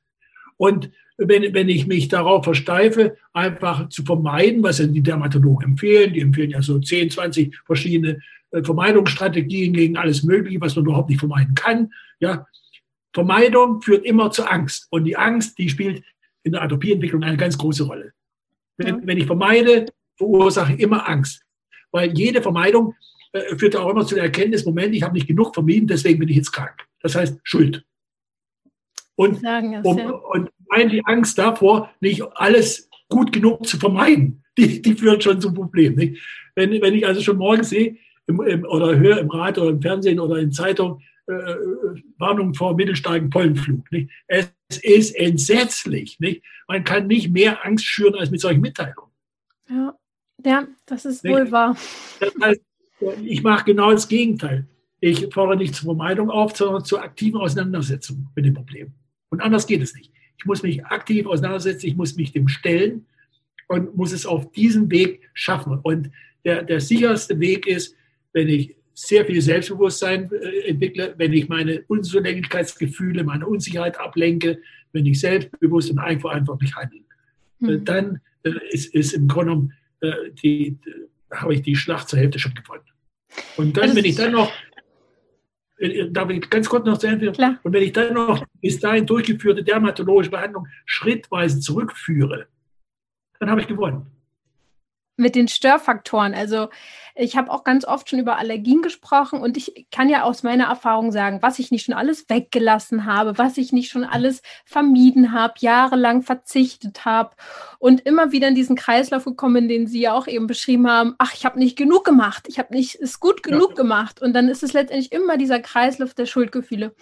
Und 0.57 0.91
wenn, 1.17 1.53
wenn 1.53 1.69
ich 1.69 1.87
mich 1.87 2.07
darauf 2.07 2.43
versteife, 2.43 3.17
einfach 3.33 3.89
zu 3.89 4.03
vermeiden, 4.03 4.63
was 4.63 4.79
ja 4.79 4.87
die 4.87 5.01
Dermatologen 5.01 5.71
empfehlen, 5.71 6.13
die 6.13 6.21
empfehlen 6.21 6.51
ja 6.51 6.61
so 6.61 6.79
10, 6.79 7.11
20 7.11 7.55
verschiedene 7.65 8.19
äh, 8.51 8.63
Vermeidungsstrategien 8.63 9.73
gegen 9.73 9.97
alles 9.97 10.23
Mögliche, 10.23 10.61
was 10.61 10.75
man 10.75 10.85
überhaupt 10.85 11.09
nicht 11.09 11.19
vermeiden 11.19 11.55
kann. 11.55 11.91
Ja, 12.19 12.47
Vermeidung 13.13 13.81
führt 13.81 14.05
immer 14.05 14.31
zu 14.31 14.45
Angst. 14.45 14.87
Und 14.89 15.05
die 15.05 15.15
Angst, 15.15 15.57
die 15.57 15.69
spielt 15.69 16.03
in 16.43 16.51
der 16.51 16.61
Atopieentwicklung 16.61 17.23
eine 17.23 17.37
ganz 17.37 17.57
große 17.57 17.83
Rolle. 17.83 18.11
Wenn, 18.77 18.87
ja. 18.87 18.99
wenn 19.03 19.17
ich 19.17 19.25
vermeide, 19.25 19.85
verursache 20.17 20.73
immer 20.73 21.07
Angst. 21.07 21.43
Weil 21.91 22.17
jede 22.17 22.41
Vermeidung 22.41 22.95
äh, 23.33 23.55
führt 23.55 23.75
auch 23.75 23.89
immer 23.89 24.05
zu 24.05 24.15
der 24.15 24.25
Erkenntnis, 24.25 24.65
Moment, 24.65 24.95
ich 24.95 25.03
habe 25.03 25.13
nicht 25.13 25.27
genug 25.27 25.53
vermieden, 25.53 25.87
deswegen 25.87 26.19
bin 26.19 26.29
ich 26.29 26.37
jetzt 26.37 26.51
krank. 26.51 26.85
Das 27.01 27.15
heißt 27.15 27.39
Schuld. 27.43 27.85
Und, 29.15 29.35
es, 29.43 29.85
um, 29.85 29.97
ja. 29.97 30.09
und 30.09 30.49
die 30.91 31.05
Angst 31.05 31.37
davor, 31.37 31.91
nicht 32.01 32.21
alles 32.35 32.89
gut 33.09 33.31
genug 33.31 33.65
zu 33.65 33.77
vermeiden, 33.77 34.43
die, 34.57 34.81
die 34.81 34.93
führt 34.93 35.23
schon 35.23 35.41
zum 35.41 35.53
Problem. 35.53 35.95
Nicht? 35.95 36.21
Wenn, 36.55 36.81
wenn 36.81 36.93
ich 36.93 37.05
also 37.05 37.21
schon 37.21 37.37
morgens 37.37 37.69
sehe 37.69 37.97
im, 38.27 38.41
im, 38.41 38.65
oder 38.65 38.97
höre 38.97 39.19
im 39.19 39.29
Radio 39.29 39.63
oder 39.63 39.71
im 39.71 39.81
Fernsehen 39.81 40.19
oder 40.19 40.37
in 40.37 40.51
Zeitung 40.51 41.01
äh, 41.27 41.33
äh, 41.33 42.01
Warnung 42.17 42.53
vor 42.53 42.75
mittelstarken 42.75 43.29
Pollenflug. 43.29 43.91
Nicht? 43.91 44.11
Es 44.27 44.49
ist 44.81 45.15
entsetzlich. 45.15 46.19
Nicht? 46.19 46.43
Man 46.67 46.83
kann 46.83 47.07
nicht 47.07 47.31
mehr 47.31 47.65
Angst 47.65 47.85
schüren 47.85 48.15
als 48.15 48.31
mit 48.31 48.41
solchen 48.41 48.61
Mitteilungen. 48.61 49.11
Ja, 49.69 49.97
ja 50.43 50.67
das 50.85 51.05
ist 51.05 51.23
wohl 51.23 51.51
wahr. 51.51 51.77
Das 52.19 52.33
heißt, 52.41 52.61
ich 53.23 53.43
mache 53.43 53.65
genau 53.65 53.91
das 53.91 54.07
Gegenteil. 54.07 54.67
Ich 54.99 55.33
fordere 55.33 55.57
nicht 55.57 55.75
zur 55.75 55.85
Vermeidung 55.85 56.29
auf, 56.29 56.55
sondern 56.55 56.83
zur 56.83 57.01
aktiven 57.01 57.39
Auseinandersetzung 57.39 58.27
mit 58.35 58.45
dem 58.45 58.53
Problem. 58.53 58.93
Und 59.29 59.41
anders 59.41 59.67
geht 59.67 59.81
es 59.81 59.93
nicht. 59.93 60.11
Ich 60.37 60.45
muss 60.45 60.63
mich 60.63 60.85
aktiv 60.85 61.25
auseinandersetzen, 61.25 61.87
ich 61.87 61.95
muss 61.95 62.15
mich 62.15 62.31
dem 62.31 62.47
stellen 62.47 63.05
und 63.67 63.95
muss 63.95 64.11
es 64.11 64.25
auf 64.25 64.51
diesem 64.51 64.89
Weg 64.89 65.29
schaffen. 65.33 65.79
Und 65.81 66.11
der, 66.43 66.63
der 66.63 66.79
sicherste 66.79 67.39
Weg 67.39 67.67
ist, 67.67 67.95
wenn 68.33 68.47
ich 68.47 68.75
sehr 68.93 69.25
viel 69.25 69.41
Selbstbewusstsein 69.41 70.31
äh, 70.31 70.69
entwickle, 70.69 71.13
wenn 71.17 71.33
ich 71.33 71.49
meine 71.49 71.83
Unzulänglichkeitsgefühle, 71.87 73.23
meine 73.23 73.45
Unsicherheit 73.45 73.99
ablenke, 73.99 74.59
wenn 74.93 75.05
ich 75.05 75.19
selbstbewusst 75.19 75.91
und 75.91 75.99
eigenverantwortlich 75.99 76.75
handle. 76.75 77.01
Mhm. 77.59 77.85
Dann 77.85 78.21
äh, 78.43 78.51
ist, 78.71 78.93
ist 78.93 79.13
im 79.13 79.27
Grunde 79.27 79.51
genommen, 79.51 79.73
äh, 79.73 79.84
die, 80.01 80.77
habe 81.31 81.53
ich 81.53 81.61
die 81.61 81.75
Schlacht 81.75 82.09
zur 82.09 82.19
Hälfte 82.19 82.39
schon 82.39 82.53
gewonnen. 82.53 82.83
Und 83.57 83.75
dann, 83.77 83.95
wenn 83.95 84.05
ich 84.05 84.15
dann 84.15 84.31
noch 84.31 84.51
äh, 85.77 86.09
darf 86.09 86.29
ich 86.29 86.49
ganz 86.49 86.69
kurz 86.69 86.85
noch? 86.85 86.99
Klar. 86.99 87.59
Und 87.63 87.73
wenn 87.73 87.83
ich 87.83 87.91
dann 87.91 88.13
noch 88.13 88.45
bis 88.61 88.79
dahin 88.79 89.05
durchgeführte 89.05 89.63
dermatologische 89.63 90.31
Behandlung 90.31 90.67
schrittweise 90.85 91.59
zurückführe, 91.59 92.47
dann 93.39 93.49
habe 93.49 93.61
ich 93.61 93.67
gewonnen 93.67 94.14
mit 95.17 95.35
den 95.35 95.47
Störfaktoren. 95.47 96.33
Also 96.33 96.67
ich 97.15 97.37
habe 97.37 97.49
auch 97.49 97.63
ganz 97.63 97.85
oft 97.85 98.09
schon 98.09 98.19
über 98.19 98.37
Allergien 98.37 98.81
gesprochen 98.81 99.39
und 99.39 99.55
ich 99.55 99.87
kann 99.89 100.09
ja 100.09 100.23
aus 100.23 100.43
meiner 100.43 100.65
Erfahrung 100.65 101.13
sagen, 101.13 101.39
was 101.41 101.59
ich 101.59 101.71
nicht 101.71 101.85
schon 101.85 101.95
alles 101.95 102.29
weggelassen 102.29 103.05
habe, 103.05 103.37
was 103.37 103.57
ich 103.57 103.71
nicht 103.71 103.89
schon 103.89 104.03
alles 104.03 104.41
vermieden 104.65 105.31
habe, 105.31 105.53
jahrelang 105.59 106.23
verzichtet 106.23 107.05
habe 107.05 107.35
und 107.79 108.01
immer 108.01 108.33
wieder 108.33 108.49
in 108.49 108.55
diesen 108.55 108.75
Kreislauf 108.75 109.23
gekommen, 109.23 109.69
den 109.69 109.87
Sie 109.87 110.01
ja 110.01 110.13
auch 110.13 110.27
eben 110.27 110.47
beschrieben 110.47 110.89
haben, 110.89 111.15
ach, 111.17 111.33
ich 111.33 111.45
habe 111.45 111.59
nicht 111.59 111.77
genug 111.77 112.03
gemacht, 112.03 112.47
ich 112.49 112.59
habe 112.59 112.73
nicht 112.73 112.95
es 112.95 113.21
gut 113.21 113.43
genug 113.43 113.69
ja. 113.69 113.75
gemacht 113.75 114.21
und 114.21 114.33
dann 114.33 114.49
ist 114.49 114.63
es 114.63 114.73
letztendlich 114.73 115.13
immer 115.13 115.37
dieser 115.37 115.61
Kreislauf 115.61 116.13
der 116.13 116.25
Schuldgefühle. 116.25 116.93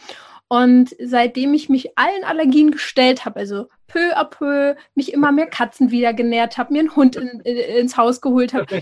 Und 0.47 0.95
seitdem 1.03 1.53
ich 1.53 1.69
mich 1.69 1.97
allen 1.97 2.23
Allergien 2.23 2.71
gestellt 2.71 3.25
habe, 3.25 3.39
also 3.39 3.69
peu 3.87 4.15
à 4.15 4.23
peu 4.25 4.75
mich 4.95 5.13
immer 5.13 5.31
mehr 5.31 5.47
Katzen 5.47 5.91
wieder 5.91 6.13
genährt 6.13 6.57
habe, 6.57 6.73
mir 6.73 6.79
einen 6.79 6.95
Hund 6.95 7.15
in, 7.15 7.39
in, 7.41 7.57
ins 7.57 7.97
Haus 7.97 8.21
geholt 8.21 8.53
habe, 8.53 8.81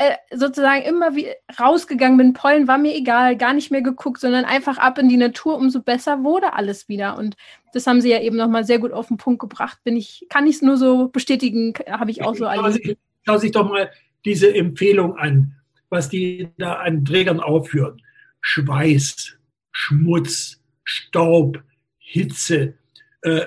äh, 0.00 0.14
sozusagen 0.32 0.84
immer 0.84 1.16
wie 1.16 1.26
rausgegangen 1.58 2.18
bin. 2.18 2.32
Pollen 2.32 2.68
war 2.68 2.78
mir 2.78 2.94
egal, 2.94 3.36
gar 3.36 3.52
nicht 3.52 3.70
mehr 3.70 3.82
geguckt, 3.82 4.20
sondern 4.20 4.44
einfach 4.44 4.78
ab 4.78 4.98
in 4.98 5.08
die 5.08 5.16
Natur, 5.16 5.56
umso 5.56 5.82
besser 5.82 6.22
wurde 6.22 6.52
alles 6.52 6.88
wieder. 6.88 7.18
Und 7.18 7.36
das 7.72 7.86
haben 7.86 8.00
Sie 8.00 8.10
ja 8.10 8.20
eben 8.20 8.36
nochmal 8.36 8.64
sehr 8.64 8.78
gut 8.78 8.92
auf 8.92 9.08
den 9.08 9.16
Punkt 9.16 9.40
gebracht. 9.40 9.78
Bin 9.82 9.96
ich, 9.96 10.26
kann 10.28 10.46
ich 10.46 10.56
es 10.56 10.62
nur 10.62 10.76
so 10.76 11.08
bestätigen, 11.08 11.74
habe 11.90 12.12
ich 12.12 12.22
auch 12.22 12.36
so 12.36 12.44
erlebt. 12.44 12.98
Schau 13.26 13.38
sich 13.38 13.50
doch 13.50 13.68
mal 13.68 13.90
diese 14.24 14.54
Empfehlung 14.54 15.16
an, 15.16 15.56
was 15.88 16.08
die 16.08 16.48
da 16.58 16.74
an 16.74 17.04
Trägern 17.04 17.40
aufführen. 17.40 18.00
Schweiß, 18.40 19.36
Schmutz, 19.72 20.57
Staub, 20.88 21.62
Hitze, 21.98 22.74
äh, 23.22 23.44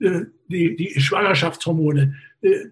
äh, 0.00 0.26
die, 0.48 0.76
die, 0.76 1.00
Schwangerschaftshormone, 1.00 2.14
äh, 2.42 2.48
äh, 2.48 2.68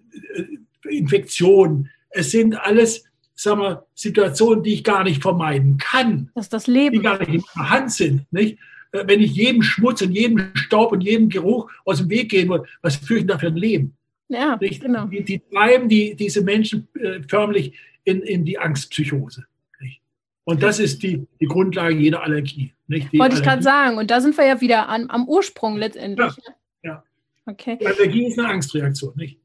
Infektion. 0.89 1.89
Es 2.09 2.31
sind 2.31 2.55
alles 2.55 3.03
sagen 3.35 3.61
wir, 3.61 3.85
Situationen, 3.95 4.63
die 4.63 4.75
ich 4.75 4.83
gar 4.83 5.03
nicht 5.03 5.21
vermeiden 5.21 5.77
kann. 5.77 6.29
Das 6.35 6.45
ist 6.45 6.53
das 6.53 6.67
Leben. 6.67 6.93
Die 6.93 7.01
gar 7.01 7.19
nicht 7.19 7.33
in 7.33 7.43
meiner 7.55 7.69
Hand 7.69 7.91
sind. 7.91 8.31
Nicht? 8.31 8.57
Äh, 8.91 9.03
wenn 9.07 9.19
ich 9.19 9.33
jedem 9.33 9.61
Schmutz 9.61 10.01
und 10.01 10.13
jedem 10.13 10.51
Staub 10.55 10.93
und 10.93 11.01
jedem 11.01 11.29
Geruch 11.29 11.69
aus 11.83 11.97
dem 11.97 12.09
Weg 12.09 12.29
gehen 12.29 12.49
will, 12.49 12.63
was 12.81 12.95
führe 12.95 13.19
ich 13.19 13.25
da 13.25 13.37
für 13.37 13.47
ein 13.47 13.57
Leben? 13.57 13.97
Ja, 14.29 14.57
nicht? 14.59 14.81
genau. 14.81 15.07
Die, 15.07 15.23
die 15.23 15.41
treiben 15.51 15.89
die, 15.89 16.15
diese 16.15 16.41
Menschen 16.41 16.87
äh, 16.99 17.19
förmlich 17.27 17.77
in, 18.05 18.21
in 18.21 18.45
die 18.45 18.57
Angstpsychose. 18.57 19.45
Und 20.45 20.61
das 20.61 20.79
ist 20.79 21.03
die, 21.03 21.25
die 21.39 21.45
Grundlage 21.45 21.95
jeder 21.95 22.23
Allergie. 22.23 22.73
Wollte 22.87 23.35
ich 23.35 23.43
gerade 23.43 23.63
sagen. 23.63 23.97
Und 23.97 24.11
da 24.11 24.19
sind 24.19 24.37
wir 24.37 24.45
ja 24.45 24.61
wieder 24.61 24.89
an, 24.89 25.09
am 25.09 25.27
Ursprung 25.27 25.77
letztendlich. 25.77 26.33
Ja, 26.45 26.53
ja. 26.83 27.03
Okay. 27.45 27.77
Die 27.79 27.87
Allergie 27.87 28.27
ist 28.27 28.37
eine 28.37 28.49
Angstreaktion, 28.49 29.13
nicht? 29.15 29.39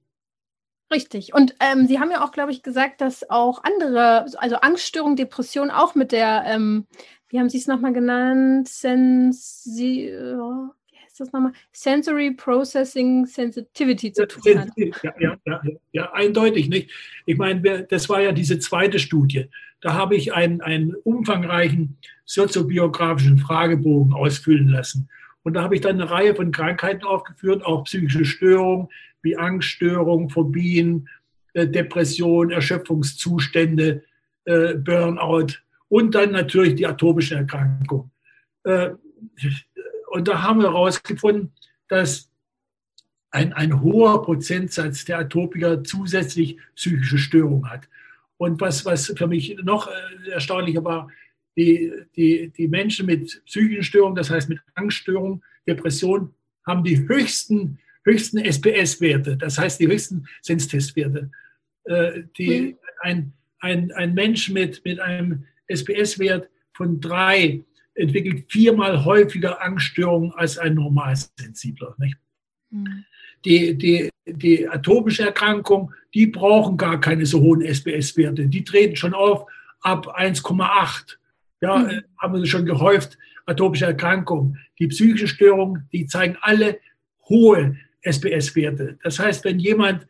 Richtig. 0.93 1.35
Und 1.35 1.55
ähm, 1.61 1.87
Sie 1.87 2.01
haben 2.01 2.11
ja 2.11 2.25
auch, 2.25 2.33
glaube 2.33 2.51
ich, 2.51 2.63
gesagt, 2.63 3.01
dass 3.01 3.29
auch 3.31 3.63
andere, 3.63 4.27
also 4.39 4.57
Angststörung, 4.57 5.17
Depression 5.17 5.71
auch 5.71 5.95
mit 5.95 6.13
der, 6.13 6.45
ähm, 6.47 6.87
wie 7.29 7.39
haben 7.39 7.51
Sie 7.51 7.59
es 7.59 7.67
nochmal 7.67 7.93
genannt, 7.93 8.69
Sensi 8.69 10.11
das 11.19 11.33
nochmal? 11.33 11.53
Sensory 11.73 12.33
Processing 12.33 13.27
Sensitivity 13.27 14.13
zu 14.13 14.27
tun 14.27 14.59
hat. 14.59 14.69
Ja, 14.77 15.15
ja, 15.19 15.37
ja, 15.45 15.63
ja, 15.93 16.13
eindeutig 16.13 16.69
nicht. 16.69 16.91
Ich 17.27 17.37
meine, 17.37 17.85
das 17.85 18.09
war 18.09 18.21
ja 18.21 18.33
diese 18.33 18.59
zweite 18.59 18.99
Studie. 18.99 19.49
Da 19.81 19.95
habe 19.95 20.17
ich 20.17 20.33
einen, 20.33 20.61
einen 20.61 20.95
umfangreichen 20.95 21.99
soziobiografischen 22.25 23.39
Fragebogen 23.39 24.13
ausfüllen 24.13 24.69
lassen. 24.69 25.09
Und 25.43 25.55
da 25.55 25.63
habe 25.63 25.77
ich 25.77 25.81
dann 25.81 26.01
eine 26.01 26.11
Reihe 26.11 26.35
von 26.35 26.53
Krankheiten 26.53 27.05
aufgeführt, 27.05 27.65
auch 27.65 27.85
psychische 27.85 28.25
Störungen 28.25 28.89
wie 29.23 29.37
Angststörungen, 29.37 30.31
Phobien, 30.31 31.09
äh, 31.55 31.67
Depression, 31.67 32.51
Erschöpfungszustände, 32.51 34.05
äh, 34.45 34.75
Burnout 34.75 35.55
und 35.89 36.15
dann 36.15 36.33
natürlich 36.33 36.75
die 36.75 36.87
atomische 36.87 37.37
Erkrankung. 37.37 38.11
Äh, 38.65 38.91
und 40.11 40.29
da 40.29 40.43
haben 40.43 40.61
wir 40.61 40.69
herausgefunden, 40.69 41.53
dass 41.89 42.31
ein, 43.31 43.53
ein 43.53 43.81
hoher 43.83 44.23
Prozentsatz 44.23 45.05
der 45.05 45.19
Atopiker 45.19 45.85
zusätzlich 45.85 46.59
psychische 46.75 47.19
Störungen 47.19 47.71
hat. 47.71 47.89
Und 48.39 48.61
was, 48.61 48.85
was 48.85 49.13
für 49.17 49.27
mich 49.27 49.57
noch 49.63 49.89
äh, 49.89 50.31
erstaunlicher 50.31 50.85
war, 50.85 51.11
die, 51.57 51.93
die, 52.17 52.51
die 52.51 52.69
Menschen 52.69 53.07
mit 53.07 53.43
psychischen 53.45 53.83
Störungen, 53.83 54.15
das 54.15 54.31
heißt 54.31 54.49
mit 54.49 54.61
Angststörungen, 54.75 55.43
Depression, 55.67 56.33
haben 56.65 56.85
die 56.85 57.09
höchsten, 57.09 57.79
höchsten 58.05 58.39
SPS-Werte, 58.39 59.37
das 59.37 59.59
heißt 59.59 59.81
die 59.81 59.89
höchsten 59.89 60.27
Senstestwerte. 60.41 61.31
Äh, 61.85 62.23
die, 62.39 62.61
mhm. 62.61 62.79
ein, 63.01 63.33
ein, 63.59 63.93
ein 63.93 64.15
Mensch 64.15 64.51
mit, 64.51 64.85
mit 64.85 65.01
einem 65.01 65.45
SPS-Wert 65.67 66.49
von 66.75 67.01
drei 67.01 67.65
entwickelt 67.95 68.45
viermal 68.51 69.05
häufiger 69.05 69.61
Angststörungen 69.61 70.33
als 70.33 70.59
ein 70.59 70.75
Normalsensibler. 70.75 71.97
Nicht? 71.99 72.17
Mhm. 72.71 73.05
Die, 73.45 73.77
die, 73.77 74.11
die 74.27 74.69
atopische 74.69 75.25
Erkrankung, 75.25 75.93
die 76.15 76.27
brauchen 76.27 76.77
gar 76.77 77.01
keine 77.01 77.27
so 77.27 77.41
hohen 77.41 77.63
SBS-Werte. 77.63 78.47
Die 78.47 78.65
treten 78.65 78.97
schon 78.97 79.15
auf 79.15 79.47
ab 79.81 80.19
1,8. 80.19 81.17
Ja, 81.61 81.79
mhm. 81.79 82.03
haben 82.19 82.35
wir 82.35 82.47
schon 82.47 82.67
gehäuft, 82.67 83.19
atopische 83.47 83.87
Erkrankung. 83.87 84.57
Die 84.79 84.89
psychische 84.89 85.29
Störung, 85.29 85.81
die 85.93 86.07
zeigen 86.07 86.37
alle 86.41 86.79
hohe 87.29 87.77
SBS-Werte. 88.03 88.99
Das 89.03 89.19
heißt, 89.19 89.45
wenn 89.45 89.59
jemand 89.59 90.07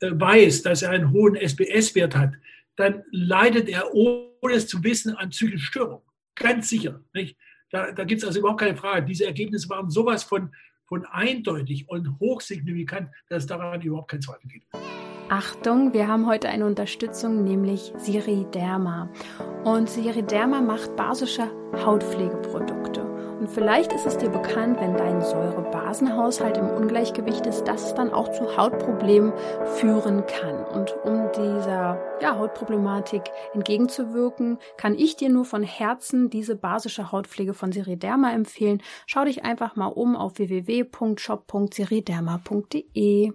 äh, 0.00 0.10
weiß, 0.12 0.62
dass 0.62 0.82
er 0.82 0.90
einen 0.90 1.12
hohen 1.12 1.36
SBS-Wert 1.36 2.16
hat, 2.16 2.32
dann 2.76 3.02
leidet 3.10 3.68
er, 3.68 3.92
ohne 3.94 4.54
es 4.54 4.66
zu 4.66 4.82
wissen, 4.82 5.14
an 5.16 5.30
psychischen 5.30 5.58
Störungen. 5.58 6.02
Ganz 6.34 6.68
sicher. 6.68 7.00
Nicht? 7.12 7.36
Da, 7.70 7.92
da 7.92 8.04
gibt 8.04 8.22
es 8.22 8.26
also 8.26 8.38
überhaupt 8.40 8.60
keine 8.60 8.76
Frage. 8.76 9.06
Diese 9.06 9.26
Ergebnisse 9.26 9.68
waren 9.68 9.90
sowas 9.90 10.24
von, 10.24 10.50
von 10.92 11.06
eindeutig 11.06 11.88
und 11.88 12.20
hochsignifikant, 12.20 13.08
dass 13.30 13.46
daran 13.46 13.80
überhaupt 13.80 14.10
keinen 14.10 14.20
Zweifel 14.20 14.46
gibt. 14.46 14.66
Achtung, 15.30 15.94
wir 15.94 16.06
haben 16.06 16.26
heute 16.26 16.50
eine 16.50 16.66
Unterstützung, 16.66 17.44
nämlich 17.44 17.94
Siriderma. 17.96 19.08
Und 19.64 19.88
Siriderma 19.88 20.60
macht 20.60 20.94
basische 20.94 21.50
Hautpflegeprodukte. 21.82 23.11
Und 23.42 23.50
vielleicht 23.50 23.92
ist 23.92 24.06
es 24.06 24.16
dir 24.18 24.30
bekannt, 24.30 24.78
wenn 24.78 24.96
dein 24.96 25.20
Säurebasenhaushalt 25.20 26.58
im 26.58 26.68
Ungleichgewicht 26.68 27.44
ist, 27.44 27.64
dass 27.64 27.86
es 27.86 27.92
dann 27.92 28.12
auch 28.12 28.30
zu 28.30 28.56
Hautproblemen 28.56 29.32
führen 29.80 30.24
kann. 30.26 30.64
Und 30.64 30.94
um 31.02 31.28
dieser 31.34 32.00
ja, 32.20 32.38
Hautproblematik 32.38 33.22
entgegenzuwirken, 33.52 34.58
kann 34.76 34.96
ich 34.96 35.16
dir 35.16 35.28
nur 35.28 35.44
von 35.44 35.64
Herzen 35.64 36.30
diese 36.30 36.54
basische 36.54 37.10
Hautpflege 37.10 37.52
von 37.52 37.72
Siriderma 37.72 38.32
empfehlen. 38.32 38.80
Schau 39.08 39.24
dich 39.24 39.42
einfach 39.42 39.74
mal 39.74 39.88
um 39.88 40.14
auf 40.14 40.38
www.shop.siriderma.de. 40.38 43.32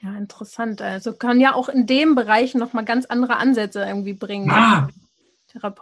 Ja, 0.00 0.16
interessant. 0.16 0.82
Also 0.82 1.12
kann 1.12 1.38
ja 1.38 1.54
auch 1.54 1.68
in 1.68 1.86
dem 1.86 2.16
Bereich 2.16 2.56
nochmal 2.56 2.84
ganz 2.84 3.06
andere 3.06 3.36
Ansätze 3.36 3.84
irgendwie 3.86 4.14
bringen. 4.14 4.50
Ah, 4.50 4.88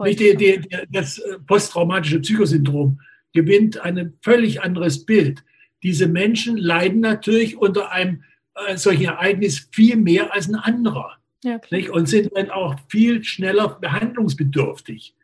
die, 0.05 0.36
die, 0.36 0.68
das 0.90 1.16
äh, 1.16 1.38
posttraumatische 1.46 2.20
Psychosyndrom 2.20 3.01
gewinnt 3.33 3.81
ein 3.81 4.14
völlig 4.22 4.62
anderes 4.62 5.05
Bild. 5.05 5.45
Diese 5.83 6.09
Menschen 6.09 6.57
leiden 6.57 7.01
natürlich 7.01 7.57
unter 7.57 7.93
einem 7.93 8.24
äh, 8.66 8.76
solchen 8.76 9.05
Ereignis 9.05 9.68
viel 9.72 9.97
mehr 9.97 10.35
als 10.35 10.49
ein 10.49 10.57
anderer. 10.57 11.18
Ja, 11.45 11.61
und 11.93 12.09
sind 12.09 12.31
dann 12.35 12.51
auch 12.51 12.74
viel 12.89 13.22
schneller 13.22 13.79
behandlungsbedürftig. 13.81 15.14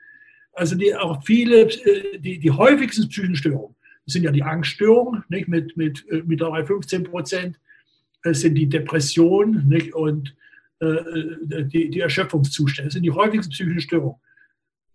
Also 0.53 0.77
die, 0.77 0.95
auch 0.95 1.25
viele, 1.25 1.63
äh, 1.63 2.19
die, 2.19 2.39
die 2.39 2.51
häufigsten 2.51 3.09
psychischen 3.09 3.37
Störungen 3.37 3.75
sind 4.07 4.23
ja 4.23 4.31
die 4.31 4.43
Angststörungen 4.43 5.25
nicht, 5.29 5.49
mit, 5.49 5.77
mit 5.77 6.05
äh, 6.11 6.23
mittlerweile 6.25 6.67
15 6.67 7.05
Prozent, 7.05 7.59
es 8.23 8.41
sind 8.41 8.55
die 8.55 8.69
Depressionen 8.69 9.69
nicht, 9.69 9.95
und 9.95 10.35
äh, 10.81 10.97
die, 11.65 11.91
die 11.91 12.01
Erschöpfungszustände, 12.01 12.89
das 12.89 12.95
sind 12.95 13.03
die 13.03 13.11
häufigsten 13.11 13.53
psychischen 13.53 13.81
Störungen. 13.81 14.21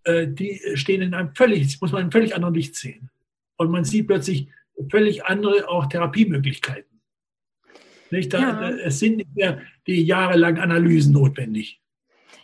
Äh, 0.04 0.28
die 0.28 0.62
stehen 0.76 1.02
in 1.02 1.14
einem 1.14 1.36
völlig, 1.36 1.80
muss 1.82 1.91
man 1.91 2.00
in 2.00 2.04
einem 2.06 2.12
völlig 2.12 2.36
anderen 2.36 2.54
Licht 2.54 2.76
sehen. 2.76 3.10
Und 3.58 3.72
man 3.72 3.84
sieht 3.84 4.08
plötzlich 4.08 4.50
völlig 4.89 5.26
andere 5.26 5.68
auch 5.68 5.88
Therapiemöglichkeiten. 5.88 7.02
Nicht? 8.12 8.34
Da, 8.34 8.39
ja. 8.39 8.70
Es 8.70 9.00
sind 9.00 9.18
nicht 9.18 9.36
mehr 9.36 9.62
die 9.86 10.04
jahrelangen 10.04 10.62
Analysen 10.62 11.14
notwendig. 11.14 11.82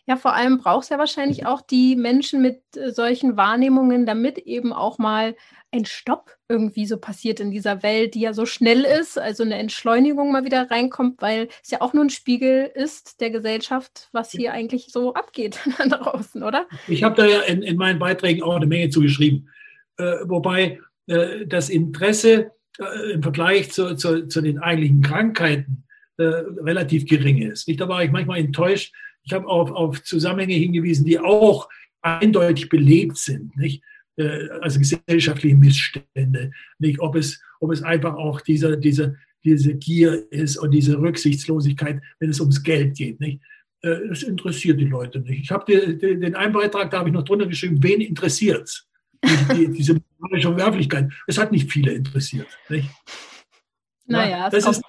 Ja, 0.08 0.18
vor 0.18 0.34
allem 0.34 0.60
braucht 0.60 0.84
es 0.84 0.90
ja 0.90 1.00
wahrscheinlich 1.00 1.48
auch 1.48 1.62
die 1.62 1.96
Menschen 1.96 2.42
mit 2.42 2.62
äh, 2.76 2.92
solchen 2.92 3.38
Wahrnehmungen, 3.38 4.06
damit 4.06 4.38
eben 4.38 4.72
auch 4.72 5.00
mal 5.00 5.36
ein 5.76 5.86
Stopp 5.86 6.32
irgendwie 6.48 6.86
so 6.86 6.98
passiert 6.98 7.40
in 7.40 7.52
dieser 7.52 7.84
Welt, 7.84 8.14
die 8.14 8.22
ja 8.22 8.34
so 8.34 8.46
schnell 8.46 8.84
ist, 8.84 9.18
also 9.18 9.44
eine 9.44 9.56
Entschleunigung 9.56 10.32
mal 10.32 10.46
wieder 10.46 10.70
reinkommt, 10.70 11.22
weil 11.22 11.50
es 11.64 11.72
ja 11.72 11.82
auch 11.82 11.94
nur 11.94 12.06
ein 12.06 12.10
Spiegel 12.10 12.72
ist 12.74 13.20
der 13.20 13.32
Gesellschaft, 13.32 14.10
was 14.12 14.32
hier 14.32 14.54
eigentlich 14.54 14.88
so 14.92 15.14
abgeht 15.14 15.60
da 15.78 15.86
draußen, 15.86 16.44
oder? 16.44 16.68
Ich 16.88 17.04
habe 17.04 17.16
da 17.16 17.28
ja 17.28 17.42
in, 17.42 17.62
in, 17.62 17.78
meinen 17.78 18.00
Beiträgen 18.00 18.44
auch 18.44 18.56
eine 18.56 18.68
Menge 18.68 18.90
zugeschrieben. 18.90 19.50
Äh, 19.98 20.18
wobei 20.26 20.80
äh, 21.08 21.46
das 21.46 21.70
Interesse 21.70 22.52
äh, 22.80 23.12
im 23.14 23.24
Vergleich 23.24 23.72
zu, 23.72 23.96
zu, 23.96 24.28
zu, 24.28 24.42
den 24.42 24.60
eigentlichen 24.60 25.02
Krankheiten 25.02 25.84
äh, 26.18 26.24
relativ 26.24 27.06
gering 27.06 27.42
ist. 27.42 27.68
Nicht? 27.68 27.80
Da 27.80 27.88
war 27.88 28.04
ich 28.04 28.12
manchmal 28.12 28.40
enttäuscht. 28.40 28.94
Ich 29.24 29.34
habe 29.34 29.48
auf, 29.48 29.72
auf 29.72 30.04
Zusammenhänge 30.04 30.54
hingewiesen, 30.54 31.06
die 31.06 31.20
auch 31.20 31.70
eindeutig 32.02 32.70
belebt 32.70 33.18
sind. 33.18 33.58
Nicht? 33.58 33.84
Äh, 34.18 34.50
also 34.62 34.80
gesellschaftliche 34.80 35.56
Missstände, 35.56 36.52
nicht? 36.80 37.00
Ob, 37.00 37.16
es, 37.16 37.42
ob 37.60 37.72
es 37.72 37.84
einfach 37.84 38.16
auch 38.16 38.42
diese, 38.42 38.78
diese, 38.78 39.18
diese 39.44 39.76
Gier 39.76 40.32
ist 40.32 40.58
und 40.58 40.72
diese 40.72 40.98
Rücksichtslosigkeit, 40.98 42.02
wenn 42.20 42.30
es 42.30 42.40
ums 42.40 42.64
Geld 42.64 42.96
geht. 42.96 43.20
Nicht? 43.20 43.42
Äh, 43.82 44.08
das 44.08 44.24
interessiert 44.24 44.80
die 44.80 44.86
Leute 44.86 45.20
nicht. 45.20 45.42
Ich 45.42 45.52
habe 45.52 45.98
den 45.98 46.36
einen 46.36 46.54
Beitrag, 46.54 46.92
da 46.92 47.00
habe 47.00 47.10
ich 47.10 47.14
noch 47.14 47.24
drunter 47.24 47.48
geschrieben, 47.48 47.82
wen 47.82 48.02
interessiert 48.02 48.64
es? 48.64 48.88
Die, 49.54 49.68
diese 49.72 50.00
moralische 50.18 50.50
Verwerflichkeit. 50.50 51.12
Es 51.28 51.38
hat 51.38 51.52
nicht 51.52 51.72
viele 51.72 51.92
interessiert. 51.92 52.48
Nicht? 52.70 52.90
Naja, 54.08 54.50
das 54.50 54.68
ist 54.68 54.82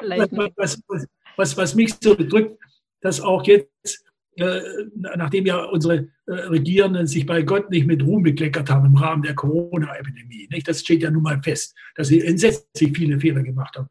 was, 0.57 0.79
was, 0.87 1.09
was, 1.37 1.57
was 1.57 1.75
mich 1.75 1.95
so 2.01 2.15
bedrückt, 2.15 2.59
dass 3.01 3.21
auch 3.21 3.45
jetzt 3.47 4.06
nachdem 4.37 5.47
ja 5.47 5.65
unsere 5.65 6.09
äh, 6.27 6.33
Regierenden 6.33 7.07
sich 7.07 7.25
bei 7.25 7.43
Gott 7.43 7.71
nicht 7.71 7.87
mit 7.87 8.03
Ruhm 8.03 8.23
bekleckert 8.23 8.69
haben 8.71 8.87
im 8.87 8.97
Rahmen 8.97 9.23
der 9.23 9.35
Corona-Epidemie. 9.35 10.49
Das 10.65 10.81
steht 10.81 11.03
ja 11.03 11.11
nun 11.11 11.23
mal 11.23 11.43
fest, 11.43 11.75
dass 11.95 12.09
sie 12.09 12.21
entsetzlich 12.21 12.97
viele 12.97 13.19
Fehler 13.19 13.43
gemacht 13.43 13.77
haben. 13.77 13.89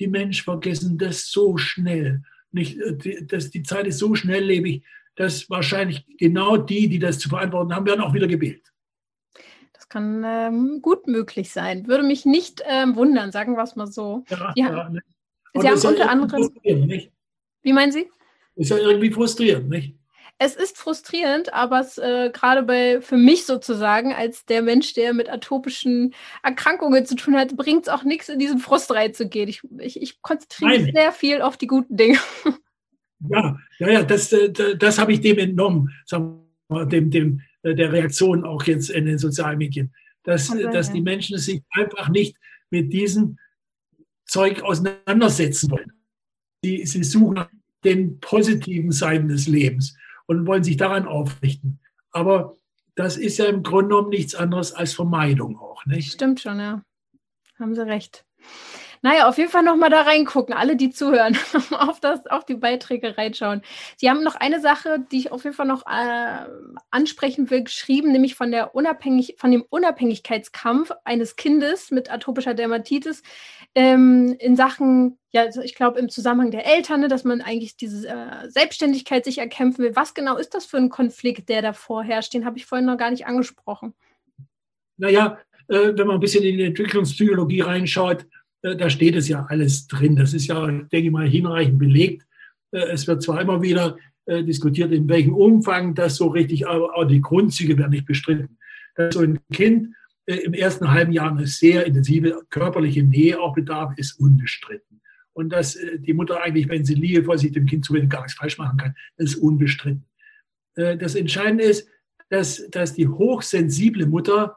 Die 0.00 0.08
Menschen 0.08 0.44
vergessen 0.44 0.96
das 0.98 1.28
so 1.30 1.56
schnell. 1.56 2.22
Nicht, 2.50 2.78
äh, 2.78 3.24
das, 3.26 3.50
die 3.50 3.62
Zeit 3.62 3.86
ist 3.86 3.98
so 3.98 4.14
schnelllebig, 4.14 4.84
dass 5.16 5.48
wahrscheinlich 5.50 6.06
genau 6.18 6.56
die, 6.56 6.88
die 6.88 6.98
das 6.98 7.18
zu 7.18 7.28
verantworten 7.28 7.74
haben, 7.74 7.86
werden 7.86 8.00
auch 8.00 8.14
wieder 8.14 8.26
gewählt. 8.26 8.72
Das 9.74 9.88
kann 9.88 10.24
ähm, 10.24 10.80
gut 10.80 11.06
möglich 11.06 11.50
sein. 11.50 11.86
Würde 11.86 12.04
mich 12.04 12.24
nicht 12.24 12.62
ähm, 12.66 12.96
wundern, 12.96 13.32
sagen 13.32 13.54
wir 13.54 13.62
es 13.62 13.76
mal 13.76 13.86
so. 13.86 14.24
Ja, 14.30 14.52
ja. 14.56 14.70
ja 14.70 14.88
ne? 14.88 15.00
Sie 15.56 15.68
haben 15.68 15.80
unter 15.86 16.10
anderem. 16.10 16.50
Wie 17.62 17.72
meinen 17.72 17.92
Sie? 17.92 18.06
Ist 18.56 18.70
ja 18.70 18.78
irgendwie 18.78 19.10
frustrierend, 19.10 19.68
nicht? 19.68 19.96
Es 20.38 20.56
ist 20.56 20.76
frustrierend, 20.76 21.54
aber 21.54 21.80
es 21.80 21.96
äh, 21.96 22.30
gerade 22.32 22.64
bei 22.64 23.00
für 23.00 23.16
mich 23.16 23.46
sozusagen 23.46 24.12
als 24.12 24.44
der 24.46 24.62
Mensch, 24.62 24.92
der 24.94 25.14
mit 25.14 25.30
atopischen 25.30 26.12
Erkrankungen 26.42 27.06
zu 27.06 27.14
tun 27.14 27.36
hat, 27.36 27.56
bringt 27.56 27.86
es 27.86 27.88
auch 27.88 28.02
nichts, 28.02 28.28
in 28.28 28.40
diesen 28.40 28.58
Frust 28.58 28.90
reinzugehen. 28.90 29.48
Ich, 29.48 29.62
ich, 29.78 30.02
ich 30.02 30.22
konzentriere 30.22 30.80
mich 30.80 30.92
sehr 30.92 31.12
viel 31.12 31.40
auf 31.40 31.56
die 31.56 31.66
guten 31.66 31.96
Dinge. 31.96 32.18
Ja, 33.30 33.58
ja, 33.78 33.88
ja, 33.88 34.02
das, 34.02 34.30
äh, 34.34 34.52
das, 34.76 34.98
habe 34.98 35.14
ich 35.14 35.20
dem 35.22 35.38
entnommen, 35.38 35.90
sagen 36.04 36.42
wir, 36.68 36.84
dem, 36.84 37.10
dem, 37.10 37.40
äh, 37.62 37.74
der 37.74 37.90
Reaktion 37.90 38.44
auch 38.44 38.64
jetzt 38.64 38.90
in 38.90 39.06
den 39.06 39.16
sozialen 39.16 39.56
Medien, 39.56 39.94
dass, 40.24 40.48
sein, 40.48 40.70
dass 40.72 40.92
die 40.92 41.00
Menschen 41.00 41.38
sich 41.38 41.62
einfach 41.70 42.10
nicht 42.10 42.36
mit 42.68 42.92
diesem 42.92 43.38
Zeug 44.26 44.62
auseinandersetzen 44.62 45.70
wollen. 45.70 45.92
Sie, 46.62 46.84
sie 46.84 47.02
suchen 47.02 47.46
den 47.84 48.20
positiven 48.20 48.92
Seiten 48.92 49.28
des 49.28 49.46
Lebens 49.46 49.96
und 50.26 50.46
wollen 50.46 50.64
sich 50.64 50.76
daran 50.76 51.06
aufrichten. 51.06 51.80
Aber 52.10 52.56
das 52.94 53.16
ist 53.16 53.38
ja 53.38 53.46
im 53.46 53.62
Grunde 53.62 53.88
genommen 53.88 54.10
nichts 54.10 54.34
anderes 54.34 54.72
als 54.72 54.94
Vermeidung 54.94 55.58
auch. 55.58 55.84
Nicht? 55.86 56.12
Stimmt 56.12 56.40
schon, 56.40 56.58
ja. 56.58 56.82
Haben 57.58 57.74
Sie 57.74 57.86
recht. 57.86 58.24
Naja, 59.04 59.28
auf 59.28 59.36
jeden 59.36 59.50
Fall 59.50 59.62
nochmal 59.62 59.90
da 59.90 60.00
reingucken, 60.00 60.54
alle, 60.54 60.76
die 60.76 60.88
zuhören, 60.88 61.36
auf, 61.72 62.00
das, 62.00 62.26
auf 62.26 62.46
die 62.46 62.54
Beiträge 62.54 63.18
reinschauen. 63.18 63.60
Sie 63.98 64.08
haben 64.08 64.22
noch 64.22 64.34
eine 64.34 64.62
Sache, 64.62 65.04
die 65.12 65.18
ich 65.18 65.30
auf 65.30 65.44
jeden 65.44 65.54
Fall 65.54 65.66
noch 65.66 65.84
äh, 65.86 66.46
ansprechen 66.90 67.50
will, 67.50 67.64
geschrieben, 67.64 68.12
nämlich 68.12 68.34
von, 68.34 68.50
der 68.50 68.74
Unabhängig 68.74 69.34
von 69.36 69.50
dem 69.50 69.62
Unabhängigkeitskampf 69.68 70.90
eines 71.04 71.36
Kindes 71.36 71.90
mit 71.90 72.10
atopischer 72.10 72.54
Dermatitis 72.54 73.22
ähm, 73.74 74.36
in 74.38 74.56
Sachen, 74.56 75.18
ja, 75.32 75.48
ich 75.62 75.74
glaube 75.74 75.98
im 75.98 76.08
Zusammenhang 76.08 76.50
der 76.50 76.64
Eltern, 76.64 77.00
ne, 77.00 77.08
dass 77.08 77.24
man 77.24 77.42
eigentlich 77.42 77.76
diese 77.76 78.08
äh, 78.08 78.48
Selbstständigkeit 78.48 79.26
sich 79.26 79.36
erkämpfen 79.36 79.84
will. 79.84 79.96
Was 79.96 80.14
genau 80.14 80.38
ist 80.38 80.54
das 80.54 80.64
für 80.64 80.78
ein 80.78 80.88
Konflikt, 80.88 81.50
der 81.50 81.60
da 81.60 81.74
vorherrscht? 81.74 82.32
Den 82.32 82.46
habe 82.46 82.56
ich 82.56 82.64
vorhin 82.64 82.86
noch 82.86 82.96
gar 82.96 83.10
nicht 83.10 83.26
angesprochen. 83.26 83.92
Naja, 84.96 85.36
äh, 85.68 85.92
wenn 85.94 86.06
man 86.06 86.16
ein 86.16 86.20
bisschen 86.20 86.42
in 86.42 86.56
die 86.56 86.64
Entwicklungspsychologie 86.64 87.60
reinschaut, 87.60 88.24
da 88.64 88.88
steht 88.88 89.14
es 89.14 89.28
ja 89.28 89.44
alles 89.48 89.86
drin. 89.88 90.16
Das 90.16 90.32
ist 90.32 90.46
ja, 90.46 90.66
denke 90.66 90.96
ich 90.96 91.10
mal, 91.10 91.28
hinreichend 91.28 91.78
belegt. 91.78 92.26
Äh, 92.70 92.92
es 92.92 93.06
wird 93.06 93.22
zwar 93.22 93.40
immer 93.40 93.60
wieder 93.60 93.98
äh, 94.24 94.42
diskutiert, 94.42 94.90
in 94.92 95.08
welchem 95.08 95.34
Umfang 95.34 95.94
das 95.94 96.16
so 96.16 96.28
richtig, 96.28 96.66
aber 96.66 96.96
auch 96.96 97.04
die 97.04 97.20
Grundzüge 97.20 97.76
werden 97.76 97.90
nicht 97.90 98.06
bestritten. 98.06 98.56
Dass 98.96 99.14
so 99.14 99.20
ein 99.20 99.38
Kind 99.52 99.94
im 100.26 100.54
ersten 100.54 100.90
halben 100.90 101.12
Jahr 101.12 101.30
eine 101.30 101.46
sehr 101.46 101.84
intensive 101.84 102.44
körperliche 102.48 103.02
Nähe 103.02 103.38
auch 103.38 103.54
bedarf, 103.54 103.92
ist 103.98 104.18
unbestritten. 104.18 105.02
Und 105.34 105.50
dass 105.50 105.76
die 105.98 106.14
Mutter 106.14 106.40
eigentlich, 106.40 106.68
wenn 106.70 106.86
sie 106.86 106.94
Liebe 106.94 107.24
vor 107.24 107.36
sich 107.36 107.52
dem 107.52 107.66
Kind 107.66 107.84
zuwendet, 107.84 108.10
gar 108.10 108.22
nichts 108.22 108.38
falsch 108.38 108.56
machen 108.56 108.78
kann, 108.78 108.94
ist 109.18 109.34
unbestritten. 109.34 110.06
Das 110.76 111.14
Entscheidende 111.14 111.64
ist, 111.64 111.88
dass, 112.30 112.70
dass 112.70 112.94
die 112.94 113.06
hochsensible 113.06 114.06
Mutter 114.06 114.56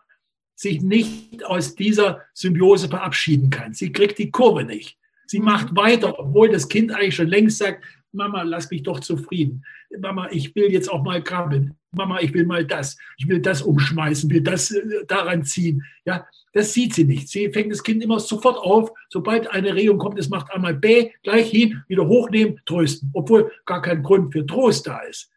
sich 0.57 0.81
nicht 0.81 1.45
aus 1.45 1.75
dieser 1.75 2.23
Symbiose 2.33 2.89
verabschieden 2.89 3.49
kann. 3.49 3.73
Sie 3.73 3.91
kriegt 3.91 4.17
die 4.17 4.31
Kurve 4.31 4.63
nicht. 4.63 4.97
Sie 5.27 5.39
macht 5.39 5.75
weiter, 5.75 6.19
obwohl 6.19 6.49
das 6.49 6.67
Kind 6.67 6.91
eigentlich 6.91 7.15
schon 7.15 7.27
längst 7.27 7.59
sagt, 7.59 7.83
Mama, 8.11 8.41
lass 8.41 8.71
mich 8.71 8.83
doch 8.83 8.99
zufrieden. 8.99 9.63
Mama, 9.99 10.29
ich 10.31 10.55
will 10.55 10.71
jetzt 10.71 10.89
auch 10.89 11.03
mal 11.03 11.23
krabbeln. 11.23 11.75
Mama, 11.91 12.19
ich 12.21 12.33
will 12.33 12.45
mal 12.45 12.65
das. 12.65 12.97
Ich 13.17 13.27
will 13.27 13.39
das 13.39 13.61
umschmeißen, 13.61 14.29
will 14.29 14.41
das 14.41 14.71
äh, 14.71 15.05
daran 15.07 15.43
ziehen. 15.43 15.83
Ja, 16.05 16.25
das 16.53 16.73
sieht 16.73 16.95
sie 16.95 17.03
nicht. 17.03 17.27
Sie 17.27 17.51
fängt 17.51 17.71
das 17.71 17.83
Kind 17.83 18.01
immer 18.01 18.19
sofort 18.19 18.57
auf. 18.57 18.91
Sobald 19.09 19.51
eine 19.51 19.75
Regung 19.75 19.99
kommt, 19.99 20.17
es 20.17 20.29
macht 20.29 20.51
einmal 20.51 20.73
B, 20.73 21.11
gleich 21.21 21.51
hin, 21.51 21.83
wieder 21.87 22.07
hochnehmen, 22.07 22.59
trösten. 22.65 23.11
Obwohl 23.13 23.51
gar 23.65 23.81
kein 23.81 24.01
Grund 24.01 24.33
für 24.33 24.45
Trost 24.45 24.87
da 24.87 24.99
ist. 24.99 25.29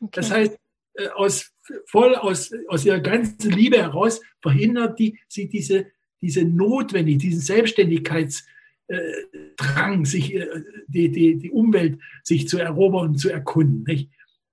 Okay. 0.00 0.10
Das 0.12 0.30
heißt, 0.30 0.58
äh, 0.94 1.08
aus, 1.08 1.52
voll 1.86 2.14
aus, 2.14 2.50
aus 2.68 2.84
ihrer 2.84 3.00
ganzen 3.00 3.50
Liebe 3.50 3.78
heraus 3.78 4.20
verhindert 4.40 4.98
die, 4.98 5.18
sie 5.28 5.48
diese, 5.48 5.86
diese 6.20 6.44
notwendig, 6.44 7.18
diesen 7.18 7.40
Selbstständigkeits, 7.40 8.46
äh, 8.88 10.04
sich 10.04 10.34
äh, 10.34 10.46
die, 10.86 11.10
die, 11.10 11.36
die 11.36 11.50
Umwelt 11.50 12.00
sich 12.24 12.48
zu 12.48 12.58
erobern 12.58 13.10
und 13.10 13.18
zu 13.18 13.30
erkunden. 13.30 13.84
Nicht? 13.86 14.10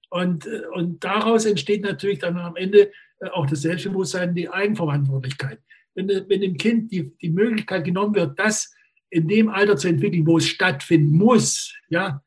Und, 0.10 0.46
äh, 0.46 0.64
und 0.74 1.04
daraus 1.04 1.46
entsteht 1.46 1.84
natürlich 1.84 2.20
dann 2.20 2.38
am 2.38 2.56
Ende 2.56 2.92
auch 3.32 3.46
das 3.46 3.62
Selbstbewusstsein, 3.62 4.36
die 4.36 4.50
Eigenverantwortlichkeit. 4.50 5.60
Wenn, 5.94 6.10
wenn 6.10 6.42
dem 6.42 6.58
Kind 6.58 6.92
die, 6.92 7.16
die 7.18 7.30
Möglichkeit 7.30 7.86
genommen 7.86 8.14
wird, 8.14 8.38
das 8.38 8.74
in 9.10 9.30
dem 9.30 9.48
Alter 9.48 9.78
zu 9.78 9.88
entwickeln, 9.88 10.28
wo 10.28 10.38
es 10.38 10.48
stattfinden 10.48 11.18
muss, 11.18 11.74
ja, 11.88 12.22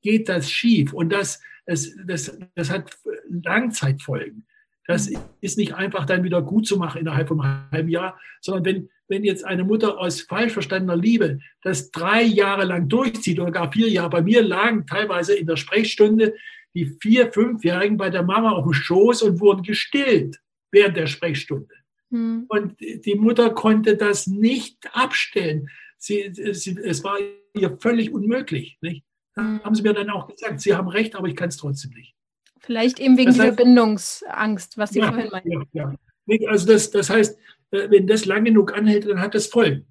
geht 0.00 0.28
das 0.28 0.50
schief. 0.50 0.92
Und 0.92 1.12
das, 1.12 1.40
das, 1.66 1.90
das, 2.06 2.38
das 2.54 2.70
hat 2.70 2.90
Langzeitfolgen. 3.28 4.46
Das 4.86 5.10
ist 5.40 5.58
nicht 5.58 5.74
einfach 5.74 6.06
dann 6.06 6.24
wieder 6.24 6.42
gut 6.42 6.66
zu 6.66 6.76
machen 6.76 7.00
innerhalb 7.00 7.28
von 7.28 7.40
einem 7.40 7.70
halben 7.70 7.88
Jahr, 7.88 8.18
sondern 8.40 8.64
wenn, 8.64 8.88
wenn 9.08 9.24
jetzt 9.24 9.44
eine 9.44 9.64
Mutter 9.64 9.98
aus 9.98 10.22
falsch 10.22 10.52
verstandener 10.52 10.96
Liebe 10.96 11.38
das 11.62 11.92
drei 11.92 12.22
Jahre 12.22 12.64
lang 12.64 12.88
durchzieht 12.88 13.38
oder 13.38 13.52
gar 13.52 13.70
vier 13.70 13.88
Jahre, 13.88 14.10
bei 14.10 14.22
mir 14.22 14.42
lagen 14.42 14.86
teilweise 14.86 15.34
in 15.34 15.46
der 15.46 15.56
Sprechstunde 15.56 16.34
die 16.74 16.86
vier, 17.00 17.32
fünfjährigen 17.32 17.96
bei 17.96 18.10
der 18.10 18.22
Mama 18.22 18.52
auf 18.52 18.64
dem 18.64 18.72
Schoß 18.72 19.22
und 19.22 19.40
wurden 19.40 19.62
gestillt 19.62 20.38
während 20.72 20.96
der 20.96 21.06
Sprechstunde. 21.06 21.74
Mhm. 22.10 22.46
Und 22.48 22.80
die 22.80 23.14
Mutter 23.14 23.50
konnte 23.50 23.96
das 23.96 24.26
nicht 24.26 24.78
abstellen. 24.92 25.68
Sie, 25.98 26.30
sie, 26.32 26.76
es 26.82 27.04
war 27.04 27.18
ihr 27.54 27.78
völlig 27.78 28.12
unmöglich. 28.12 28.78
Nicht? 28.80 29.04
Da 29.34 29.42
hm. 29.42 29.64
haben 29.64 29.74
sie 29.74 29.82
mir 29.82 29.94
dann 29.94 30.10
auch 30.10 30.28
gesagt, 30.28 30.60
sie 30.60 30.74
haben 30.74 30.88
recht, 30.88 31.14
aber 31.16 31.28
ich 31.28 31.36
kann 31.36 31.48
es 31.48 31.56
trotzdem 31.56 31.92
nicht. 31.92 32.14
Vielleicht 32.60 33.00
eben 33.00 33.16
wegen 33.16 33.30
das 33.30 33.38
heißt, 33.38 33.58
dieser 33.58 33.64
Bindungsangst, 33.64 34.78
was 34.78 34.90
Sie 34.90 35.00
ja, 35.00 35.10
vorhin 35.10 35.30
meinten. 35.30 35.50
Ja, 35.72 35.94
ja. 36.28 36.48
Also 36.48 36.66
das, 36.72 36.90
das 36.90 37.10
heißt, 37.10 37.36
äh, 37.72 37.90
wenn 37.90 38.06
das 38.06 38.24
lang 38.24 38.44
genug 38.44 38.76
anhält, 38.76 39.08
dann 39.08 39.20
hat 39.20 39.34
das 39.34 39.46
Folgen. 39.48 39.86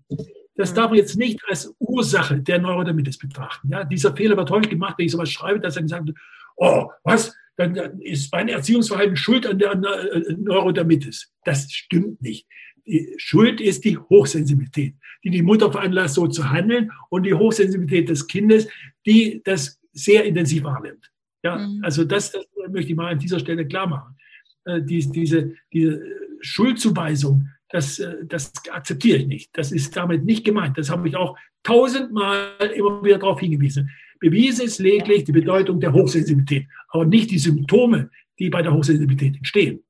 Das 0.55 0.73
darf 0.73 0.89
man 0.89 0.97
jetzt 0.97 1.17
nicht 1.17 1.39
als 1.47 1.73
Ursache 1.79 2.39
der 2.39 2.59
Neurodermitis 2.59 3.17
betrachten. 3.17 3.69
Ja, 3.71 3.83
dieser 3.83 4.15
Fehler 4.15 4.37
wird 4.37 4.49
häufig 4.51 4.69
gemacht, 4.69 4.95
wenn 4.97 5.05
ich 5.05 5.11
sowas 5.11 5.29
schreibe, 5.29 5.59
dass 5.59 5.75
dann 5.75 5.85
gesagt 5.85 6.07
wird, 6.07 6.17
oh, 6.55 6.89
was, 7.03 7.35
dann 7.57 7.75
ist 7.99 8.31
mein 8.31 8.47
Erziehungsverhalten 8.47 9.15
schuld 9.15 9.45
an 9.45 9.59
der 9.59 9.71
äh, 9.71 10.33
Neurodermitis. 10.37 11.33
Das 11.43 11.71
stimmt 11.71 12.21
nicht. 12.21 12.47
Die 12.85 13.13
Schuld 13.17 13.61
ist 13.61 13.85
die 13.85 13.97
Hochsensibilität, 13.97 14.95
die 15.23 15.29
die 15.29 15.41
Mutter 15.41 15.71
veranlasst, 15.71 16.15
so 16.15 16.27
zu 16.27 16.49
handeln 16.49 16.91
und 17.09 17.23
die 17.23 17.33
Hochsensibilität 17.33 18.09
des 18.09 18.27
Kindes, 18.27 18.67
die 19.05 19.41
das 19.43 19.79
sehr 19.93 20.25
intensiv 20.25 20.63
wahrnimmt. 20.63 21.11
Ja, 21.43 21.57
mhm. 21.57 21.79
also 21.83 22.03
das, 22.03 22.31
das, 22.31 22.45
möchte 22.69 22.91
ich 22.91 22.97
mal 22.97 23.11
an 23.11 23.19
dieser 23.19 23.39
Stelle 23.39 23.67
klar 23.67 23.87
machen. 23.87 24.15
Äh, 24.65 24.81
diese, 24.81 25.11
diese, 25.11 25.55
diese 25.73 26.01
Schuldzuweisung, 26.41 27.49
das, 27.69 27.99
äh, 27.99 28.25
das 28.25 28.51
akzeptiere 28.69 29.19
ich 29.19 29.27
nicht. 29.27 29.49
Das 29.53 29.71
ist 29.71 29.95
damit 29.95 30.23
nicht 30.23 30.45
gemeint. 30.45 30.77
Das 30.77 30.89
habe 30.89 31.07
ich 31.07 31.15
auch 31.15 31.37
tausendmal 31.63 32.51
immer 32.75 33.03
wieder 33.03 33.17
darauf 33.17 33.39
hingewiesen. 33.39 33.89
Bewiesen 34.19 34.65
ist 34.65 34.79
lediglich 34.79 35.23
die 35.23 35.31
Bedeutung 35.31 35.79
der 35.79 35.93
Hochsensibilität, 35.93 36.67
aber 36.89 37.05
nicht 37.05 37.31
die 37.31 37.39
Symptome, 37.39 38.11
die 38.37 38.49
bei 38.49 38.61
der 38.61 38.73
Hochsensibilität 38.73 39.35
entstehen. 39.37 39.83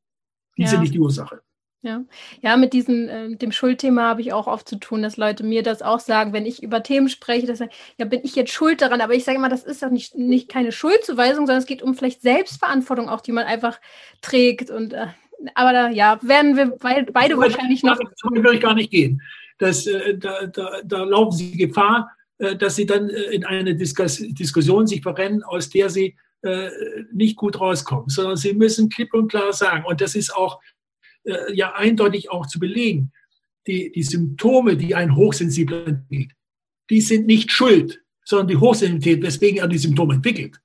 Die 0.58 0.64
ja. 0.64 0.68
sind 0.70 0.82
nicht 0.82 0.94
die 0.94 1.00
Ursache. 1.00 1.42
Ja, 1.84 2.03
ja, 2.41 2.57
mit 2.57 2.73
diesem 2.73 3.09
äh, 3.09 3.36
dem 3.36 3.51
Schuldthema 3.51 4.03
habe 4.03 4.21
ich 4.21 4.34
auch 4.34 4.45
oft 4.45 4.69
zu 4.69 4.75
tun, 4.75 5.01
dass 5.01 5.17
Leute 5.17 5.43
mir 5.43 5.63
das 5.63 5.82
auch 5.82 5.99
sagen, 5.99 6.32
wenn 6.32 6.45
ich 6.45 6.61
über 6.61 6.84
Themen 6.84 7.09
spreche, 7.09 7.47
dass 7.47 7.59
ja 7.59 8.05
bin 8.05 8.21
ich 8.23 8.36
jetzt 8.36 8.51
schuld 8.51 8.84
daran, 8.84 9.01
aber 9.01 9.15
ich 9.15 9.23
sage 9.23 9.39
immer, 9.39 9.49
das 9.49 9.63
ist 9.63 9.82
doch 9.82 9.89
nicht, 9.89 10.15
nicht 10.15 10.47
keine 10.47 10.71
Schuldzuweisung, 10.71 11.47
sondern 11.47 11.57
es 11.57 11.65
geht 11.65 11.82
um 11.82 11.95
vielleicht 11.95 12.21
Selbstverantwortung 12.21 13.09
auch, 13.09 13.21
die 13.21 13.32
man 13.32 13.45
einfach 13.45 13.79
trägt 14.21 14.69
und 14.69 14.93
äh, 14.93 15.07
aber 15.55 15.73
da 15.73 15.89
ja 15.89 16.19
werden 16.21 16.55
wir 16.55 16.67
beide, 16.79 17.11
beide 17.11 17.36
wahrscheinlich 17.39 17.82
noch. 17.82 17.97
Das 17.97 18.32
würde 18.32 18.53
ich 18.53 18.61
gar 18.61 18.75
nicht 18.75 18.91
gehen. 18.91 19.19
Das, 19.57 19.88
äh, 19.88 20.15
da, 20.19 20.45
da, 20.45 20.82
da 20.84 21.03
laufen 21.03 21.32
Sie 21.32 21.57
Gefahr, 21.57 22.11
äh, 22.38 22.55
dass 22.55 22.75
Sie 22.75 22.86
dann 22.86 23.09
äh, 23.09 23.21
in 23.32 23.43
eine 23.43 23.75
Diskus 23.75 24.17
Diskussion 24.17 24.86
sich 24.86 25.01
verrennen, 25.01 25.41
aus 25.41 25.69
der 25.71 25.89
Sie 25.89 26.15
äh, 26.43 26.69
nicht 27.11 27.38
gut 27.38 27.59
rauskommen, 27.59 28.09
sondern 28.09 28.38
Sie 28.38 28.53
müssen 28.53 28.89
klipp 28.89 29.15
und 29.15 29.29
klar 29.29 29.51
sagen 29.51 29.84
und 29.86 29.99
das 29.99 30.13
ist 30.13 30.36
auch 30.36 30.59
äh, 31.24 31.53
ja 31.53 31.74
eindeutig 31.74 32.30
auch 32.30 32.47
zu 32.47 32.59
belegen. 32.59 33.11
Die, 33.67 33.91
die 33.91 34.03
Symptome, 34.03 34.76
die 34.76 34.95
ein 34.95 35.15
Hochsensibler 35.15 35.86
entwickelt, 35.86 36.32
die 36.89 37.01
sind 37.01 37.28
nicht 37.28 37.51
schuld, 37.51 38.01
sondern 38.26 38.47
die 38.47 38.57
Hochsensibilität, 38.57 39.22
weswegen 39.22 39.59
er 39.59 39.67
die 39.67 39.78
Symptome 39.78 40.15
entwickelt. 40.15 40.59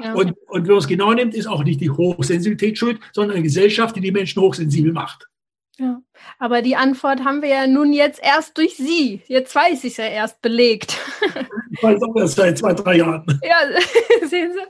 Ja. 0.00 0.14
Und, 0.14 0.34
und 0.48 0.62
wenn 0.62 0.72
man 0.72 0.78
es 0.78 0.88
genau 0.88 1.12
nimmt, 1.12 1.34
ist 1.34 1.46
auch 1.46 1.62
nicht 1.62 1.80
die 1.80 1.90
Hochsensibilität 1.90 2.76
schuld, 2.76 3.00
sondern 3.12 3.36
eine 3.36 3.44
Gesellschaft, 3.44 3.94
die 3.94 4.00
die 4.00 4.10
Menschen 4.10 4.42
hochsensibel 4.42 4.92
macht. 4.92 5.28
Ja, 5.78 6.02
aber 6.38 6.62
die 6.62 6.76
Antwort 6.76 7.24
haben 7.24 7.42
wir 7.42 7.48
ja 7.48 7.66
nun 7.66 7.92
jetzt 7.92 8.20
erst 8.22 8.56
durch 8.58 8.76
Sie. 8.76 9.22
Jetzt 9.26 9.54
weiß 9.54 9.84
ich 9.84 9.92
es 9.92 9.96
ja 9.98 10.06
erst 10.06 10.42
belegt. 10.42 10.98
Ich 11.70 11.82
weiß 11.82 12.00
auch 12.02 12.16
erst 12.16 12.36
seit 12.36 12.58
zwei, 12.58 12.72
drei 12.72 12.98
Jahren. 12.98 13.24
Ja, 13.42 13.56
sehen 14.28 14.52
Sie. 14.52 14.60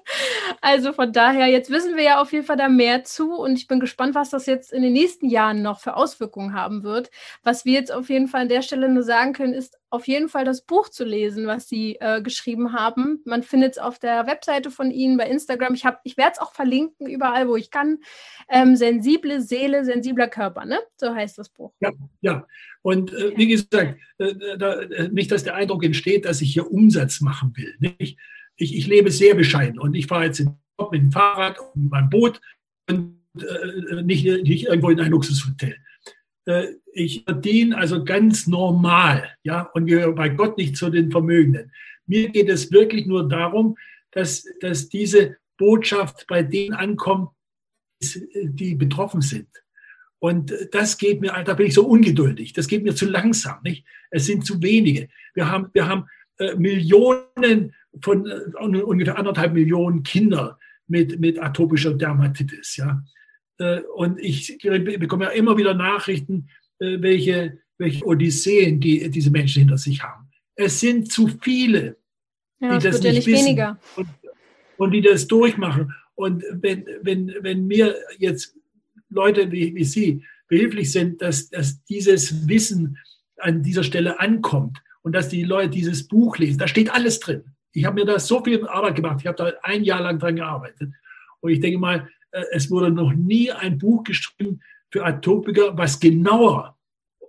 Also 0.61 0.93
von 0.93 1.13
daher, 1.13 1.49
jetzt 1.49 1.71
wissen 1.71 1.97
wir 1.97 2.03
ja 2.03 2.21
auf 2.21 2.33
jeden 2.33 2.47
Fall 2.47 2.57
da 2.57 2.69
mehr 2.69 3.05
zu 3.05 3.35
und 3.35 3.59
ich 3.59 3.67
bin 3.67 3.81
gespannt, 3.81 4.15
was 4.15 4.31
das 4.31 4.47
jetzt 4.47 4.73
in 4.73 4.83
den 4.83 4.93
nächsten 4.93 5.29
Jahren 5.29 5.63
noch 5.63 5.81
für 5.81 5.97
Auswirkungen 5.97 6.55
haben 6.55 6.83
wird. 6.83 7.11
Was 7.43 7.65
wir 7.65 7.75
jetzt 7.75 7.93
auf 7.93 8.09
jeden 8.09 8.29
Fall 8.29 8.43
an 8.43 8.49
der 8.49 8.63
Stelle 8.63 8.89
nur 8.89 9.03
sagen 9.03 9.33
können, 9.33 9.53
ist 9.53 9.79
auf 9.95 10.09
jeden 10.09 10.29
Fall 10.29 10.45
das 10.45 10.63
Buch 10.63 10.89
zu 10.89 11.05
lesen, 11.05 11.47
was 11.47 11.69
Sie 11.69 11.97
äh, 12.01 12.21
geschrieben 12.21 12.73
haben. 12.73 13.23
Man 13.25 13.45
findet 13.45 13.73
es 13.73 13.79
auf 13.79 14.01
der 14.01 14.27
Webseite 14.27 14.73
von 14.73 14.91
Ihnen, 14.91 15.17
bei 15.17 15.29
Instagram. 15.29 15.75
Ich, 15.75 15.85
ich 16.03 16.17
werde 16.17 16.33
es 16.33 16.41
auch 16.41 16.53
verlinken, 16.53 17.07
überall, 17.07 17.49
wo 17.49 17.55
ich 17.55 17.71
kann. 17.71 17.99
Ähm, 18.49 18.75
sensible 18.75 19.41
Seele, 19.41 19.85
sensibler 19.85 20.27
Körper, 20.27 20.65
ne? 20.65 20.81
So 20.97 21.15
heißt 21.15 21.34
das 21.39 21.49
Buch. 21.49 21.73
Ja, 21.81 21.93
ja. 22.21 22.47
Und 22.83 23.13
äh, 23.13 23.37
wie 23.37 23.49
gesagt, 23.49 23.99
äh, 24.19 24.35
da, 24.59 24.81
äh, 24.81 25.09
nicht, 25.09 25.31
dass 25.31 25.45
der 25.45 25.55
Eindruck 25.55 25.85
entsteht, 25.85 26.25
dass 26.25 26.41
ich 26.41 26.53
hier 26.53 26.71
Umsatz 26.71 27.21
machen 27.21 27.53
will. 27.57 27.75
Nicht? 27.79 28.19
Ich, 28.57 28.77
ich 28.77 28.87
lebe 28.87 29.11
sehr 29.11 29.35
bescheiden 29.35 29.79
und 29.79 29.95
ich 29.95 30.07
fahre 30.07 30.25
jetzt 30.25 30.41
mit 30.41 31.03
dem 31.03 31.13
Fahrrad 31.13 31.59
und 31.75 31.91
meinem 31.91 32.11
Boot 32.11 32.41
und 32.89 33.19
äh, 33.39 34.03
nicht, 34.03 34.25
nicht 34.25 34.67
irgendwo 34.67 34.91
in 34.91 35.01
ein 35.01 35.11
Luxushotel. 35.11 35.77
Äh, 36.47 36.67
ich 36.93 37.25
verdiene 37.25 37.77
also 37.77 38.05
ganz 38.05 38.47
normal, 38.47 39.29
ja, 39.43 39.63
und 39.75 39.87
gehöre 39.87 40.15
bei 40.15 40.29
Gott 40.29 40.57
nicht 40.59 40.77
zu 40.77 40.91
den 40.91 41.11
Vermögenden. 41.11 41.73
Mir 42.07 42.29
geht 42.29 42.49
es 42.49 42.71
wirklich 42.71 43.07
nur 43.07 43.29
darum, 43.29 43.77
dass, 44.13 44.47
dass 44.61 44.89
diese 44.89 45.37
Botschaft 45.57 46.27
bei 46.29 46.43
denen 46.43 46.75
ankommt, 46.75 47.31
die 48.01 48.75
betroffen 48.75 49.23
sind. 49.23 49.49
Und 50.25 50.55
das 50.71 50.97
geht 50.97 51.21
mir, 51.21 51.35
da 51.45 51.53
bin 51.53 51.67
ich 51.67 51.75
so 51.75 51.87
ungeduldig. 51.87 52.55
Das 52.55 52.67
geht 52.67 52.83
mir 52.83 52.95
zu 52.95 53.05
langsam, 53.05 53.59
nicht? 53.63 53.85
Es 54.11 54.25
sind 54.25 54.47
zu 54.47 54.63
wenige. 54.63 55.09
Wir 55.35 55.51
haben, 55.51 55.69
wir 55.75 55.87
haben 55.87 56.07
äh, 56.39 56.55
Millionen 56.55 57.75
von 58.01 58.27
äh, 58.27 58.81
ungefähr 58.81 59.19
anderthalb 59.19 59.53
Millionen 59.53 60.03
Kinder 60.03 60.59
mit, 60.87 61.21
mit 61.21 61.39
atopischer 61.39 61.93
Dermatitis, 61.93 62.79
ja. 62.79 63.05
Äh, 63.59 63.81
und 63.97 64.19
ich 64.19 64.57
bekomme 64.63 65.27
ja 65.27 65.31
immer 65.33 65.59
wieder 65.59 65.75
Nachrichten, 65.75 66.49
äh, 66.79 67.03
welche, 67.03 67.59
welche 67.77 68.07
Odysseen 68.07 68.81
die, 68.81 69.11
diese 69.11 69.31
Menschen 69.31 69.59
hinter 69.59 69.77
sich 69.77 70.03
haben. 70.03 70.31
Es 70.55 70.81
sind 70.81 71.13
zu 71.13 71.29
viele, 71.43 71.99
ja, 72.61 72.79
die 72.79 72.83
das 72.83 73.03
nicht, 73.03 73.15
nicht 73.15 73.27
wissen. 73.27 73.77
Und, 73.97 74.09
und, 74.79 74.91
die 74.93 75.03
das 75.03 75.27
durchmachen. 75.27 75.93
Und 76.15 76.45
wenn, 76.51 76.87
wenn, 77.03 77.31
wenn 77.43 77.67
mir 77.67 77.95
jetzt 78.17 78.57
Leute 79.15 79.51
wie, 79.51 79.75
wie 79.75 79.85
Sie 79.85 80.25
behilflich 80.49 80.93
sind, 80.93 81.23
dass, 81.23 81.49
dass 81.49 81.83
dieses 81.85 82.49
Wissen 82.49 82.99
an 83.39 83.63
dieser 83.63 83.85
Stelle 83.85 84.21
ankommt 84.21 84.83
und 85.03 85.15
dass 85.15 85.29
die 85.29 85.45
Leute 85.45 85.71
dieses 85.71 86.07
Buch 86.07 86.39
lesen, 86.39 86.59
da 86.59 86.69
steht 86.69 86.93
alles 86.93 87.21
drin. 87.21 87.45
Ich 87.73 87.85
habe 87.85 88.01
mir 88.01 88.07
da 88.07 88.19
so 88.19 88.43
viel 88.43 88.67
Arbeit 88.69 88.97
gemacht, 88.97 89.19
ich 89.21 89.27
habe 89.27 89.37
da 89.37 89.53
ein 89.63 89.85
Jahr 89.85 90.03
lang 90.03 90.19
dran 90.19 90.37
gearbeitet. 90.37 90.93
Und 91.41 91.51
ich 91.51 91.61
denke 91.61 91.79
mal, 91.79 92.09
äh, 92.31 92.45
es 92.53 92.71
wurde 92.71 92.91
noch 92.91 93.13
nie 93.13 93.51
ein 93.51 93.79
Buch 93.79 94.05
geschrieben 94.05 94.61
für 94.91 95.05
Atopiker, 95.05 95.77
was 95.77 95.99
genauer 95.99 96.79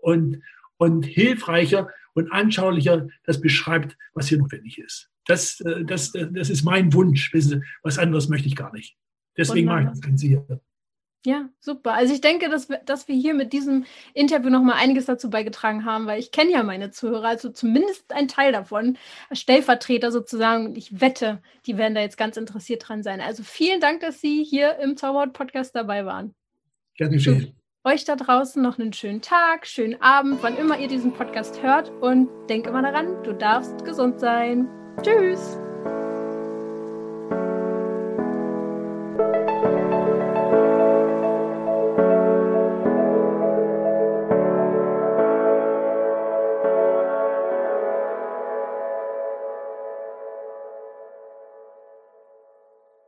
und, 0.01 0.41
und 0.77 1.03
hilfreicher 1.03 1.89
und 2.13 2.31
anschaulicher 2.31 3.07
das 3.23 3.41
beschreibt, 3.41 3.97
was 4.13 4.27
hier 4.27 4.37
notwendig 4.37 4.77
ist. 4.77 5.09
Das, 5.25 5.59
äh, 5.61 5.83
das, 5.83 6.11
das 6.11 6.49
ist 6.49 6.63
mein 6.63 6.93
Wunsch. 6.93 7.33
Wissen 7.33 7.61
Sie, 7.61 7.67
was 7.81 7.97
anderes 7.97 8.29
möchte 8.29 8.47
ich 8.47 8.55
gar 8.55 8.71
nicht. 8.71 8.95
Deswegen 9.37 9.67
mache 9.67 9.81
ich 9.81 9.89
das 9.89 10.01
Ganze 10.01 10.27
hier. 10.27 10.61
Ja, 11.25 11.49
super. 11.59 11.93
Also 11.93 12.13
ich 12.13 12.21
denke, 12.21 12.49
dass 12.49 12.69
wir, 12.69 12.77
dass 12.85 13.07
wir 13.07 13.15
hier 13.15 13.33
mit 13.33 13.51
diesem 13.51 13.85
Interview 14.13 14.51
nochmal 14.51 14.75
einiges 14.75 15.05
dazu 15.05 15.31
beigetragen 15.31 15.83
haben, 15.83 16.05
weil 16.05 16.19
ich 16.19 16.31
kenne 16.31 16.51
ja 16.51 16.61
meine 16.61 16.91
Zuhörer, 16.91 17.29
also 17.29 17.49
zumindest 17.49 18.13
ein 18.13 18.27
Teil 18.27 18.51
davon, 18.51 18.97
Stellvertreter 19.31 20.11
sozusagen. 20.11 20.67
Und 20.67 20.77
ich 20.77 21.01
wette, 21.01 21.41
die 21.65 21.77
werden 21.77 21.95
da 21.95 22.01
jetzt 22.01 22.17
ganz 22.17 22.37
interessiert 22.37 22.87
dran 22.87 23.01
sein. 23.01 23.21
Also 23.21 23.41
vielen 23.41 23.81
Dank, 23.81 24.01
dass 24.01 24.21
Sie 24.21 24.43
hier 24.43 24.77
im 24.77 24.97
Zauberwort-Podcast 24.97 25.75
dabei 25.75 26.05
waren. 26.05 26.35
Gerne 26.95 27.19
schön. 27.19 27.53
Euch 27.83 28.05
da 28.05 28.15
draußen 28.15 28.61
noch 28.61 28.77
einen 28.77 28.93
schönen 28.93 29.21
Tag, 29.21 29.65
schönen 29.65 29.99
Abend, 30.01 30.43
wann 30.43 30.57
immer 30.57 30.79
ihr 30.79 30.87
diesen 30.87 31.11
Podcast 31.11 31.61
hört. 31.63 31.91
Und 32.01 32.29
denk 32.49 32.67
immer 32.67 32.83
daran, 32.83 33.23
du 33.23 33.33
darfst 33.33 33.83
gesund 33.83 34.19
sein. 34.19 34.67
Tschüss. 35.01 35.57